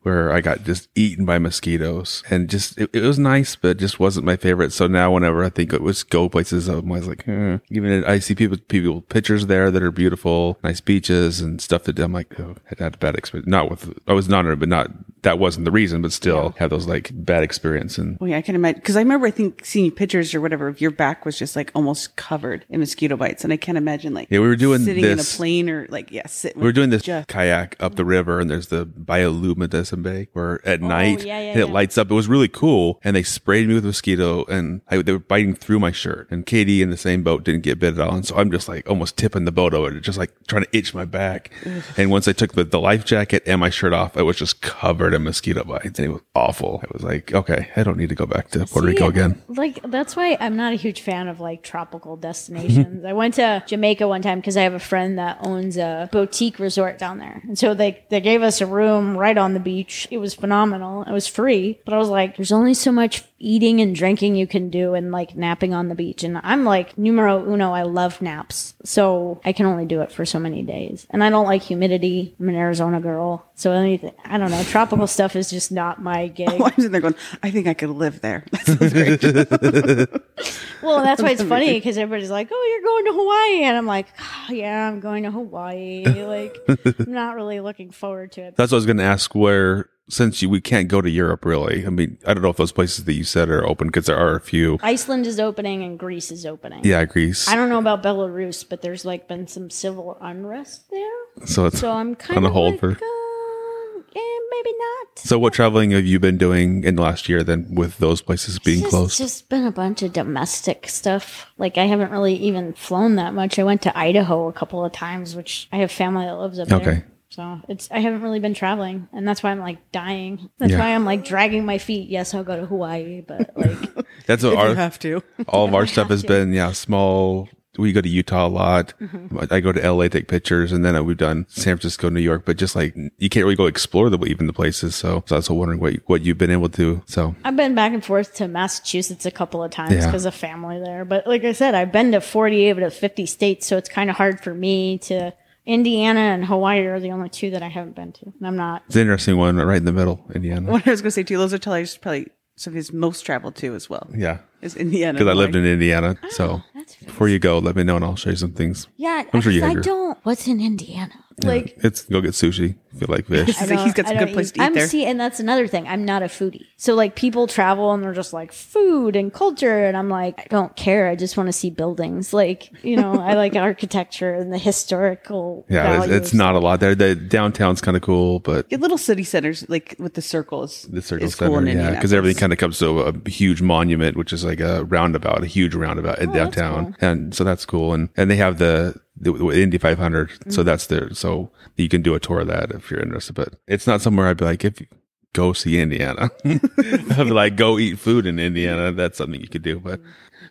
where 0.02 0.32
I 0.32 0.42
got 0.42 0.64
just 0.64 0.90
eaten 0.96 1.26
by 1.26 1.40
mosquitoes 1.40 2.24
and 2.30 2.50
just 2.50 2.78
it, 2.78 2.90
it 2.94 3.02
was 3.02 3.18
nice, 3.18 3.56
but 3.56 3.78
just 3.78 4.00
wasn't 4.00 4.26
my 4.26 4.36
favorite. 4.36 4.74
So 4.74 4.88
now 4.88 5.12
whenever 5.12 5.44
I 5.44 5.50
think 5.50 5.74
it 5.74 5.82
was 5.82 6.04
go 6.04 6.30
places, 6.30 6.68
I'm 6.68 6.90
always 6.90 7.08
like, 7.08 7.24
hmm. 7.24 7.56
even 7.70 7.92
it, 7.92 8.06
I 8.14 8.20
see 8.20 8.36
people 8.36 8.58
people 8.58 9.02
pictures 9.02 9.48
there 9.48 9.72
that 9.72 9.82
are 9.82 9.92
beautiful, 9.92 10.60
nice 10.64 10.82
beaches 10.82 11.42
and 11.42 11.60
stuff 11.60 11.86
that 11.86 11.98
I'm 11.98 12.14
like, 12.14 12.40
oh, 12.40 12.56
I 12.70 12.84
had 12.84 12.94
a 12.94 12.98
bad 12.98 13.16
experience. 13.16 13.48
Not 13.48 13.72
with 13.72 13.98
I 14.08 14.14
was 14.14 14.30
non 14.30 14.46
but 14.60 14.70
not 14.70 14.92
that 15.24 15.40
wasn't 15.40 15.66
the 15.66 15.72
reason, 15.72 16.02
but 16.02 16.12
still 16.14 16.54
had 16.58 16.70
those 16.70 16.88
like 16.88 17.10
bad 17.14 17.44
experience 17.44 17.98
and 17.98 18.18
Oh 18.22 18.26
yeah, 18.26 18.38
I 18.38 18.42
can 18.42 18.56
imagine 18.56 18.80
because 18.80 18.96
I 18.96 19.00
remember 19.00 19.28
I 19.28 19.32
think 19.32 19.66
seeing 19.66 19.92
pictures 19.92 20.34
or 20.36 20.40
whatever 20.42 20.68
of 20.68 20.80
your 20.80 20.92
back 20.92 21.26
was 21.26 21.38
just 21.38 21.56
like 21.56 21.72
almost 21.76 22.16
covered 22.16 22.66
in 22.70 22.80
mosquito 22.80 23.18
bites, 23.18 23.44
and 23.44 23.52
I 23.52 23.58
can't 23.58 23.78
imagine 23.78 24.14
like 24.14 24.28
Yeah, 24.30 24.40
we 24.40 24.48
were 24.48 24.56
doing 24.56 24.84
sitting 24.84 25.04
in 25.04 25.12
a 25.12 25.16
this- 25.16 25.36
plane 25.36 25.70
or 25.70 25.88
like 25.90 26.12
yeah, 26.12 26.28
sitting. 26.28 26.62
We 26.62 26.68
were 26.68 26.72
doing 26.74 26.90
this 26.92 27.02
Just- 27.02 27.28
kayak 27.28 27.76
up 27.80 27.96
the 27.96 28.06
river, 28.06 28.40
and 28.40 28.50
there's 28.50 28.68
the 28.68 28.86
bioluminescent 28.86 30.04
bay 30.04 30.28
where 30.34 30.66
at 30.68 30.82
oh, 30.82 30.88
night 30.88 31.22
Oh, 31.22 31.26
yeah, 31.26 31.40
yeah, 31.40 31.52
and 31.52 31.60
it 31.62 31.68
yeah. 31.68 31.74
lights 31.74 31.98
up. 31.98 32.12
It 32.12 32.14
was 32.14 32.28
really 32.28 32.48
cool, 32.48 33.00
and 33.04 33.16
they 33.16 33.24
sprayed 33.24 33.68
me 33.68 33.74
with 33.76 33.86
mosquito, 33.86 34.46
and 34.46 34.82
I, 34.90 35.02
they 35.02 35.12
were 35.12 35.20
biting 35.20 35.56
through 35.56 35.80
my 35.80 35.92
shirt. 35.92 36.28
And 36.32 36.46
Katie 36.46 36.82
in 36.82 36.90
the 36.90 36.98
same 36.98 37.24
boat 37.24 37.44
didn't 37.44 37.62
get 37.62 37.80
bit 37.80 37.94
at 37.96 38.00
all, 38.00 38.16
and 38.16 38.26
so 38.26 38.36
I'm 38.36 38.52
just 38.52 38.68
like 38.68 38.90
almost 38.90 39.18
tipping 39.18 39.46
the 39.46 39.52
boat 39.52 39.74
over, 39.74 39.92
just 40.00 40.18
like 40.18 40.32
trying 40.48 40.64
to 40.64 40.78
itch 40.78 40.94
my 40.94 41.06
back. 41.06 41.52
and 41.98 42.10
once 42.12 42.28
I 42.28 42.34
took 42.34 42.54
the, 42.54 42.64
the 42.64 42.80
life 42.80 43.06
jacket 43.06 43.44
and 43.46 43.60
my 43.60 43.70
shirt 43.70 43.94
off, 43.94 44.18
I 44.18 44.22
was 44.22 44.38
just 44.38 44.62
covered 44.62 45.13
in 45.14 45.24
mosquito 45.24 45.64
bites, 45.64 46.00
and 46.00 46.08
it 46.08 46.12
was 46.12 46.22
awful. 46.36 46.82
I 46.84 46.88
was 46.92 47.04
like, 47.04 47.34
okay, 47.34 47.70
I 47.76 47.84
don't 47.84 47.98
need 47.98 48.10
to 48.10 48.16
go 48.16 48.26
back 48.26 48.50
to 48.52 48.66
Puerto 48.66 48.88
Rico 48.88 49.08
again. 49.08 49.42
Like 49.48 49.80
that's 49.84 50.16
why 50.16 50.38
I'm 50.40 50.56
not 50.56 50.74
a 50.74 50.76
huge 50.76 51.02
fan 51.02 51.28
of 51.28 51.40
like 51.40 51.64
tropical 51.64 52.18
destinations. 52.18 53.06
I 53.06 53.14
went 53.14 53.36
to 53.36 53.64
Jamaica 53.66 54.08
one 54.08 54.22
time 54.22 54.40
because 54.40 54.58
I 54.58 54.64
have 54.64 54.74
a 54.74 54.80
friend 54.80 55.18
that 55.18 55.38
owns 55.42 55.78
a 55.78 56.10
boutique 56.12 56.60
resort 56.60 56.98
down 56.98 57.20
there, 57.20 57.42
and 57.44 57.58
so 57.58 57.74
they 57.74 58.04
they 58.10 58.22
gave 58.22 58.42
us 58.42 58.62
a 58.62 58.66
room 58.66 59.18
right 59.18 59.38
on 59.38 59.54
the 59.54 59.60
beach. 59.60 60.08
It 60.12 60.18
was 60.18 60.34
phenomenal. 60.34 61.04
It 61.04 61.12
was 61.12 61.28
free, 61.28 61.80
but 61.86 61.94
I 61.94 61.98
was 61.98 62.10
like, 62.10 62.38
there's 62.38 62.52
only 62.52 62.74
so 62.74 62.92
much 62.92 63.24
eating 63.44 63.82
and 63.82 63.94
drinking 63.94 64.36
you 64.36 64.48
can 64.48 64.70
do 64.70 64.94
and 64.94 65.12
like 65.12 65.36
napping 65.36 65.74
on 65.74 65.90
the 65.90 65.96
beach. 65.96 66.24
And 66.24 66.40
I'm 66.44 66.64
like 66.64 66.98
numero 66.98 67.46
uno. 67.46 67.72
I 67.72 67.84
love 67.84 68.22
naps. 68.22 68.74
So 68.84 69.42
I 69.44 69.52
can 69.52 69.66
only 69.66 69.86
do 69.86 70.02
it 70.02 70.12
for 70.12 70.26
so 70.26 70.40
many 70.40 70.64
days. 70.64 71.06
And 71.10 71.24
I 71.24 71.30
don't 71.30 71.46
like 71.46 71.62
humidity. 71.62 72.36
I'm 72.40 72.50
an 72.50 72.56
Arizona 72.56 73.02
girl. 73.02 73.46
So 73.56 73.72
anything, 73.72 74.14
I 74.26 74.38
don't 74.38 74.50
know. 74.50 74.64
Tropical 74.64 75.08
stuff 75.08 75.36
is 75.36 75.50
just 75.50 75.72
not 75.72 76.02
my 76.02 76.28
gig. 76.28 76.50
I'm 76.62 76.72
sitting 76.72 76.92
there 76.92 77.02
going, 77.02 77.16
I 77.44 77.52
think 77.52 77.68
I 77.68 77.74
could 77.74 77.90
live 77.90 78.22
there. 78.22 78.46
That 78.64 80.10
great. 80.10 80.24
Well, 80.84 81.02
that's 81.02 81.22
why 81.22 81.30
it's 81.30 81.42
funny 81.44 81.74
because 81.74 81.98
everybody's 81.98 82.30
like, 82.30 82.50
"Oh, 82.52 82.70
you're 82.70 82.92
going 82.92 83.06
to 83.06 83.14
Hawaii," 83.14 83.64
and 83.64 83.78
I'm 83.78 83.86
like, 83.86 84.08
oh, 84.20 84.54
"Yeah, 84.54 84.90
I'm 84.90 85.00
going 85.00 85.24
to 85.24 85.32
Hawaii." 85.32 86.04
Like, 86.06 86.58
I'm 86.68 87.14
not 87.14 87.36
really 87.36 87.62
looking 87.62 87.92
forward 87.92 88.34
to 88.34 88.42
it. 88.42 88.58
That's 88.58 88.72
what 88.72 88.76
I 88.76 88.80
was 88.80 88.86
going 88.86 88.98
to 88.98 89.04
ask. 89.04 89.34
Where 89.34 89.88
since 90.10 90.42
you, 90.42 90.50
we 90.50 90.60
can't 90.62 90.88
go 90.90 91.02
to 91.02 91.10
Europe, 91.10 91.46
really. 91.46 91.86
I 91.86 91.90
mean, 91.90 92.18
I 92.28 92.34
don't 92.34 92.44
know 92.44 92.50
if 92.50 92.58
those 92.58 92.72
places 92.74 93.06
that 93.06 93.14
you 93.14 93.24
said 93.24 93.50
are 93.50 93.66
open 93.68 93.88
because 93.88 94.06
there 94.06 94.18
are 94.18 94.36
a 94.36 94.42
few. 94.42 94.78
Iceland 94.84 95.26
is 95.26 95.40
opening 95.40 95.84
and 95.84 95.98
Greece 95.98 96.32
is 96.32 96.46
opening. 96.46 96.82
Yeah, 96.84 97.06
Greece. 97.06 97.48
I 97.48 97.56
don't 97.56 97.70
know 97.70 97.80
about 97.80 98.04
Belarus, 98.04 98.68
but 98.68 98.82
there's 98.82 99.06
like 99.06 99.28
been 99.28 99.48
some 99.48 99.70
civil 99.70 100.18
unrest 100.22 100.90
there, 100.92 101.46
So 101.48 101.66
it's 101.66 101.80
so 101.80 101.92
I'm 101.92 102.16
kind 102.16 102.38
on 102.40 102.46
of 102.46 102.52
hold 102.52 102.74
like, 102.74 102.80
for. 102.82 102.92
uh, 102.92 104.02
eh, 104.16 104.40
maybe 104.52 104.72
not. 104.78 105.20
So 105.20 105.40
what 105.40 105.54
traveling 105.54 105.92
have 105.92 106.06
you 106.06 106.20
been 106.20 106.38
doing 106.38 106.84
in 106.84 106.96
the 106.96 107.02
last 107.02 107.30
year 107.30 107.44
then 107.44 107.74
with 107.74 107.98
those 108.00 108.22
places 108.22 108.60
being 108.60 108.80
It's 108.80 108.84
just, 108.88 108.92
closed? 108.92 109.18
just 109.18 109.48
been 109.50 109.66
a 109.66 109.72
bunch 109.72 110.02
of 110.02 110.12
domestic 110.12 110.88
stuff. 110.90 111.48
Like 111.58 111.78
I 111.78 111.86
haven't 111.86 112.12
really 112.12 112.36
even 112.36 112.74
flown 112.74 113.16
that 113.16 113.34
much. 113.34 113.58
I 113.58 113.64
went 113.64 113.82
to 113.84 113.98
Idaho 113.98 114.48
a 114.50 114.54
couple 114.54 114.84
of 114.84 114.92
times, 114.92 115.36
which 115.36 115.70
I 115.72 115.78
have 115.78 115.92
family 115.92 116.26
that 116.26 116.36
lives 116.38 116.60
up 116.60 116.68
there. 116.68 116.78
Okay. 116.78 116.86
there. 116.92 117.08
So 117.34 117.62
it's 117.68 117.90
I 117.92 118.00
haven't 118.00 118.22
really 118.22 118.40
been 118.40 118.54
traveling, 118.54 119.08
and 119.12 119.28
that's 119.28 119.42
why 119.42 119.52
I'm 119.52 119.60
like 119.60 119.92
dying. 119.92 120.50
That's 120.60 120.72
Yeah. 120.72 120.80
why 120.80 120.94
I'm 120.94 121.04
like 121.06 121.26
dragging 121.26 121.66
my 121.66 121.80
feet. 121.80 122.10
Yes, 122.10 122.34
I'll 122.34 122.44
go 122.44 122.56
to 122.56 122.66
Hawaii, 122.66 123.22
but 123.22 123.50
like 123.58 124.06
That's 124.28 124.44
what 124.44 124.52
you 124.54 124.58
our 124.60 124.76
have 124.76 125.00
to. 125.00 125.24
all 125.48 125.66
of 125.68 125.74
our 125.74 125.88
stuff 125.88 126.10
has 126.10 126.22
to. 126.24 126.28
been 126.28 126.54
yeah 126.54 126.72
small 126.72 127.50
we 127.80 127.92
go 127.92 128.02
to 128.02 128.08
utah 128.10 128.46
a 128.46 128.48
lot 128.48 128.94
Mm-hmm. 129.02 129.36
i 129.50 129.60
go 129.60 129.72
to 129.72 129.92
la 129.92 130.08
take 130.08 130.28
pictures 130.28 130.72
and 130.72 130.86
then 130.86 131.04
we've 131.06 131.18
done 131.18 131.48
san 131.50 131.76
francisco 131.76 132.08
new 132.08 132.20
york 132.22 132.46
but 132.46 132.56
just 132.56 132.76
like 132.76 132.96
you 133.18 133.30
can't 133.30 133.46
really 133.46 133.56
go 133.56 133.66
explore 133.66 134.12
the 134.12 134.20
even 134.26 134.46
the 134.46 134.54
places 134.54 134.94
so, 134.94 135.24
so 135.26 135.36
i 135.36 135.40
was 135.40 135.50
wondering 135.50 135.80
what 135.80 135.96
what 136.06 136.22
you've 136.22 136.38
been 136.38 136.52
able 136.52 136.70
to 136.70 137.02
so 137.08 137.34
I've 137.44 137.56
been 137.56 137.74
back 137.74 137.92
and 137.94 138.06
forth 138.06 138.36
to 138.36 138.48
Massachusetts 138.48 139.26
a 139.26 139.32
couple 139.32 139.64
of 139.64 139.72
times 139.72 139.94
Yeah. 139.96 140.06
because 140.06 140.26
of 140.28 140.36
family 140.36 140.80
there. 140.80 141.04
But 141.04 141.26
like 141.26 141.44
I 141.46 141.52
said, 141.54 141.74
I've 141.74 141.92
been 141.92 142.12
to 142.12 142.22
48 142.22 142.78
out 142.78 142.84
of 142.84 142.94
50 142.94 143.26
states, 143.26 143.66
so 143.66 143.76
it's 143.78 143.90
kind 143.90 144.12
of 144.12 144.18
hard 144.18 144.40
for 144.40 144.54
me 144.54 145.00
to. 145.10 145.34
Indiana 145.66 146.20
and 146.20 146.44
Hawaii 146.46 146.86
are 146.86 147.00
the 147.00 147.12
only 147.12 147.30
two 147.30 147.50
that 147.52 147.64
I 147.64 147.70
haven't 147.70 147.96
been 147.96 148.12
to, 148.14 148.26
and 148.26 148.48
I'm 148.48 148.56
not. 148.56 148.84
it's 148.88 148.96
an 148.96 149.02
interesting 149.02 149.38
one 149.38 149.56
right 149.58 149.78
in 149.78 149.86
the 149.86 149.94
middle 149.94 150.20
indiana 150.36 150.70
What 150.72 150.86
I 150.88 150.92
was 150.92 151.02
going 151.02 151.08
to 151.08 151.12
say 151.12 151.24
too, 151.24 151.38
those 151.38 151.54
are 151.54 151.60
probably, 151.60 151.88
probably 152.02 152.28
some 152.56 152.72
of 152.74 152.76
his 152.76 152.92
most 152.94 153.22
traveled 153.22 153.56
to 153.58 153.74
as 153.74 153.90
well. 153.90 154.08
yeah 154.14 154.40
Is 154.62 154.76
Indiana. 154.76 155.18
because 155.20 155.32
i 155.32 155.34
lived 155.34 155.56
in 155.56 155.66
indiana 155.66 156.18
ah, 156.22 156.28
so 156.30 156.46
Oh, 156.46 156.64
That's 156.76 156.96
before 156.98 157.28
you 157.30 157.40
go 157.40 157.60
let 157.60 157.76
me 157.76 157.84
know 157.84 157.96
and 157.96 158.04
i'll 158.06 158.16
show 158.16 158.30
you 158.32 158.36
some 158.36 158.52
things 158.54 158.88
yeah. 158.98 159.24
I'm 159.34 159.42
sure 159.42 159.52
you. 159.52 159.64
I 159.64 159.76
don't. 159.76 160.18
What's 160.24 160.48
in 160.48 160.60
Indiana? 160.62 161.14
Like 161.44 161.78
it's 161.84 162.04
go 162.04 162.22
get 162.22 162.32
sushi 162.32 162.76
if 162.94 163.02
you 163.02 163.08
like 163.08 163.26
fish 163.26 163.48
He's 163.58 163.70
like, 163.70 163.80
he's 163.80 163.94
got 163.94 164.06
I 164.06 164.10
some 164.10 164.18
good 164.18 164.34
place 164.34 164.52
to 164.52 164.62
eat 164.62 164.64
I'm 164.64 164.74
there. 164.74 164.88
See, 164.88 165.06
and 165.06 165.20
that's 165.20 165.40
another 165.40 165.68
thing. 165.68 165.88
I'm 165.88 166.06
not 166.06 166.22
a 166.22 166.28
foodie. 166.28 166.66
So 166.78 166.94
like 166.94 167.16
people 167.16 167.48
travel 167.48 167.92
and 167.92 168.04
they're 168.04 168.14
just 168.14 168.34
like 168.34 168.52
food 168.52 169.16
and 169.16 169.34
culture, 169.34 169.86
and 169.86 169.98
I'm 169.98 170.10
like, 170.10 170.40
I 170.40 170.46
don't 170.50 170.76
care. 170.76 171.08
I 171.08 171.16
just 171.16 171.38
want 171.38 171.48
to 171.48 171.54
see 171.54 171.70
buildings. 171.70 172.34
Like 172.34 172.72
you 172.84 172.98
know, 172.98 173.20
I 173.20 173.34
like 173.34 173.56
architecture 173.64 174.34
and 174.34 174.54
the 174.54 174.58
historical. 174.58 175.66
yeah 175.70 176.04
it's, 176.04 176.12
it's 176.12 176.34
not 176.34 176.56
a 176.56 176.60
lot 176.60 176.80
there 176.80 176.96
the 176.96 177.16
downtown's 177.16 177.82
kind 177.82 177.96
of 177.96 178.04
cool 178.04 178.40
but 178.40 178.70
Your 178.72 178.80
little 178.80 178.98
city 178.98 179.24
centers, 179.24 179.68
like 179.70 179.96
with 180.00 180.14
the 180.14 180.22
circles. 180.22 180.84
the 180.84 181.02
circle 181.02 181.26
is 181.26 181.36
cool 181.36 181.56
center, 181.56 181.68
in 181.68 181.78
yeah, 181.78 181.92
because 181.92 182.14
everything 182.14 182.40
kind 182.40 182.54
of 182.54 182.60
comes 182.60 182.80
to 182.80 183.00
a, 183.02 183.14
huge 183.30 183.62
monument, 183.62 184.18
which 184.18 184.34
is 184.34 184.44
like 184.44 184.60
a 184.60 184.84
roundabout, 184.86 185.44
a 185.44 185.48
huge 185.48 185.74
roundabout 185.74 186.20
in 186.20 186.30
Oh, 186.30 186.34
that's 186.34 186.56
downtown, 186.56 186.96
and 187.02 187.34
so 187.34 187.44
that's 187.44 187.66
cool. 187.66 187.94
And 187.94 188.10
and 188.16 188.30
they 188.30 188.36
have 188.36 188.60
the 188.60 188.96
the, 189.16 189.32
the 189.34 189.62
Indy 189.62 189.78
500, 189.78 190.30
Mm-hmm. 190.30 190.50
so 190.52 190.64
that's 190.64 190.88
there. 190.88 191.14
So 191.14 191.52
you 191.76 191.90
can 191.90 192.02
do 192.02 192.16
a 192.16 192.20
tour 192.20 192.40
of 192.42 192.48
that 192.48 192.72
if 192.72 192.90
you're 192.92 193.00
interested. 193.02 193.34
But 193.34 193.56
it's 193.68 193.88
not 193.88 194.02
somewhere 194.02 194.28
I'd 194.28 194.38
be 194.38 194.46
like, 194.46 194.64
if 194.66 194.80
you 194.82 194.88
go 195.34 195.54
see 195.54 195.80
Indiana, 195.80 196.30
I'd 196.46 196.60
be 197.08 197.24
like, 197.32 197.56
go 197.56 197.78
eat 197.80 198.00
food 198.00 198.26
in 198.26 198.40
Indiana. 198.40 198.92
That's 198.92 199.18
something 199.18 199.40
you 199.42 199.48
could 199.48 199.64
do. 199.64 199.80
But 199.80 200.00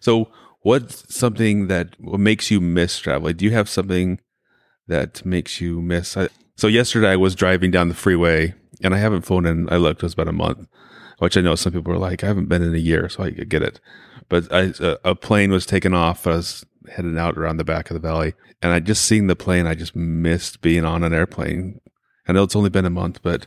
so 0.01 0.29
what's 0.63 1.13
something 1.15 1.67
that 1.69 1.95
what 2.01 2.21
makes 2.21 2.51
you 2.51 2.61
miss 2.61 2.99
traveling? 2.99 3.37
Do 3.37 3.45
you 3.45 3.51
have 3.53 3.69
something 3.69 4.21
that 4.89 5.25
makes 5.25 5.61
you 5.61 5.81
miss? 5.81 6.17
I, 6.17 6.29
so 6.57 6.67
yesterday 6.67 7.11
I 7.11 7.17
was 7.17 7.35
driving 7.35 7.71
down 7.71 7.89
the 7.89 7.95
freeway 7.95 8.55
and 8.83 8.95
I 8.95 8.99
haven't 8.99 9.23
flown 9.23 9.47
in, 9.47 9.73
I 9.73 9.77
looked, 9.77 10.01
it 10.03 10.07
was 10.07 10.13
about 10.15 10.29
a 10.29 10.33
month, 10.33 10.67
which 11.19 11.37
I 11.37 11.41
know 11.41 11.55
some 11.55 11.73
people 11.73 11.93
are 11.93 11.99
like, 11.99 12.23
I 12.25 12.27
haven't 12.27 12.49
been 12.49 12.63
in 12.63 12.75
a 12.75 12.79
year, 12.79 13.09
so 13.09 13.23
I 13.23 13.31
could 13.31 13.49
get 13.49 13.63
it. 13.63 13.81
But 14.29 14.53
I, 14.53 14.73
a, 14.81 14.97
a 15.05 15.15
plane 15.15 15.51
was 15.53 15.67
taken 15.67 15.95
off. 15.95 16.27
I 16.27 16.31
was 16.31 16.65
heading 16.91 17.19
out 17.19 17.37
around 17.37 17.57
the 17.59 17.65
back 17.65 17.91
of 17.91 17.95
the 17.95 18.01
valley 18.09 18.35
and 18.61 18.73
I 18.73 18.81
just 18.81 19.05
seen 19.05 19.27
the 19.27 19.37
plane. 19.37 19.67
I 19.67 19.75
just 19.75 19.95
missed 19.97 20.61
being 20.63 20.85
on 20.85 21.03
an 21.05 21.13
airplane. 21.13 21.81
I 22.29 22.33
know 22.33 22.43
it's 22.45 22.57
only 22.57 22.71
been 22.71 22.85
a 22.85 22.91
month, 22.91 23.21
but 23.23 23.47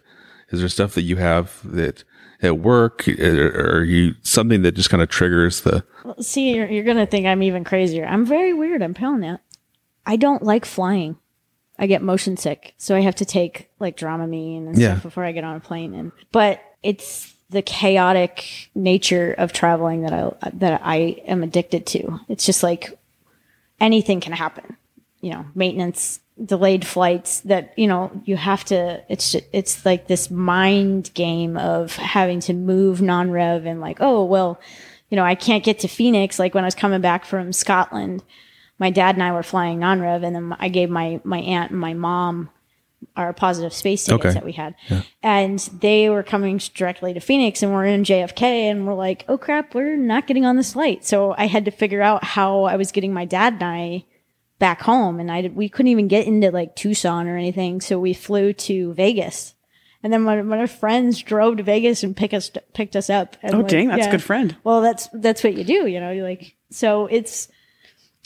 is 0.50 0.60
there 0.60 0.69
stuff 0.69 0.93
that 0.95 1.04
you 1.04 1.15
have 1.17 1.60
that 1.63 2.04
at 2.41 2.60
work 2.60 3.08
eh, 3.08 3.13
or, 3.28 3.78
or 3.78 3.84
you 3.84 4.13
something 4.21 4.62
that 4.63 4.74
just 4.74 4.89
kind 4.89 5.02
of 5.02 5.10
triggers 5.10 5.62
the, 5.62 5.84
See, 6.19 6.54
you're, 6.56 6.67
you're 6.69 6.84
gonna 6.84 7.06
think 7.06 7.26
I'm 7.26 7.41
even 7.43 7.63
crazier. 7.63 8.06
I'm 8.06 8.26
very 8.26 8.54
weird. 8.54 8.82
I'm 8.84 8.93
telling 8.93 9.24
you. 9.24 9.38
I 10.06 10.17
don't 10.17 10.43
like 10.43 10.65
flying. 10.65 11.17
I 11.80 11.88
get 11.88 12.02
motion 12.04 12.38
sick, 12.38 12.74
so 12.78 12.95
I 12.95 13.00
have 13.02 13.15
to 13.15 13.26
take 13.26 13.69
like 13.80 13.98
Dramamine 13.98 14.67
and 14.67 14.78
Yeah. 14.78 14.91
stuff 14.93 15.04
before 15.04 15.26
I 15.26 15.32
get 15.32 15.43
on 15.43 15.56
a 15.56 15.60
plane. 15.60 15.93
And 15.93 16.12
but 16.32 16.62
it's 16.84 17.34
the 17.50 17.62
chaotic 17.62 18.69
nature 18.76 19.34
of 19.38 19.52
traveling 19.54 20.02
that 20.04 20.13
I 20.13 20.32
that 20.54 20.82
I 20.84 20.95
am 21.28 21.41
addicted 21.43 21.86
to. 21.88 22.19
It's 22.30 22.45
just 22.45 22.62
like 22.63 22.98
anything 23.79 24.19
can 24.19 24.33
happen. 24.33 24.77
You 25.21 25.31
know, 25.31 25.45
maintenance, 25.55 26.19
delayed 26.43 26.85
flights. 26.85 27.41
That 27.41 27.73
you 27.77 27.88
know 27.88 28.11
you 28.25 28.38
have 28.38 28.63
to. 28.65 29.03
It's 29.09 29.35
it's 29.51 29.85
like 29.85 30.07
this 30.07 30.29
mind 30.29 31.11
game 31.13 31.57
of 31.57 31.95
having 31.95 32.39
to 32.41 32.53
move 32.53 33.01
non-rev 33.01 33.65
and 33.65 33.81
like 33.81 33.97
oh 34.01 34.23
well, 34.23 34.59
you 35.09 35.15
know 35.15 35.23
I 35.23 35.35
can't 35.35 35.63
get 35.63 35.79
to 35.79 35.88
Phoenix. 35.88 36.38
Like 36.38 36.53
when 36.53 36.63
I 36.63 36.67
was 36.67 36.75
coming 36.75 37.01
back 37.01 37.25
from 37.25 37.53
Scotland, 37.53 38.23
my 38.77 38.89
dad 38.89 39.15
and 39.15 39.23
I 39.23 39.31
were 39.31 39.43
flying 39.43 39.79
non-rev, 39.79 40.23
and 40.23 40.35
then 40.35 40.55
I 40.59 40.69
gave 40.69 40.89
my 40.89 41.19
my 41.23 41.39
aunt 41.39 41.71
and 41.71 41.79
my 41.79 41.93
mom 41.93 42.49
our 43.15 43.31
positive 43.34 43.73
space 43.73 44.03
tickets 44.05 44.25
Okay. 44.25 44.34
that 44.34 44.45
we 44.45 44.51
had. 44.53 44.75
And 45.23 45.60
they 45.79 46.10
were 46.10 46.23
coming 46.23 46.60
directly 46.73 47.13
to 47.13 47.19
Phoenix 47.19 47.63
and 47.63 47.71
we're 47.71 47.86
in 47.86 48.03
JFK 48.03 48.41
and 48.41 48.86
we're 48.88 48.93
like, 48.93 49.23
oh 49.27 49.38
crap, 49.38 49.73
we're 49.75 49.95
not 49.95 50.27
getting 50.27 50.45
on 50.45 50.55
this 50.58 50.73
flight. 50.73 51.05
So 51.05 51.34
I 51.38 51.47
had 51.47 51.65
to 51.65 51.71
figure 51.71 52.01
out 52.01 52.23
how 52.23 52.63
I 52.63 52.75
was 52.75 52.91
getting 52.91 53.13
my 53.13 53.25
dad 53.25 53.53
and 53.53 53.63
I 53.63 54.05
back 54.60 54.81
home. 54.81 55.19
And 55.19 55.31
I 55.31 55.41
did, 55.41 55.55
we 55.55 55.69
couldn't 55.69 55.91
even 55.91 56.08
get 56.08 56.27
into 56.27 56.51
like 56.51 56.75
Tucson 56.75 57.27
or 57.27 57.38
anything. 57.38 57.79
So 57.81 57.99
we 57.99 58.13
flew 58.13 58.51
to 58.53 58.93
Vegas. 58.93 59.53
And 60.03 60.12
then 60.13 60.21
my, 60.21 60.41
my 60.41 60.65
friends 60.67 61.21
drove 61.21 61.58
to 61.58 61.63
Vegas 61.63 62.03
and 62.03 62.15
pick 62.15 62.34
us, 62.34 62.51
picked 62.73 62.95
us 62.95 63.10
up. 63.10 63.38
And 63.41 63.55
Oh, 63.55 63.58
like, 63.60 63.67
dang, 63.69 63.88
that's 63.88 64.08
a 64.08 64.12
good 64.12 64.21
friend. 64.23 64.55
Well, 64.63 64.81
that's, 64.81 65.08
that's 65.13 65.43
what 65.43 65.55
you 65.55 65.63
do, 65.63 65.88
you 65.88 65.99
know, 65.99 66.12
you 66.12 66.23
like, 66.23 66.55
so 66.69 67.08
it's, 67.08 67.47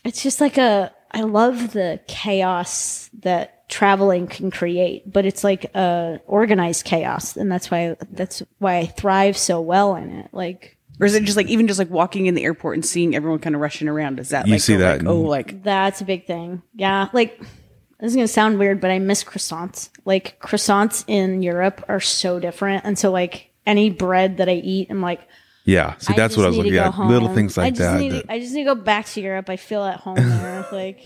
it's 0.04 0.24
just 0.24 0.42
like 0.42 0.58
a 0.58 0.94
I 1.12 1.22
love 1.22 1.74
the 1.74 2.00
chaos 2.08 3.10
that 3.22 3.59
traveling 3.70 4.28
can 4.28 4.52
create, 4.52 5.12
but 5.12 5.26
it's 5.26 5.44
like 5.44 5.66
a 5.76 6.20
organized 6.28 6.84
chaos, 6.84 7.38
and 7.38 7.52
that's 7.52 7.72
why 7.72 7.96
that's 8.12 8.44
why 8.58 8.78
I 8.78 8.86
thrive 8.88 9.38
so 9.38 9.62
well 9.62 9.96
in 9.96 10.10
it. 10.10 10.30
Like 10.34 10.78
Or 11.00 11.06
is 11.06 11.16
it 11.16 11.24
just 11.24 11.38
like 11.38 11.48
even 11.48 11.68
just 11.68 11.80
like 11.80 11.90
walking 11.90 12.26
in 12.26 12.36
the 12.36 12.44
airport 12.44 12.76
and 12.76 12.86
seeing 12.86 13.16
everyone 13.16 13.40
kind 13.40 13.56
of 13.56 13.62
rushing 13.62 13.88
around? 13.88 14.20
Is 14.20 14.30
that 14.30 14.48
You 14.48 14.54
like 14.54 14.62
see 14.62 14.76
oh, 14.76 14.80
that 14.80 15.04
Like, 15.04 15.08
oh, 15.08 15.22
like 15.22 15.64
that's 15.64 16.02
a 16.02 16.06
big 16.06 16.26
thing. 16.26 16.62
Yeah, 16.74 17.10
like 17.14 17.40
this 17.40 18.12
is 18.12 18.16
gonna 18.16 18.28
sound 18.28 18.60
weird, 18.60 18.82
but 18.82 18.92
I 18.92 19.00
miss 19.00 19.24
croissants. 19.24 19.90
Like 20.04 20.40
croissants 20.42 21.06
in 21.08 21.44
Europe 21.44 21.86
are 21.88 22.02
so 22.02 22.40
different, 22.40 22.84
and 22.86 22.98
so 22.98 23.12
like 23.12 23.52
any 23.66 23.90
bread 23.90 24.38
that 24.38 24.50
I 24.50 24.56
eat, 24.56 24.88
I'm 24.90 25.02
like. 25.02 25.22
Yeah. 25.70 25.96
See, 25.98 26.14
I 26.14 26.18
that's 26.18 26.36
what 26.36 26.46
I 26.46 26.50
was 26.50 26.58
looking 26.58 26.76
at. 26.76 26.96
go 26.96 27.04
Little 27.08 27.34
things 27.34 27.56
like 27.58 27.68
I 27.68 27.70
just 27.70 27.80
that. 27.82 28.00
Need 28.00 28.10
to, 28.12 28.32
I 28.32 28.40
just 28.40 28.54
need 28.54 28.64
to 28.66 28.76
go 28.76 28.82
back 28.82 29.06
to 29.08 29.22
Europe. 29.22 29.50
I 29.50 29.56
feel 29.58 29.84
at 29.84 30.00
home 30.00 30.16
there. 30.18 30.66
Like 30.72 31.02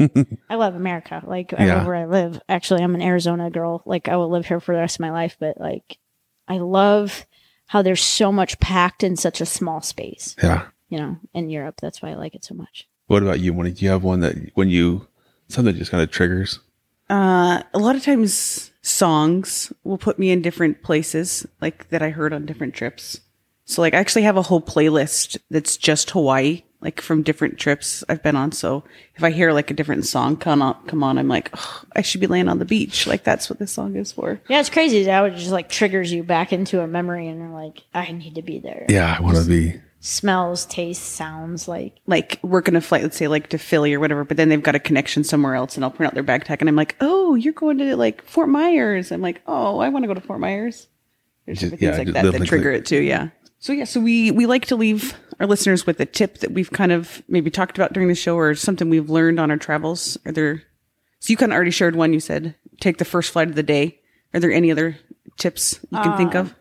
I 0.49 0.55
love 0.55 0.75
America. 0.75 1.21
Like 1.25 1.53
I 1.57 1.65
Yeah. 1.65 1.75
love 1.77 1.85
where 1.87 1.95
I 1.95 2.05
live. 2.05 2.39
Actually, 2.49 2.83
I'm 2.83 2.95
an 2.95 3.01
Arizona 3.01 3.49
girl. 3.49 3.81
Like 3.85 4.07
I 4.07 4.15
will 4.17 4.29
live 4.29 4.45
here 4.45 4.59
for 4.59 4.73
the 4.73 4.79
rest 4.81 4.97
of 4.97 5.01
my 5.01 5.11
life. 5.11 5.37
But 5.39 5.59
like, 5.59 5.97
I 6.47 6.57
love 6.57 7.25
how 7.67 7.81
there's 7.81 8.01
so 8.03 8.31
much 8.31 8.59
packed 8.59 9.03
in 9.03 9.15
such 9.15 9.41
a 9.41 9.45
small 9.45 9.81
space. 9.81 10.35
yeah. 10.43 10.65
You 10.89 10.99
know, 10.99 11.17
in 11.33 11.49
Europe. 11.49 11.75
That's 11.81 12.01
why 12.01 12.09
I 12.11 12.15
like 12.15 12.35
it 12.35 12.43
so 12.45 12.53
much. 12.53 12.87
What 13.07 13.23
about 13.23 13.39
you? 13.39 13.51
When 13.53 13.71
do 13.71 13.83
you 13.85 13.91
have 13.91 14.03
one 14.03 14.19
that 14.19 14.35
when 14.53 14.69
you 14.69 15.07
something 15.47 15.75
just 15.75 15.91
kind 15.91 16.03
of 16.03 16.11
triggers? 16.11 16.59
uh, 17.09 17.61
a 17.73 17.79
lot 17.79 17.95
of 17.95 18.03
times 18.03 18.71
songs 18.81 19.73
will 19.83 19.97
put 19.97 20.17
me 20.19 20.31
in 20.31 20.41
different 20.41 20.81
places, 20.83 21.45
like 21.61 21.89
that 21.89 22.01
I 22.01 22.09
heard 22.11 22.31
on 22.33 22.45
different 22.45 22.73
trips. 22.73 23.19
So 23.65 23.81
like 23.81 23.93
I 23.93 23.97
actually 23.97 24.23
have 24.23 24.37
a 24.37 24.41
whole 24.41 24.61
playlist 24.61 25.37
that's 25.49 25.77
just 25.77 26.09
Hawaii, 26.11 26.63
like 26.81 26.99
from 26.99 27.23
different 27.23 27.57
trips 27.57 28.03
I've 28.09 28.21
been 28.21 28.35
on. 28.35 28.51
So 28.51 28.83
if 29.15 29.23
I 29.23 29.31
hear 29.31 29.53
like 29.53 29.71
a 29.71 29.73
different 29.73 30.05
song 30.05 30.35
come 30.35 30.61
on, 30.61 30.75
come 30.87 31.01
on, 31.03 31.17
I'm 31.17 31.29
like, 31.29 31.49
"Ugh, 31.53 31.85
I 31.95 32.01
should 32.01 32.19
be 32.21 32.27
laying 32.27 32.49
on 32.49 32.59
the 32.59 32.65
beach. 32.65 33.07
Like 33.07 33.23
that's 33.23 33.49
what 33.49 33.59
this 33.59 33.71
song 33.71 33.95
is 33.95 34.11
for. 34.11 34.41
Yeah, 34.49 34.59
it's 34.59 34.69
crazy. 34.69 35.03
That 35.03 35.23
it 35.25 35.35
just 35.37 35.51
like 35.51 35.69
triggers 35.69 36.11
you 36.11 36.23
back 36.23 36.51
into 36.51 36.81
a 36.81 36.87
memory, 36.87 37.27
and 37.29 37.39
you're 37.39 37.49
like, 37.49 37.83
I 37.93 38.11
need 38.11 38.35
to 38.35 38.41
be 38.41 38.59
there. 38.59 38.85
Yeah, 38.89 39.15
I 39.17 39.21
want 39.21 39.37
to 39.37 39.45
be. 39.45 39.79
smells, 40.01 40.65
tastes, 40.65 41.07
sounds 41.07 41.65
like 41.69 41.95
like 42.05 42.37
working 42.43 42.75
a 42.75 42.81
flight, 42.81 43.03
let's 43.03 43.15
say 43.15 43.29
like 43.29 43.47
to 43.51 43.57
Philly 43.57 43.93
or 43.93 44.01
whatever, 44.01 44.25
but 44.25 44.35
then 44.35 44.49
they've 44.49 44.61
got 44.61 44.75
a 44.75 44.79
connection 44.79 45.23
somewhere 45.23 45.55
else 45.55 45.75
and 45.77 45.85
I'll 45.85 45.91
print 45.91 46.07
out 46.09 46.13
their 46.13 46.23
bag 46.23 46.43
tag 46.43 46.61
and 46.61 46.67
I'm 46.67 46.75
like, 46.75 46.97
oh, 46.99 47.35
you're 47.35 47.53
going 47.53 47.77
to 47.77 47.95
like 47.95 48.25
Fort 48.25 48.49
Myers. 48.49 49.13
I'm 49.13 49.21
like, 49.21 49.41
oh, 49.47 49.79
I 49.79 49.87
want 49.87 50.03
to 50.03 50.07
go 50.07 50.13
to 50.13 50.19
Fort 50.19 50.41
Myers. 50.41 50.89
There's 51.45 51.59
Just- 51.61 51.71
different 51.71 51.81
yeah, 51.81 51.97
things 52.03 52.13
like 52.15 52.23
that 52.33 52.37
that 52.39 52.45
trigger 52.45 52.73
like- 52.73 52.81
it 52.81 52.85
too. 52.85 53.01
Yeah. 53.01 53.29
So 53.63 53.71
yeah, 53.71 53.85
so 53.85 54.01
we 54.01 54.29
we 54.29 54.45
like 54.45 54.65
to 54.65 54.75
leave 54.75 55.13
our 55.39 55.47
listeners 55.47 55.87
with 55.87 55.99
a 56.01 56.05
tip 56.05 56.39
that 56.39 56.51
we've 56.51 56.69
kind 56.69 56.91
of 56.91 57.23
maybe 57.29 57.49
talked 57.49 57.77
about 57.77 57.93
during 57.93 58.09
the 58.09 58.15
show 58.15 58.35
or 58.35 58.55
something 58.55 58.89
we've 58.89 59.09
learned 59.09 59.39
on 59.39 59.49
our 59.51 59.57
travels. 59.57 60.17
Are 60.25 60.33
there? 60.33 60.63
So 61.19 61.31
you 61.31 61.37
kind 61.37 61.53
of 61.53 61.55
already 61.55 61.71
shared 61.71 61.95
one. 61.95 62.11
You 62.11 62.19
said 62.19 62.55
take 62.81 62.97
the 62.97 63.05
first 63.05 63.31
flight 63.31 63.47
of 63.47 63.55
the 63.55 63.63
day. 63.63 64.01
Are 64.33 64.41
there 64.41 64.51
any 64.51 64.69
other 64.69 64.97
tips 65.37 65.79
you 65.91 65.97
can 65.99 66.17
think 66.17 66.35
uh, 66.35 66.39
of? 66.39 66.55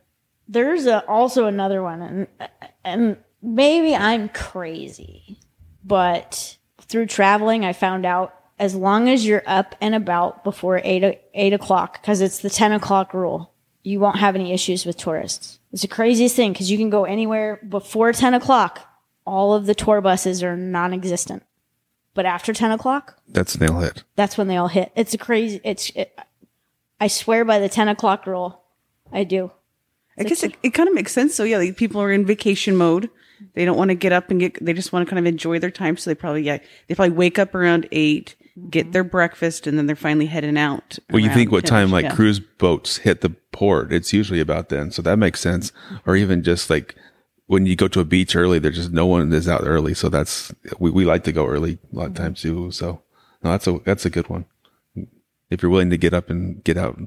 there's 0.48 0.86
a, 0.86 1.04
also 1.06 1.46
another 1.46 1.82
one 1.82 2.02
and 2.02 2.48
and 2.84 3.16
maybe 3.40 3.94
i'm 3.94 4.28
crazy 4.28 5.38
but 5.84 6.56
through 6.80 7.06
traveling 7.06 7.64
i 7.64 7.72
found 7.72 8.04
out 8.04 8.34
as 8.58 8.74
long 8.74 9.08
as 9.08 9.26
you're 9.26 9.42
up 9.46 9.74
and 9.80 9.94
about 9.94 10.44
before 10.44 10.80
8, 10.84 11.04
o- 11.04 11.18
8 11.34 11.52
o'clock 11.54 12.00
because 12.00 12.20
it's 12.20 12.40
the 12.40 12.50
10 12.50 12.72
o'clock 12.72 13.14
rule 13.14 13.52
you 13.82 13.98
won't 13.98 14.18
have 14.18 14.34
any 14.34 14.52
issues 14.52 14.84
with 14.84 14.96
tourists 14.96 15.58
it's 15.72 15.82
the 15.82 15.88
craziest 15.88 16.36
thing 16.36 16.52
because 16.52 16.70
you 16.70 16.78
can 16.78 16.90
go 16.90 17.04
anywhere 17.04 17.58
before 17.68 18.12
10 18.12 18.34
o'clock 18.34 18.88
all 19.26 19.54
of 19.54 19.66
the 19.66 19.74
tour 19.74 20.00
buses 20.00 20.42
are 20.42 20.56
non-existent 20.56 21.42
but 22.14 22.26
after 22.26 22.52
10 22.52 22.70
o'clock 22.72 23.18
That's 23.28 23.58
nail 23.58 23.78
hit. 23.78 24.04
that's 24.16 24.36
when 24.36 24.48
they 24.48 24.56
all 24.56 24.68
hit 24.68 24.92
it's 24.96 25.14
a 25.14 25.18
crazy 25.18 25.60
it's 25.64 25.90
it, 25.94 26.16
i 27.00 27.06
swear 27.08 27.44
by 27.44 27.58
the 27.58 27.68
10 27.68 27.88
o'clock 27.88 28.26
rule 28.26 28.62
i 29.12 29.24
do 29.24 29.50
I 30.18 30.24
guess 30.24 30.42
it, 30.42 30.54
it 30.62 30.70
kind 30.70 30.90
of 30.90 30.94
makes 30.94 31.10
sense. 31.10 31.34
So 31.34 31.42
yeah, 31.42 31.56
like 31.56 31.78
people 31.78 31.98
are 32.02 32.12
in 32.12 32.26
vacation 32.26 32.76
mode. 32.76 33.08
They 33.54 33.64
don't 33.64 33.78
want 33.78 33.88
to 33.88 33.94
get 33.94 34.12
up 34.12 34.30
and 34.30 34.38
get. 34.38 34.62
They 34.62 34.74
just 34.74 34.92
want 34.92 35.06
to 35.06 35.10
kind 35.10 35.18
of 35.18 35.24
enjoy 35.26 35.58
their 35.58 35.70
time. 35.70 35.96
So 35.96 36.10
they 36.10 36.14
probably 36.14 36.42
yeah, 36.42 36.58
they 36.86 36.94
probably 36.94 37.16
wake 37.16 37.38
up 37.38 37.54
around 37.54 37.88
eight, 37.92 38.36
get 38.70 38.92
their 38.92 39.02
mm-hmm. 39.02 39.10
breakfast, 39.10 39.66
and 39.66 39.78
then 39.78 39.86
they're 39.86 39.96
finally 39.96 40.26
heading 40.26 40.58
out. 40.58 40.98
Well, 41.10 41.20
you 41.20 41.30
think 41.30 41.50
what 41.50 41.66
time 41.66 41.90
like 41.90 42.04
Yeah. 42.04 42.14
cruise 42.14 42.40
boats 42.40 42.98
hit 42.98 43.20
the 43.20 43.30
port? 43.52 43.92
It's 43.92 44.12
usually 44.12 44.40
about 44.40 44.68
then, 44.68 44.90
so 44.90 45.02
that 45.02 45.18
makes 45.18 45.40
sense. 45.40 45.72
Or 46.06 46.16
even 46.16 46.42
just 46.42 46.70
like 46.70 46.94
when 47.46 47.66
you 47.66 47.76
go 47.76 47.88
to 47.88 48.00
a 48.00 48.04
beach 48.04 48.36
early, 48.36 48.58
there's 48.58 48.76
just 48.76 48.92
no 48.92 49.06
one 49.06 49.32
is 49.32 49.48
out 49.48 49.62
early, 49.64 49.94
so 49.94 50.08
that's 50.08 50.52
we, 50.78 50.90
we 50.90 51.04
like 51.04 51.24
to 51.24 51.32
go 51.32 51.46
early 51.46 51.78
a 51.92 51.96
lot 51.96 52.08
of 52.08 52.14
times 52.14 52.42
mm-hmm. 52.42 52.66
too. 52.66 52.70
So 52.70 53.02
no, 53.42 53.50
that's 53.50 53.66
a 53.66 53.78
that's 53.84 54.06
a 54.06 54.10
good 54.10 54.28
one. 54.28 54.46
If 55.50 55.62
you're 55.62 55.70
willing 55.70 55.90
to 55.90 55.98
get 55.98 56.14
up 56.14 56.30
and 56.30 56.64
get 56.64 56.78
out, 56.78 56.98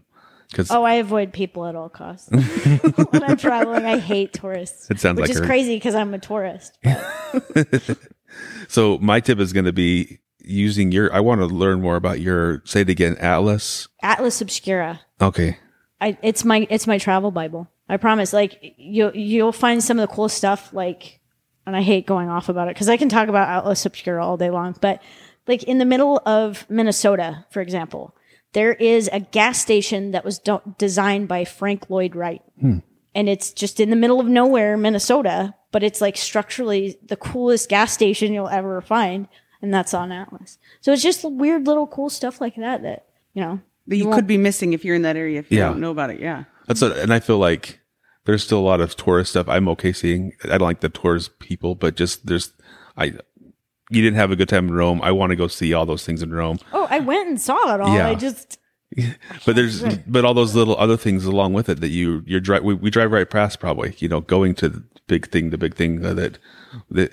because 0.50 0.70
Oh, 0.72 0.84
I 0.84 0.96
avoid 0.96 1.34
people 1.34 1.66
at 1.66 1.76
all 1.76 1.90
costs. 1.90 2.30
when 3.12 3.24
I'm 3.24 3.38
traveling, 3.38 3.86
I 3.86 3.98
hate 3.98 4.34
tourists. 4.34 4.90
It 4.90 5.00
sounds 5.00 5.20
which 5.20 5.30
like 5.30 5.32
is 5.32 5.40
her. 5.40 5.46
crazy 5.46 5.76
because 5.76 5.96
I'm 5.96 6.14
a 6.14 6.20
tourist. 6.20 6.78
so 8.68 8.98
my 9.00 9.20
tip 9.20 9.40
is 9.40 9.54
going 9.54 9.66
to 9.66 9.74
be 9.74 10.20
using 10.48 10.92
your. 10.92 11.14
I 11.14 11.20
want 11.20 11.42
to 11.42 11.48
learn 11.48 11.82
more 11.82 11.96
about 11.96 12.20
your. 12.20 12.62
Say 12.66 12.82
it 12.82 12.90
again, 12.90 13.16
Atlas. 13.18 13.88
Atlas 14.02 14.42
Obscura. 14.42 15.02
Okay, 15.22 15.58
I, 16.02 16.18
it's 16.22 16.44
my 16.44 16.68
it's 16.70 16.88
my 16.88 16.98
travel 16.98 17.32
bible. 17.32 17.70
I 17.90 17.98
promise. 17.98 18.34
Like 18.34 18.76
you 18.78 19.12
you'll 19.14 19.52
find 19.52 19.84
some 19.84 20.00
of 20.00 20.08
the 20.08 20.14
cool 20.14 20.30
stuff. 20.30 20.74
Like, 20.74 21.20
and 21.66 21.76
I 21.76 21.82
hate 21.82 22.06
going 22.06 22.30
off 22.30 22.50
about 22.50 22.68
it 22.68 22.76
because 22.76 22.90
I 22.90 22.98
can 22.98 23.10
talk 23.10 23.28
about 23.28 23.50
Atlas 23.50 23.86
Obscura 23.86 24.26
all 24.26 24.38
day 24.38 24.50
long. 24.50 24.76
But 24.80 25.02
like 25.48 25.64
in 25.64 25.78
the 25.78 25.86
middle 25.86 26.22
of 26.26 26.70
Minnesota, 26.70 27.46
for 27.50 27.62
example, 27.62 28.16
there 28.54 28.74
is 28.74 29.10
a 29.12 29.20
gas 29.20 29.60
station 29.60 30.12
that 30.12 30.26
was 30.26 30.40
do- 30.40 30.62
designed 30.78 31.28
by 31.28 31.46
Frank 31.46 31.90
Lloyd 31.90 32.16
Wright, 32.16 32.42
hmm. 32.60 32.80
and 33.14 33.30
it's 33.30 33.52
just 33.52 33.80
in 33.80 33.90
the 33.90 33.96
middle 33.96 34.20
of 34.20 34.28
nowhere, 34.28 34.78
Minnesota. 34.78 35.56
But 35.72 35.84
it's 35.84 36.02
like 36.02 36.18
structurally 36.18 36.98
the 37.04 37.18
coolest 37.18 37.68
gas 37.68 37.92
station 37.92 38.34
you'll 38.34 38.48
ever 38.48 38.80
find, 38.82 39.28
and 39.66 39.74
that's 39.74 39.94
on 39.94 40.12
Atlas. 40.12 40.58
So 40.82 40.94
it's 40.94 41.02
just 41.04 41.24
weird 41.24 41.68
little 41.68 41.88
cool 41.88 42.10
stuff 42.10 42.40
like 42.40 42.56
that 42.56 42.84
that 42.84 43.06
you 43.34 43.42
know. 43.42 43.60
that 43.88 43.98
you 43.98 44.10
could 44.12 44.28
be 44.28 44.38
missing 44.38 44.74
if 44.74 44.86
you're 44.86 44.96
in 44.96 45.02
that 45.02 45.16
area 45.18 45.40
if 45.40 45.52
you 45.52 45.58
Yeah. 45.58 45.70
don't 45.70 45.80
know 45.82 45.92
about 45.92 46.10
it. 46.12 46.20
Yeah. 46.20 46.46
that's 46.68 46.82
a, 46.82 46.94
and 47.02 47.12
I 47.14 47.20
feel 47.20 47.38
like 47.40 47.80
there's 48.26 48.44
still 48.44 48.60
a 48.60 48.68
lot 48.72 48.80
of 48.82 48.96
tourist 48.96 49.32
stuff. 49.32 49.48
I'm 49.50 49.68
okay 49.70 49.92
seeing. 49.94 50.34
I 50.46 50.50
don't 50.58 50.62
like 50.62 50.80
the 50.80 50.90
tourist 50.90 51.38
people, 51.40 51.76
but 51.76 51.96
just 51.96 52.26
there's 52.28 52.54
I. 52.98 53.14
You 53.92 54.02
didn't 54.02 54.16
have 54.18 54.32
a 54.32 54.36
good 54.36 54.50
time 54.50 54.68
in 54.70 54.74
Rome. 54.74 55.00
I 55.04 55.12
want 55.12 55.30
to 55.30 55.36
go 55.36 55.48
see 55.48 55.72
all 55.74 55.86
those 55.86 56.04
things 56.04 56.24
in 56.24 56.32
Rome. 56.34 56.58
Oh, 56.74 56.88
I 56.90 57.00
went 57.00 57.28
and 57.28 57.40
saw 57.40 57.76
it 57.76 57.82
all. 57.82 57.94
Yeah. 57.94 58.08
I 58.08 58.16
just 58.16 58.58
But 59.46 59.56
there's 59.56 59.84
but 60.08 60.26
all 60.26 60.34
those 60.34 60.56
little 60.56 60.78
other 60.78 60.98
things 60.98 61.26
along 61.26 61.54
with 61.54 61.70
it 61.70 61.82
that 61.82 61.90
you 61.90 62.24
you're 62.26 62.40
drive 62.40 62.64
we, 62.64 62.74
we 62.74 62.90
drive 62.90 63.12
right 63.12 63.30
past 63.30 63.60
probably 63.60 63.96
you 63.98 64.08
know 64.08 64.22
going 64.22 64.56
to 64.56 64.70
the 64.70 64.84
big 65.08 65.30
thing 65.30 65.50
the 65.50 65.58
big 65.58 65.76
thing 65.76 66.02
that 66.02 66.16
that 66.16 66.40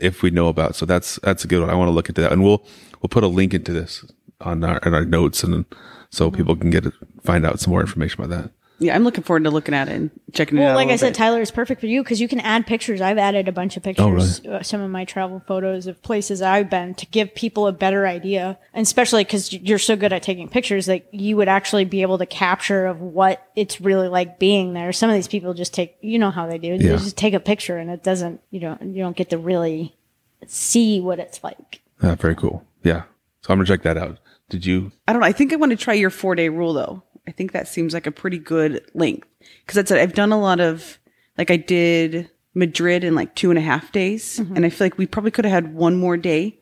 if 0.01 0.22
we 0.22 0.30
know 0.30 0.49
about. 0.49 0.76
So 0.76 0.87
that's 0.87 1.18
that's 1.22 1.45
a 1.45 1.49
good 1.49 1.61
one. 1.61 1.70
I 1.70 1.74
want 1.74 1.89
to 1.89 1.93
look 1.93 2.09
into 2.09 2.20
that. 2.20 2.33
And 2.33 2.43
we'll 2.43 2.64
we'll 3.01 3.09
put 3.09 3.24
a 3.24 3.28
link 3.28 3.55
into 3.55 3.72
this 3.72 4.05
on 4.41 4.64
our 4.64 4.78
in 4.78 4.95
our 4.95 5.05
notes 5.05 5.43
and 5.43 5.64
so 6.11 6.28
mm-hmm. 6.28 6.37
people 6.37 6.57
can 6.57 6.70
get 6.70 6.85
find 7.22 7.47
out 7.47 7.61
some 7.61 7.70
more 7.70 7.80
information 7.80 8.22
about 8.22 8.37
that 8.37 8.51
Yeah, 8.83 8.95
I'm 8.95 9.05
looking 9.05 9.24
forward 9.24 9.45
to 9.45 9.51
looking 9.51 9.74
at 9.74 9.89
it 9.89 9.93
and 9.95 10.11
checking 10.33 10.59
it 10.59 10.61
out. 10.62 10.64
well, 10.64 10.74
a 10.74 10.76
like 10.76 10.89
I 10.89 10.97
said, 10.97 11.09
bit. 11.11 11.14
Tyler 11.16 11.41
is 11.41 11.51
perfect 11.51 11.80
for 11.80 11.87
you 11.87 12.03
because 12.03 12.20
you 12.20 12.28
can 12.28 12.41
add 12.41 12.66
pictures. 12.66 13.01
I've 13.01 13.18
added 13.18 13.49
a 13.49 13.53
bunch 13.53 13.76
of 13.76 13.83
pictures, 13.83 14.45
uh, 14.47 14.62
some 14.62 14.80
of 14.80 14.91
my 14.91 15.05
travel 15.05 15.43
photos 15.47 15.87
of 15.87 16.03
places 16.03 16.43
I've 16.43 16.68
been 16.68 16.95
to 16.97 17.07
give 17.07 17.35
people 17.35 17.66
a 17.66 17.72
better 17.72 18.07
idea, 18.07 18.59
and 18.74 18.83
especially 18.83 19.24
because 19.24 19.53
you're 19.53 19.78
so 19.78 19.97
good 19.97 20.12
at 20.12 20.22
taking 20.22 20.49
pictures 20.49 20.87
that 20.87 21.07
you 21.14 21.37
would 21.37 21.49
actually 21.49 21.85
be 21.85 22.03
able 22.03 22.18
to 22.18 22.26
capture 22.26 22.87
of 22.87 23.01
what 23.01 23.47
it's 23.57 23.80
really 23.80 24.09
like 24.09 24.39
being 24.39 24.72
there. 24.74 24.93
Some 24.93 25.09
of 25.11 25.14
these 25.14 25.28
people 25.28 25.55
just 25.55 25.72
take, 25.72 25.97
you 26.01 26.18
know 26.18 26.30
how 26.30 26.47
they 26.47 26.59
do, 26.59 26.76
they 26.78 26.85
Yeah. 26.87 26.97
just 26.97 27.16
take 27.16 27.35
a 27.35 27.41
picture 27.41 27.78
and 27.78 27.91
it 27.91 28.03
doesn't, 28.03 28.41
you 28.51 28.61
know, 28.61 28.76
you 28.83 29.03
don't 29.03 29.16
get 29.16 29.30
to 29.30 29.39
really 29.39 29.95
see 30.47 31.01
what 31.01 31.18
it's 31.18 31.43
like. 31.45 31.80
yeah, 32.03 32.14
very 32.16 32.35
cool 32.35 32.64
yeah 32.83 33.03
so 33.43 33.53
I'm 33.53 33.59
gonna 33.59 33.66
check 33.66 33.83
that 33.83 33.97
out 33.97 34.18
did 34.49 34.66
you 34.66 34.91
I 35.07 35.12
don't 35.12 35.20
know. 35.22 35.26
I 35.28 35.33
think 35.33 35.53
I 35.53 35.57
want 35.57 35.70
to 35.70 35.76
try 35.76 35.95
your 35.95 36.11
four 36.11 36.35
day 36.35 36.49
rule 36.49 36.72
though. 36.74 37.03
I 37.26 37.30
think 37.30 37.52
that 37.52 37.68
seems 37.68 37.94
like 37.94 38.06
a 38.06 38.12
pretty 38.12 38.38
good 38.38 38.84
length 38.94 39.28
because 39.60 39.76
that's 39.76 39.90
it. 39.90 39.98
I've 39.98 40.14
done 40.14 40.32
a 40.32 40.40
lot 40.40 40.60
of 40.60 40.98
like 41.38 41.50
I 41.50 41.56
did 41.56 42.30
Madrid 42.54 43.04
in 43.04 43.14
like 43.14 43.34
two 43.34 43.50
and 43.50 43.58
a 43.58 43.62
half 43.62 43.92
days, 43.92 44.38
Mm-hmm. 44.38 44.56
and 44.56 44.66
I 44.66 44.70
feel 44.70 44.86
like 44.86 44.98
we 44.98 45.06
probably 45.06 45.30
could 45.30 45.44
have 45.44 45.52
had 45.64 45.74
one 45.74 45.96
more 45.96 46.16
day. 46.16 46.58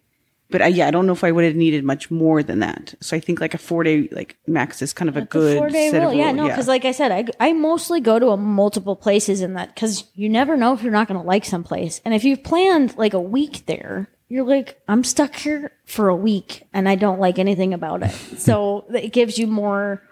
But 0.52 0.62
I, 0.62 0.66
yeah, 0.66 0.88
I 0.88 0.90
don't 0.90 1.06
know 1.06 1.12
if 1.12 1.22
I 1.22 1.30
would 1.30 1.44
have 1.44 1.54
needed 1.54 1.84
much 1.84 2.10
more 2.10 2.42
than 2.42 2.58
that. 2.58 2.94
So 3.00 3.16
I 3.16 3.20
think 3.20 3.40
like 3.40 3.54
a 3.54 3.58
four 3.58 3.84
day 3.84 4.08
like 4.10 4.36
max 4.48 4.82
is 4.82 4.92
kind 4.92 5.08
of 5.08 5.16
a 5.16 5.20
good 5.22 5.56
four 5.56 5.68
day 5.68 5.90
set 5.90 6.00
rule. 6.02 6.10
of 6.10 6.16
Yeah, 6.16 6.32
no, 6.32 6.48
because 6.48 6.66
like 6.66 6.84
I 6.84 6.90
said, 6.90 7.12
I, 7.12 7.24
I 7.38 7.52
mostly 7.52 8.00
go 8.00 8.18
to 8.18 8.30
a 8.30 8.36
multiple 8.36 8.96
places 8.96 9.42
in 9.42 9.54
that 9.54 9.72
because 9.72 10.04
you 10.14 10.28
never 10.28 10.56
know 10.56 10.72
if 10.74 10.82
you're 10.82 10.90
not 10.92 11.06
going 11.06 11.20
to 11.20 11.26
like 11.26 11.44
some 11.44 11.62
place. 11.62 12.00
And 12.04 12.14
if 12.14 12.24
you've 12.24 12.42
planned 12.42 12.96
like 12.98 13.14
a 13.14 13.20
week 13.20 13.66
there, 13.66 14.08
you're 14.28 14.44
like, 14.44 14.80
I'm 14.88 15.04
stuck 15.04 15.36
here 15.36 15.70
for 15.86 16.08
a 16.08 16.16
week 16.16 16.66
and 16.72 16.88
I 16.88 16.96
don't 16.96 17.20
like 17.20 17.38
anything 17.38 17.72
about 17.72 18.02
it. 18.02 18.10
so 18.38 18.86
it 18.92 19.12
gives 19.12 19.38
you 19.38 19.46
more. 19.46 20.02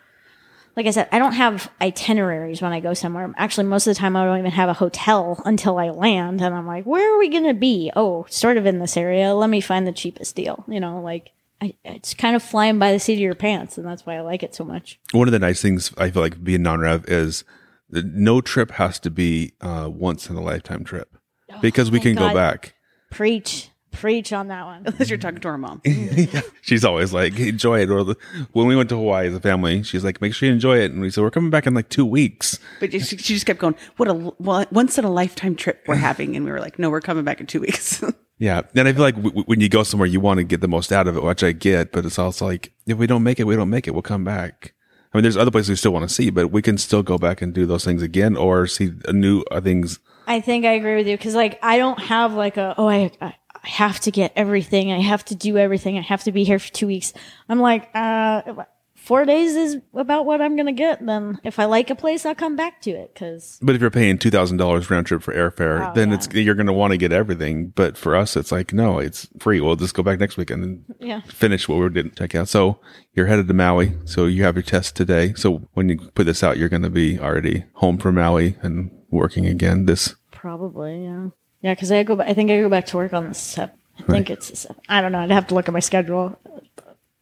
Like 0.78 0.86
I 0.86 0.92
said, 0.92 1.08
I 1.10 1.18
don't 1.18 1.32
have 1.32 1.72
itineraries 1.82 2.62
when 2.62 2.70
I 2.70 2.78
go 2.78 2.94
somewhere. 2.94 3.34
Actually, 3.36 3.64
most 3.66 3.88
of 3.88 3.96
the 3.96 3.98
time, 3.98 4.14
I 4.14 4.24
don't 4.24 4.38
even 4.38 4.52
have 4.52 4.68
a 4.68 4.74
hotel 4.74 5.42
until 5.44 5.76
I 5.76 5.88
land. 5.90 6.40
And 6.40 6.54
I'm 6.54 6.68
like, 6.68 6.84
where 6.84 7.12
are 7.12 7.18
we 7.18 7.28
going 7.28 7.46
to 7.46 7.52
be? 7.52 7.90
Oh, 7.96 8.26
sort 8.30 8.56
of 8.56 8.64
in 8.64 8.78
this 8.78 8.96
area. 8.96 9.34
Let 9.34 9.50
me 9.50 9.60
find 9.60 9.88
the 9.88 9.92
cheapest 9.92 10.36
deal. 10.36 10.64
You 10.68 10.78
know, 10.78 11.00
like 11.00 11.32
I, 11.60 11.74
it's 11.84 12.14
kind 12.14 12.36
of 12.36 12.44
flying 12.44 12.78
by 12.78 12.92
the 12.92 13.00
seat 13.00 13.14
of 13.14 13.18
your 13.18 13.34
pants. 13.34 13.76
And 13.76 13.84
that's 13.84 14.06
why 14.06 14.18
I 14.18 14.20
like 14.20 14.44
it 14.44 14.54
so 14.54 14.62
much. 14.64 15.00
one 15.10 15.26
of 15.26 15.32
the 15.32 15.40
nice 15.40 15.60
things 15.60 15.92
I 15.98 16.12
feel 16.12 16.22
like 16.22 16.44
being 16.44 16.62
non-rev 16.62 17.06
is 17.08 17.42
that 17.90 18.06
no 18.06 18.40
trip 18.40 18.70
has 18.70 19.00
to 19.00 19.10
be 19.10 19.54
uh, 19.60 19.90
once 19.92 20.30
in 20.30 20.36
a 20.36 20.40
lifetime 20.40 20.84
trip 20.84 21.18
because 21.60 21.90
we 21.90 21.98
can 21.98 22.16
Oh, 22.16 22.20
God. 22.20 22.28
go 22.28 22.34
back. 22.34 22.74
Preach, 23.10 23.70
preach 23.98 24.32
on 24.32 24.48
that 24.48 24.64
one. 24.64 24.82
Unless 24.86 25.10
you're 25.10 25.18
talking 25.18 25.40
to 25.40 25.48
our 25.48 25.58
mom. 25.58 25.82
She's 26.62 26.84
always 26.84 27.12
like, 27.12 27.38
enjoy 27.38 27.80
it. 27.80 27.90
Or 27.90 28.04
the, 28.04 28.16
when 28.52 28.66
we 28.66 28.76
went 28.76 28.88
to 28.90 28.96
Hawaii 28.96 29.28
as 29.28 29.34
a 29.34 29.40
family, 29.40 29.82
she's 29.82 30.04
like, 30.04 30.20
make 30.20 30.34
sure 30.34 30.46
you 30.48 30.52
enjoy 30.54 30.78
it. 30.78 30.92
And 30.92 31.00
we 31.00 31.10
said, 31.10 31.22
we're 31.22 31.30
coming 31.30 31.50
back 31.50 31.66
in 31.66 31.74
like 31.74 31.88
two 31.88 32.06
weeks. 32.06 32.58
But 32.80 32.92
she, 32.92 33.00
she 33.00 33.16
just 33.16 33.46
kept 33.46 33.58
going, 33.58 33.74
what 33.96 34.08
a 34.08 34.14
well, 34.38 34.64
once 34.70 34.98
in 34.98 35.04
a 35.04 35.10
lifetime 35.10 35.56
trip 35.56 35.84
we're 35.86 35.94
having. 36.10 36.36
And 36.36 36.44
we 36.44 36.50
were 36.50 36.60
like, 36.60 36.78
no, 36.78 36.90
we're 36.90 37.00
coming 37.00 37.24
back 37.24 37.40
in 37.40 37.46
two 37.46 37.60
weeks. 37.60 38.02
Yeah. 38.40 38.62
And 38.76 38.86
I 38.86 38.92
feel 38.92 39.02
like 39.02 39.16
w- 39.16 39.30
w- 39.30 39.44
when 39.46 39.60
you 39.60 39.68
go 39.68 39.82
somewhere, 39.82 40.06
you 40.06 40.20
want 40.20 40.38
to 40.38 40.44
get 40.44 40.60
the 40.60 40.68
most 40.68 40.92
out 40.92 41.08
of 41.08 41.16
it, 41.16 41.24
which 41.24 41.42
I 41.42 41.50
get, 41.50 41.90
but 41.90 42.06
it's 42.06 42.20
also 42.20 42.46
like, 42.46 42.72
if 42.86 42.96
we 42.96 43.08
don't 43.08 43.24
make 43.24 43.40
it, 43.40 43.48
we 43.48 43.56
don't 43.56 43.68
make 43.68 43.88
it. 43.88 43.90
We'll 43.90 44.02
come 44.02 44.22
back. 44.22 44.74
I 45.12 45.16
mean, 45.18 45.24
there's 45.24 45.36
other 45.36 45.50
places 45.50 45.70
we 45.70 45.74
still 45.74 45.92
want 45.92 46.08
to 46.08 46.14
see, 46.14 46.30
but 46.30 46.52
we 46.52 46.62
can 46.62 46.78
still 46.78 47.02
go 47.02 47.18
back 47.18 47.42
and 47.42 47.52
do 47.52 47.66
those 47.66 47.84
things 47.84 48.00
again 48.00 48.36
or 48.36 48.68
see 48.68 48.92
a 49.06 49.12
new 49.12 49.42
uh, 49.50 49.60
things. 49.60 49.98
I 50.28 50.40
think 50.40 50.66
I 50.66 50.74
agree 50.74 50.94
with 50.94 51.08
you 51.08 51.16
because, 51.16 51.34
like, 51.34 51.58
I 51.64 51.78
don't 51.78 51.98
have 51.98 52.34
like 52.34 52.58
a 52.58 52.76
oh, 52.78 52.88
I, 52.88 53.10
I 53.20 53.34
I 53.68 53.70
have 53.72 54.00
to 54.00 54.10
get 54.10 54.32
everything. 54.34 54.90
I 54.92 55.00
have 55.00 55.24
to 55.26 55.34
do 55.34 55.58
everything. 55.58 55.98
I 55.98 56.00
have 56.00 56.24
to 56.24 56.32
be 56.32 56.42
here 56.44 56.58
for 56.58 56.72
two 56.72 56.86
weeks. 56.86 57.12
I'm 57.50 57.60
like, 57.60 57.90
uh, 57.94 58.64
four 58.96 59.24
days 59.26 59.54
is 59.56 59.76
about 59.94 60.24
what 60.26 60.40
I'm 60.40 60.56
gonna 60.56 60.72
get. 60.72 61.04
Then 61.04 61.38
if 61.44 61.58
I 61.58 61.66
like 61.66 61.90
a 61.90 61.94
place, 61.94 62.24
I'll 62.24 62.34
come 62.34 62.56
back 62.56 62.80
to 62.82 62.90
it 62.90 63.12
because 63.12 63.58
But 63.62 63.74
if 63.74 63.80
you're 63.82 63.90
paying 63.90 64.16
$2,000 64.18 64.90
round 64.90 65.06
trip 65.06 65.22
for 65.22 65.34
airfare, 65.34 65.90
Oh, 65.90 65.94
then 65.94 66.08
yeah. 66.08 66.14
it's, 66.14 66.28
you're 66.32 66.54
going 66.54 66.66
to 66.66 66.72
want 66.72 66.92
to 66.92 66.96
get 66.96 67.12
everything. 67.12 67.68
But 67.68 67.96
for 67.98 68.16
us, 68.16 68.36
it's 68.36 68.50
like, 68.50 68.72
no, 68.72 68.98
it's 68.98 69.28
free. 69.38 69.60
We'll 69.60 69.76
just 69.76 69.94
go 69.94 70.02
back 70.02 70.18
next 70.18 70.36
weekend 70.38 70.64
and 70.64 70.84
yeah. 70.98 71.20
finish 71.22 71.68
what 71.68 71.78
we 71.78 71.88
didn't 71.90 72.16
check 72.16 72.34
out. 72.34 72.48
So 72.48 72.80
you're 73.12 73.26
headed 73.26 73.48
to 73.48 73.54
Maui. 73.54 73.94
So 74.06 74.24
you 74.26 74.44
have 74.44 74.56
your 74.56 74.62
test 74.62 74.96
today. 74.96 75.34
So 75.34 75.68
when 75.74 75.88
you 75.90 75.98
put 76.14 76.24
this 76.24 76.42
out, 76.42 76.56
you're 76.56 76.68
going 76.70 76.82
to 76.82 76.90
be 76.90 77.18
already 77.18 77.64
home 77.74 77.98
from 77.98 78.14
Maui 78.16 78.56
and 78.62 78.90
working 79.10 79.46
again 79.46 79.84
this 79.86 80.14
Probably, 80.30 81.04
yeah. 81.04 81.28
Yeah, 81.62 81.74
because 81.74 81.90
I 81.90 82.02
go. 82.04 82.20
I 82.20 82.34
think 82.34 82.50
I 82.50 82.60
go 82.60 82.68
back 82.68 82.86
to 82.86 82.96
work 82.96 83.12
on 83.12 83.28
the 83.28 83.34
seventh. 83.34 83.78
I 83.98 84.02
think 84.04 84.30
it's 84.30 84.62
the. 84.62 84.74
I 84.88 85.00
don't 85.00 85.12
know. 85.12 85.18
I'd 85.20 85.30
have 85.30 85.48
to 85.48 85.54
look 85.54 85.68
at 85.68 85.74
my 85.74 85.80
schedule. 85.80 86.38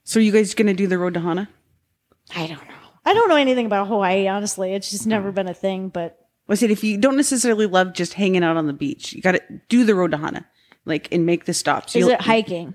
So 0.04 0.20
you 0.20 0.30
guys 0.30 0.54
going 0.54 0.66
to 0.66 0.74
do 0.74 0.86
the 0.86 0.98
road 0.98 1.14
to 1.14 1.20
Hana? 1.20 1.48
I 2.34 2.46
don't 2.46 2.58
know. 2.68 2.74
I 3.04 3.14
don't 3.14 3.28
know 3.28 3.36
anything 3.36 3.66
about 3.66 3.88
Hawaii. 3.88 4.28
Honestly, 4.28 4.74
it's 4.74 4.90
just 4.90 5.06
never 5.06 5.32
been 5.32 5.48
a 5.48 5.54
thing. 5.54 5.88
But 5.88 6.18
I 6.48 6.54
said 6.54 6.70
if 6.70 6.84
you 6.84 6.98
don't 6.98 7.16
necessarily 7.16 7.66
love 7.66 7.92
just 7.94 8.14
hanging 8.14 8.44
out 8.44 8.56
on 8.56 8.66
the 8.66 8.72
beach, 8.72 9.12
you 9.12 9.22
got 9.22 9.32
to 9.32 9.42
do 9.68 9.84
the 9.84 9.94
road 9.94 10.10
to 10.10 10.18
Hana, 10.18 10.46
like 10.84 11.08
and 11.12 11.24
make 11.24 11.46
the 11.46 11.54
stops. 11.54 11.96
is 11.96 12.00
You'll- 12.00 12.10
it 12.10 12.20
hiking? 12.20 12.74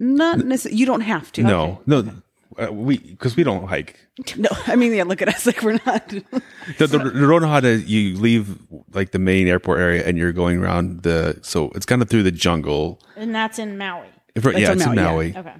Not 0.00 0.38
necessarily. 0.38 0.78
You 0.78 0.86
don't 0.86 1.00
have 1.00 1.32
to. 1.32 1.42
No, 1.42 1.82
no, 1.86 2.22
uh, 2.58 2.72
we 2.72 2.98
because 2.98 3.36
we 3.36 3.44
don't 3.44 3.66
hike. 3.68 3.98
no. 4.36 4.48
I 4.66 4.76
mean, 4.76 4.92
yeah. 4.94 5.04
Look 5.04 5.22
at 5.22 5.28
us, 5.28 5.46
like 5.46 5.62
we're 5.62 5.78
not. 5.86 6.08
The, 6.08 6.86
the, 6.86 6.98
the 6.98 7.26
road 7.26 7.40
to 7.40 7.48
Hana, 7.48 7.72
you 7.74 8.16
leave 8.18 8.58
like 8.92 9.12
the 9.12 9.18
main 9.18 9.46
airport 9.46 9.80
area 9.80 10.04
and 10.06 10.18
you're 10.18 10.32
going 10.32 10.58
around 10.58 11.02
the 11.02 11.38
so 11.42 11.70
it's 11.74 11.86
kind 11.86 12.02
of 12.02 12.08
through 12.10 12.24
the 12.24 12.32
jungle. 12.32 13.00
And 13.16 13.34
that's 13.34 13.58
in 13.58 13.78
Maui. 13.78 14.08
If- 14.34 14.44
yeah, 14.44 14.70
on 14.70 14.76
it's 14.76 14.84
in 14.86 14.94
Maui, 14.94 15.32
Maui, 15.32 15.36
Okay. 15.36 15.54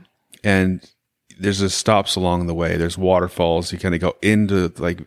and 0.45 0.89
there's 1.41 1.61
just 1.61 1.79
stops 1.79 2.17
along 2.17 2.47
the 2.47 2.55
way. 2.55 2.77
There's 2.77 2.99
waterfalls. 2.99 3.73
You 3.73 3.79
kind 3.79 3.95
of 3.95 4.01
go 4.01 4.17
into 4.23 4.73
like 4.79 5.01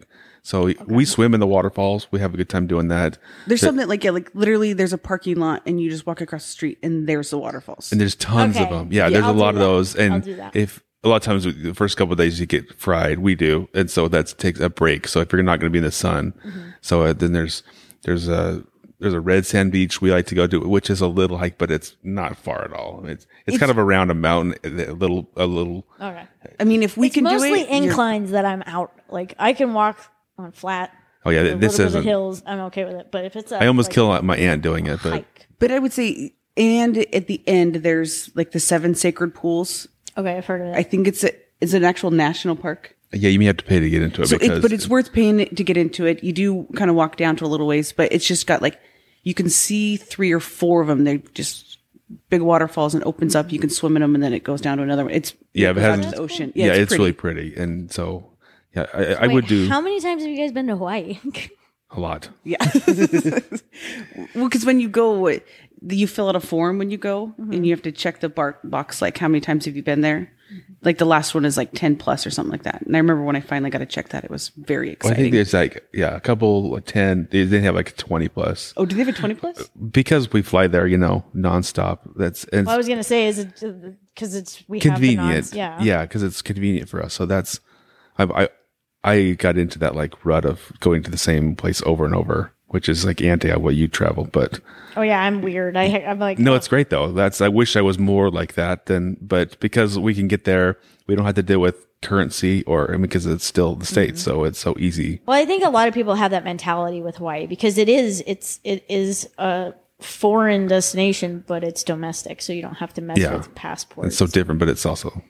so 0.43 0.73
we 0.87 1.05
swim 1.05 1.33
in 1.35 1.39
the 1.39 1.45
waterfalls. 1.47 2.07
We 2.11 2.19
have 2.19 2.33
a 2.33 2.37
good 2.37 2.49
time 2.49 2.65
doing 2.65 2.87
that. 2.87 3.17
There's 3.45 3.61
something 3.61 3.87
like 3.87 4.03
yeah, 4.03 4.09
like 4.11 4.31
literally, 4.33 4.73
there's 4.73 4.91
a 4.93 4.97
parking 4.97 5.35
lot, 5.37 5.61
and 5.67 5.79
you 5.79 5.89
just 5.89 6.07
walk 6.07 6.19
across 6.19 6.45
the 6.45 6.51
street, 6.51 6.79
and 6.81 7.07
there's 7.07 7.29
the 7.29 7.37
waterfalls. 7.37 7.91
And 7.91 8.01
there's 8.01 8.15
tons 8.15 8.57
of 8.57 8.69
them. 8.69 8.87
Yeah, 8.91 9.03
Yeah, 9.03 9.09
there's 9.11 9.23
I'll 9.25 9.31
a 9.31 9.33
do 9.33 9.39
lot 9.39 9.49
of 9.49 9.55
that. 9.59 9.65
those. 9.65 9.95
I'll 9.95 10.01
And 10.13 10.23
do 10.23 10.35
that. 10.37 10.55
if 10.55 10.81
a 11.03 11.09
lot 11.09 11.15
of 11.17 11.21
times 11.23 11.43
the 11.43 11.73
first 11.73 11.97
couple 11.97 12.11
of 12.13 12.17
days 12.19 12.39
you 12.39 12.45
get 12.45 12.73
fried, 12.79 13.19
we 13.19 13.35
do, 13.35 13.67
and 13.73 13.89
so 13.89 14.07
that 14.07 14.33
takes 14.37 14.59
a 14.59 14.69
break. 14.69 15.07
So 15.07 15.19
if 15.21 15.31
you're 15.33 15.43
not 15.43 15.59
going 15.59 15.69
to 15.71 15.73
be 15.73 15.79
in 15.79 15.83
the 15.83 15.91
sun, 15.91 16.33
Mm-hmm. 16.45 16.69
so 16.81 17.03
uh, 17.03 17.13
then 17.13 17.33
there's 17.33 17.63
there's 18.03 18.27
a 18.27 18.63
there's 18.99 19.13
a 19.15 19.19
red 19.19 19.47
sand 19.47 19.71
beach 19.71 19.99
we 19.99 20.11
like 20.11 20.27
to 20.27 20.35
go 20.35 20.45
to, 20.45 20.59
which 20.59 20.89
is 20.91 21.01
a 21.01 21.07
little 21.07 21.39
hike, 21.39 21.57
but 21.57 21.71
it's 21.71 21.95
not 22.03 22.37
far 22.37 22.63
at 22.63 22.71
all. 22.73 23.03
It's 23.07 23.25
it's, 23.47 23.57
kind 23.57 23.71
of 23.71 23.79
around 23.79 24.11
a 24.11 24.13
mountain, 24.13 24.55
a 24.63 24.91
little 24.93 25.27
a 25.35 25.47
little. 25.47 25.87
Okay. 25.99 26.27
I 26.59 26.63
mean, 26.65 26.83
if 26.83 26.97
we 26.97 27.07
It's 27.07 27.15
can 27.15 27.23
do 27.23 27.31
mostly 27.31 27.61
it, 27.61 27.69
you're- 27.69 27.87
inclines 27.87 28.29
that 28.31 28.45
I'm 28.45 28.61
out. 28.67 28.91
Like 29.09 29.33
I 29.39 29.53
can 29.53 29.73
walk 29.73 29.97
on 30.37 30.51
flat. 30.51 30.91
Oh 31.25 31.29
yeah, 31.31 31.55
this 31.55 31.79
isn't. 31.79 32.03
hills. 32.03 32.41
I'm 32.45 32.59
okay 32.61 32.83
with 32.85 32.95
it. 32.95 33.09
But 33.11 33.25
if 33.25 33.35
it's 33.35 33.51
a, 33.51 33.63
I 33.63 33.67
almost 33.67 33.89
like, 33.89 33.95
kill 33.95 34.21
my 34.21 34.37
aunt 34.37 34.61
doing 34.61 34.85
it, 34.87 34.99
but 35.03 35.11
hike. 35.13 35.47
But 35.59 35.71
I 35.71 35.77
would 35.79 35.93
say, 35.93 36.33
and 36.57 36.97
at 37.13 37.25
the 37.27 37.41
end, 37.47 37.75
there's 37.77 38.29
like 38.35 38.51
the 38.51 38.59
seven 38.59 38.93
sacred 38.95 39.33
pools. 39.35 39.87
Okay, 40.17 40.37
I've 40.37 40.45
heard 40.45 40.61
of 40.61 40.67
it. 40.67 40.75
I 40.75 40.83
think 40.83 41.07
it's 41.07 41.23
a 41.23 41.31
it's 41.59 41.73
an 41.73 41.83
actual 41.83 42.11
national 42.11 42.55
park. 42.55 42.95
yeah, 43.13 43.29
you 43.29 43.39
may 43.39 43.45
have 43.45 43.57
to 43.57 43.63
pay 43.65 43.79
to 43.79 43.89
get 43.89 44.01
into 44.01 44.21
it 44.23 44.27
So, 44.27 44.37
because 44.37 44.57
it, 44.59 44.61
but 44.61 44.71
it's 44.71 44.87
worth 44.87 45.13
paying 45.13 45.45
to 45.45 45.63
get 45.63 45.77
into 45.77 46.05
it. 46.05 46.23
You 46.23 46.33
do 46.33 46.67
kind 46.75 46.89
of 46.89 46.95
walk 46.95 47.17
down 47.17 47.35
to 47.37 47.45
a 47.45 47.47
little 47.47 47.67
ways, 47.67 47.91
but 47.91 48.11
it's 48.11 48.25
just 48.25 48.47
got 48.47 48.61
like 48.61 48.79
you 49.23 49.33
can 49.33 49.49
see 49.49 49.97
three 49.97 50.31
or 50.31 50.39
four 50.39 50.81
of 50.81 50.87
them. 50.87 51.03
They're 51.03 51.17
just 51.33 51.77
big 52.29 52.41
waterfalls 52.41 52.93
and 52.95 53.03
opens 53.05 53.35
up. 53.35 53.51
You 53.51 53.59
can 53.59 53.69
swim 53.69 53.95
in 53.95 54.01
them, 54.01 54.15
and 54.15 54.23
then 54.23 54.33
it 54.33 54.43
goes 54.43 54.59
down 54.61 54.77
to 54.77 54.83
another 54.83 55.03
one. 55.05 55.13
It's 55.13 55.33
Yeah, 55.53 55.69
it 55.71 55.73
but 55.75 55.81
goes 55.81 55.95
hasn't- 55.97 56.15
the 56.15 56.21
ocean. 56.21 56.51
yeah, 56.55 56.73
it's, 56.73 56.89
pretty. 56.89 57.01
really 57.01 57.13
pretty, 57.13 57.55
and 57.55 57.91
so 57.91 58.27
yeah, 58.75 58.87
I, 58.93 59.05
I 59.13 59.27
Wait, 59.27 59.33
would 59.35 59.47
do 59.47 59.67
How 59.69 59.81
many 59.81 59.99
times 60.01 60.21
have 60.23 60.31
you 60.31 60.37
guys 60.37 60.51
been 60.51 60.67
to 60.67 60.75
Hawaii? 60.77 61.19
a 61.91 61.99
lot. 61.99 62.29
Yeah. 62.43 62.57
well, 64.35 64.45
because 64.47 64.65
when 64.65 64.79
you 64.79 64.89
go, 64.89 65.29
you 65.87 66.07
fill 66.07 66.29
out 66.29 66.35
a 66.35 66.39
form 66.39 66.77
when 66.77 66.89
you 66.89 66.97
go, 66.97 67.33
and 67.37 67.51
mm-hmm. 67.51 67.63
you 67.63 67.71
have 67.71 67.81
to 67.83 67.91
check 67.91 68.19
the 68.19 68.29
bar- 68.29 68.59
box 68.63 69.01
like 69.01 69.17
how 69.17 69.27
many 69.27 69.41
times 69.41 69.65
have 69.65 69.75
you 69.75 69.83
been 69.83 70.01
there. 70.01 70.31
Mm-hmm. 70.51 70.73
Like 70.83 70.97
the 70.97 71.05
last 71.05 71.33
one 71.33 71.45
is 71.45 71.57
like 71.57 71.71
ten 71.73 71.95
plus 71.95 72.27
or 72.27 72.29
something 72.29 72.51
like 72.51 72.63
that. 72.63 72.81
And 72.81 72.95
I 72.95 72.99
remember 72.99 73.23
when 73.23 73.35
I 73.35 73.41
finally 73.41 73.69
got 73.69 73.79
to 73.79 73.85
check 73.85 74.09
that, 74.09 74.23
it 74.23 74.29
was 74.29 74.49
very 74.57 74.97
Well, 75.01 75.13
I 75.13 75.15
think 75.15 75.31
there's 75.31 75.53
like 75.53 75.87
yeah, 75.93 76.15
a 76.15 76.19
couple 76.19 76.71
like 76.71 76.85
ten. 76.85 77.27
They 77.31 77.43
didn't 77.43 77.63
have 77.63 77.75
like 77.75 77.95
twenty 77.97 78.27
plus 78.27 78.73
oh, 78.77 78.85
do 78.85 78.95
they 78.95 79.03
have 79.03 79.15
a 79.15 79.17
twenty 79.17 79.35
plus? 79.35 79.59
Uh, 79.59 79.65
because 79.91 80.31
we 80.33 80.41
fly 80.41 80.67
there, 80.67 80.87
you 80.87 80.97
know, 80.97 81.23
nonstop. 81.35 81.99
That's 82.15 82.43
and 82.45 82.67
Well, 82.67 82.75
I 82.75 82.77
was 82.77 82.87
gonna 82.87 83.03
say, 83.03 83.27
is 83.27 83.39
it 83.39 83.63
uh, 83.63 83.91
because 84.13 84.35
it's 84.35 84.63
we 84.67 84.79
convenient. 84.79 85.19
Have 85.19 85.29
the 85.29 85.35
nons, 85.35 85.53
yeah. 85.53 85.81
yeah, 85.81 86.01
because 86.03 86.21
it's 86.21 86.41
convenient 86.41 86.89
for 86.89 87.01
us. 87.01 87.13
So 87.13 87.25
that's 87.25 87.59
I 88.17 88.23
I 88.23 88.49
I 89.03 89.31
got 89.31 89.57
into 89.57 89.79
that 89.79 89.95
like 89.95 90.25
rut 90.25 90.45
of 90.45 90.71
going 90.79 91.03
to 91.03 91.11
the 91.11 91.17
same 91.17 91.55
place 91.55 91.81
over 91.85 92.05
and 92.05 92.13
over, 92.13 92.53
which 92.71 92.89
is 92.89 93.05
like 93.05 93.21
anti 93.21 93.55
what 93.55 93.75
you 93.75 93.87
travel. 93.87 94.25
But 94.31 94.59
Oh 94.97 95.01
yeah, 95.01 95.21
I'm 95.23 95.41
weird. 95.41 95.77
I 95.77 95.83
I'm 96.07 96.19
like 96.19 96.39
no, 96.39 96.55
it's 96.55 96.67
great 96.67 96.89
though. 96.89 97.11
That's 97.11 97.39
I 97.41 97.47
wish 97.47 97.75
I 97.75 97.81
was 97.81 97.97
more 97.99 98.29
like 98.29 98.53
that 98.55 98.87
than, 98.87 99.17
but 99.21 99.59
because 99.59 99.97
we 99.99 100.13
can 100.13 100.27
get 100.27 100.43
there, 100.45 100.77
we 101.07 101.15
don't 101.15 101.25
have 101.25 101.35
to 101.35 101.43
deal 101.43 101.59
with 101.59 101.87
currency 102.01 102.63
or 102.65 102.89
I 102.89 102.93
mean, 102.93 103.03
because 103.03 103.25
it's 103.27 103.45
still 103.45 103.75
the 103.75 103.85
states, 103.85 104.21
Mm-hmm. 104.21 104.31
so 104.31 104.43
it's 104.43 104.59
so 104.59 104.75
easy. 104.79 105.21
Well, 105.27 105.39
I 105.39 105.45
think 105.45 105.63
a 105.63 105.69
lot 105.69 105.87
of 105.87 105.93
people 105.93 106.15
have 106.15 106.31
that 106.31 106.43
mentality 106.43 107.01
with 107.01 107.17
Hawaii 107.17 107.45
because 107.47 107.77
it 107.77 107.87
is 107.89 108.23
it's 108.27 108.59
it 108.63 108.83
is 108.89 109.29
a 109.37 109.73
foreign 109.99 110.67
destination, 110.67 111.43
but 111.47 111.63
it's 111.63 111.83
domestic, 111.83 112.41
so 112.41 112.51
you 112.53 112.61
don't 112.61 112.75
have 112.75 112.93
to 112.95 113.01
mess 113.01 113.17
Yeah. 113.19 113.35
with 113.37 113.53
passports. 113.55 114.07
It's 114.09 114.17
so 114.17 114.25
different, 114.27 114.59
but 114.59 114.67
it's 114.69 114.85
also 114.85 115.21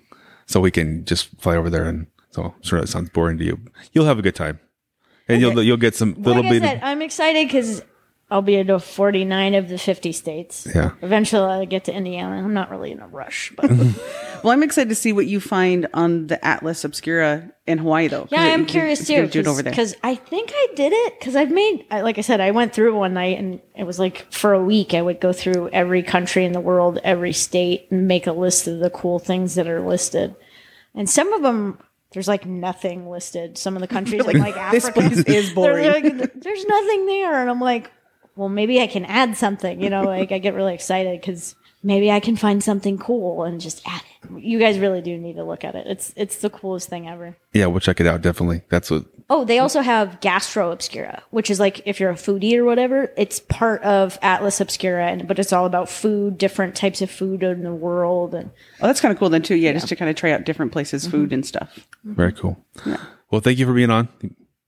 so 0.47 0.59
we 0.59 0.71
can 0.71 1.05
just 1.05 1.29
fly 1.41 1.55
over 1.55 1.69
there 1.69 1.85
and 1.85 2.07
so 2.31 2.43
I'm 2.43 2.63
sure 2.63 2.79
that 2.79 2.87
sounds 2.87 3.09
boring 3.09 3.37
to 3.39 3.43
you. 3.43 3.59
You'll 3.91 4.05
have 4.05 4.17
a 4.17 4.21
good 4.21 4.35
time, 4.35 4.59
and 5.27 5.41
you'll 5.41 5.61
you'll 5.63 5.77
get 5.77 5.95
some 5.95 6.13
little 6.15 6.43
like 6.43 6.45
I 6.45 6.49
bit. 6.59 6.61
said, 6.63 6.79
I'm 6.83 7.01
excited 7.01 7.47
because 7.47 7.83
I'll 8.29 8.41
be 8.41 8.55
into 8.55 8.79
49 8.79 9.55
of 9.55 9.67
the 9.67 9.77
50 9.77 10.11
states. 10.13 10.65
Yeah. 10.73 10.91
Eventually, 11.01 11.43
I'll 11.51 11.65
get 11.65 11.83
to 11.85 11.93
Indiana. 11.93 12.37
I'm 12.37 12.53
not 12.53 12.71
really 12.71 12.91
in 12.93 13.01
a 13.01 13.07
rush, 13.07 13.51
but 13.57 13.69
Well, 14.43 14.53
I'm 14.53 14.63
excited 14.63 14.87
to 14.89 14.95
see 14.95 15.11
what 15.13 15.27
you 15.27 15.39
find 15.41 15.85
on 15.93 16.27
the 16.27 16.43
Atlas 16.43 16.83
Obscura 16.85 17.51
in 17.67 17.77
Hawaii, 17.77 18.07
though. 18.07 18.27
yeah, 18.31 18.41
I'm 18.41 18.61
you- 18.61 18.65
curious 18.67 19.07
you're 19.09 19.25
too. 19.25 19.31
do 19.31 19.39
it 19.41 19.47
over 19.47 19.61
there. 19.61 19.71
Because 19.71 19.95
I 20.01 20.15
think 20.15 20.49
I 20.53 20.67
did 20.75 20.93
it. 20.93 21.19
Because 21.19 21.35
I've 21.35 21.51
made, 21.51 21.85
I- 21.91 22.01
like 22.01 22.17
I 22.17 22.21
said, 22.21 22.39
I 22.39 22.51
went 22.51 22.73
through 22.73 22.95
one 22.97 23.13
night 23.13 23.37
and 23.37 23.61
it 23.75 23.83
was 23.83 23.99
like 23.99 24.31
for 24.31 24.53
a 24.53 24.63
week. 24.63 24.93
I 24.93 25.01
would 25.01 25.19
go 25.19 25.33
through 25.33 25.69
every 25.73 26.01
country 26.01 26.45
in 26.45 26.53
the 26.53 26.61
world, 26.61 26.99
every 27.03 27.33
state, 27.33 27.87
and 27.91 28.07
make 28.07 28.25
a 28.27 28.31
list 28.31 28.65
of 28.65 28.79
the 28.79 28.89
cool 28.89 29.19
things 29.19 29.55
that 29.55 29.67
are 29.67 29.81
listed. 29.81 30.35
And 30.95 31.09
some 31.09 31.33
of 31.33 31.41
them, 31.43 31.77
there's 32.11 32.27
like 32.27 32.45
nothing 32.45 33.09
listed. 33.09 33.57
Some 33.57 33.75
of 33.75 33.81
the 33.81 33.87
countries, 33.87 34.25
in 34.25 34.39
like 34.39 34.57
Africa. 34.57 34.71
This 34.75 34.89
place 34.89 35.25
is 35.25 35.53
boring. 35.53 35.87
like, 36.19 36.33
there's 36.33 36.65
nothing 36.65 37.05
there, 37.05 37.41
and 37.41 37.49
I'm 37.49 37.61
like, 37.61 37.91
well, 38.35 38.49
maybe 38.49 38.81
I 38.81 38.87
can 38.87 39.05
add 39.05 39.37
something. 39.37 39.81
You 39.81 39.89
know, 39.89 40.03
like 40.03 40.31
I 40.31 40.39
get 40.39 40.53
really 40.53 40.73
excited 40.73 41.19
because 41.19 41.55
maybe 41.83 42.11
I 42.11 42.19
can 42.19 42.35
find 42.35 42.63
something 42.63 42.97
cool 42.97 43.43
and 43.43 43.59
just 43.61 43.81
add 43.87 44.01
it. 44.01 44.41
You 44.43 44.59
guys 44.59 44.77
really 44.79 45.01
do 45.01 45.17
need 45.17 45.35
to 45.35 45.43
look 45.43 45.63
at 45.63 45.75
it. 45.75 45.87
It's 45.87 46.13
it's 46.15 46.37
the 46.37 46.49
coolest 46.49 46.89
thing 46.89 47.07
ever. 47.07 47.35
yeah, 47.53 47.65
we'll 47.65 47.79
check 47.79 47.99
it 47.99 48.07
out 48.07 48.21
definitely. 48.21 48.61
That's 48.69 48.89
what. 48.91 49.05
Oh, 49.29 49.45
they 49.45 49.59
also 49.59 49.79
have 49.79 50.19
Gastro 50.19 50.71
Obscura, 50.71 51.23
which 51.31 51.49
is 51.49 51.57
like 51.59 51.81
if 51.85 51.99
you're 52.01 52.09
a 52.11 52.15
foodie 52.15 52.55
or 52.57 52.65
whatever, 52.65 53.11
it's 53.15 53.39
part 53.39 53.81
of 53.83 54.19
Atlas 54.21 54.59
Obscura, 54.59 55.07
and 55.07 55.27
but 55.27 55.39
it's 55.39 55.53
all 55.53 55.65
about 55.65 55.87
food, 55.89 56.37
different 56.37 56.75
types 56.75 57.01
of 57.01 57.09
food 57.09 57.41
in 57.41 57.63
the 57.63 57.73
world, 57.73 58.35
and 58.35 58.51
Oh, 58.81 58.87
that's 58.87 58.99
kind 59.01 59.11
of 59.13 59.17
cool 59.17 59.29
then 59.29 59.41
too. 59.41 59.55
Yeah, 59.55 59.71
just 59.71 59.87
to 59.87 59.95
kind 59.95 60.09
of 60.09 60.15
try 60.17 60.31
out 60.31 60.43
different 60.43 60.71
places, 60.73 61.03
Mm-hmm. 61.03 61.11
food 61.11 61.33
and 61.33 61.45
stuff. 61.45 61.87
Very 62.03 62.33
cool. 62.33 62.63
Yeah. 62.85 62.97
Well, 63.31 63.39
thank 63.41 63.57
you 63.57 63.65
for 63.65 63.73
being 63.73 63.89
on. 63.89 64.09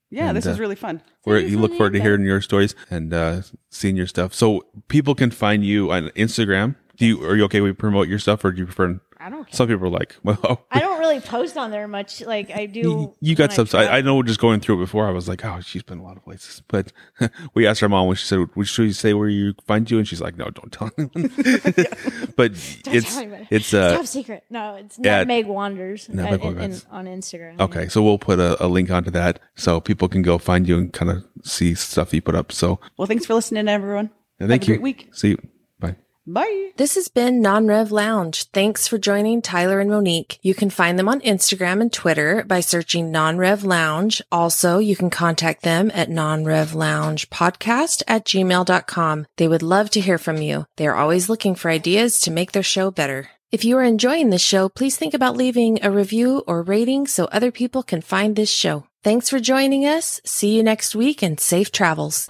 Yeah, 0.10 0.32
this 0.32 0.46
uh, 0.46 0.52
was 0.52 0.60
really 0.60 0.76
fun. 0.76 1.02
Where 1.24 1.40
you 1.40 1.58
look 1.60 1.72
forward 1.72 1.94
to 1.94 2.02
hearing 2.02 2.24
your 2.24 2.40
stories 2.40 2.76
and 2.90 3.14
uh, 3.14 3.42
seeing 3.70 3.98
your 3.98 4.08
stuff. 4.08 4.34
So 4.34 4.66
people 4.88 5.16
can 5.16 5.32
find 5.32 5.66
you 5.66 5.92
on 5.92 6.10
Instagram. 6.10 6.76
Do 6.96 7.06
you 7.08 7.24
are 7.26 7.36
you 7.36 7.44
okay 7.46 7.62
with 7.62 7.78
promote 7.78 8.08
your 8.08 8.20
stuff, 8.20 8.46
or 8.46 8.52
do 8.52 8.60
you 8.60 8.66
prefer? 8.66 9.00
I 9.20 9.30
don't 9.30 9.46
care. 9.46 9.54
Some 9.56 9.68
people 9.70 9.86
are 9.88 9.90
like, 9.90 10.18
well, 10.24 10.66
I 10.70 10.80
don't 10.80 11.00
really 11.00 11.22
post 11.22 11.56
on 11.58 11.72
there 11.72 11.88
much. 11.88 12.22
Like 12.22 12.52
I 12.52 12.66
do. 12.66 12.80
you, 12.80 13.16
you 13.22 13.36
got 13.36 13.56
when 13.58 13.66
some. 13.68 13.80
I, 13.80 13.84
I 13.84 13.86
travel. 13.88 14.04
know 14.18 14.24
just 14.24 14.40
going 14.40 14.60
through 14.60 14.76
it 14.76 14.80
before, 14.86 15.08
I 15.08 15.12
was 15.12 15.28
like, 15.30 15.44
oh, 15.46 15.60
she's 15.62 15.82
been 15.82 15.98
a 15.98 16.04
lot 16.04 16.18
of 16.18 16.24
places. 16.26 16.62
But 16.68 16.92
we 17.56 17.66
asked 17.66 17.82
our 17.82 17.90
mom 17.90 18.08
when 18.08 18.16
she 18.18 18.26
said, 18.28 18.40
"Would 18.56 18.68
should 18.68 18.84
we 18.84 18.92
say 18.94 19.14
where 19.14 19.30
you 19.30 19.54
find 19.66 19.90
you?" 19.90 19.98
And 19.98 20.08
she's 20.08 20.22
like, 20.22 20.38
"No, 20.38 20.50
don't 20.50 20.72
tell 20.72 20.92
anyone." 20.98 21.32
but 22.36 22.52
it's 22.52 22.82
tell 22.84 23.22
anybody. 23.22 23.48
it's 23.50 23.74
uh 23.74 23.96
Top 23.96 24.06
secret. 24.06 24.44
No, 24.50 24.76
it's 24.76 25.00
yeah. 25.02 25.20
Nutmeg 25.20 25.48
Wanders 25.48 26.10
uh, 26.10 26.14
Nutmeg 26.14 26.44
in- 26.44 26.62
in- 26.62 26.82
on 26.92 27.06
Instagram. 27.06 27.60
okay. 27.62 27.88
So 27.88 28.04
we'll 28.04 28.20
put 28.20 28.40
a, 28.40 28.64
a 28.64 28.68
link 28.68 28.92
onto 28.92 29.10
that 29.12 29.40
so 29.56 29.80
people 29.80 30.08
can 30.10 30.22
go 30.22 30.38
find 30.38 30.68
you 30.68 30.78
and 30.78 30.94
kind 30.94 31.10
of 31.10 31.26
see 31.44 31.74
stuff 31.76 32.14
you 32.14 32.22
put 32.22 32.36
up. 32.36 32.52
So 32.52 32.80
Well, 32.98 33.08
thanks 33.08 33.26
for 33.26 33.34
listening, 33.34 33.68
everyone. 33.68 34.12
yeah, 34.40 34.48
thank 34.48 34.64
Have 34.64 34.70
a 34.70 34.72
you. 34.74 34.78
great 34.80 34.82
week. 34.84 35.10
See 35.14 35.30
you. 35.30 35.38
Bye. 36.26 36.72
This 36.78 36.96
has 36.96 37.10
been 37.10 37.42
Non-Rev 37.42 37.92
Lounge. 37.92 38.46
Thanks 38.52 38.88
for 38.88 38.98
joining 38.98 39.42
Tyler 39.42 39.82
and 39.82 39.90
Monique. 39.90 40.40
You 40.42 40.56
can 40.56 40.70
find 40.70 40.98
them 40.98 41.10
on 41.10 41.20
Instagram 41.20 41.82
and 41.82 41.92
Twitter 41.92 42.46
by 42.48 42.62
searching 42.62 43.12
Non-Rev 43.12 43.66
Lounge. 43.66 44.22
Also, 44.32 44.80
you 44.80 44.96
can 44.96 45.10
contact 45.10 45.64
them 45.64 45.92
at 45.94 46.10
non-rev-lounge-podcast 46.10 48.04
at 48.08 48.26
gmail.com. 48.26 49.26
They 49.38 49.48
would 49.50 49.64
love 49.64 49.90
to 49.92 50.02
hear 50.02 50.18
from 50.18 50.42
you. 50.42 50.66
They 50.78 50.88
are 50.88 50.96
always 50.96 51.28
looking 51.28 51.56
for 51.56 51.70
ideas 51.70 52.22
to 52.22 52.32
make 52.32 52.54
their 52.54 52.64
show 52.64 52.90
better. 52.90 53.30
If 53.52 53.66
you 53.66 53.78
are 53.78 53.84
enjoying 53.84 54.30
this 54.30 54.42
show, 54.42 54.70
please 54.70 54.96
think 54.96 55.14
about 55.14 55.38
leaving 55.38 55.84
a 55.84 55.92
review 55.92 56.44
or 56.48 56.64
rating 56.64 57.06
so 57.06 57.26
other 57.26 57.52
people 57.52 57.84
can 57.84 58.02
find 58.02 58.36
this 58.36 58.52
show. 58.52 58.88
Thanks 59.04 59.30
for 59.30 59.40
joining 59.40 59.86
us. 59.86 60.22
See 60.26 60.56
you 60.56 60.64
next 60.64 60.96
week 60.96 61.22
and 61.22 61.38
safe 61.40 61.70
travels. 61.72 62.22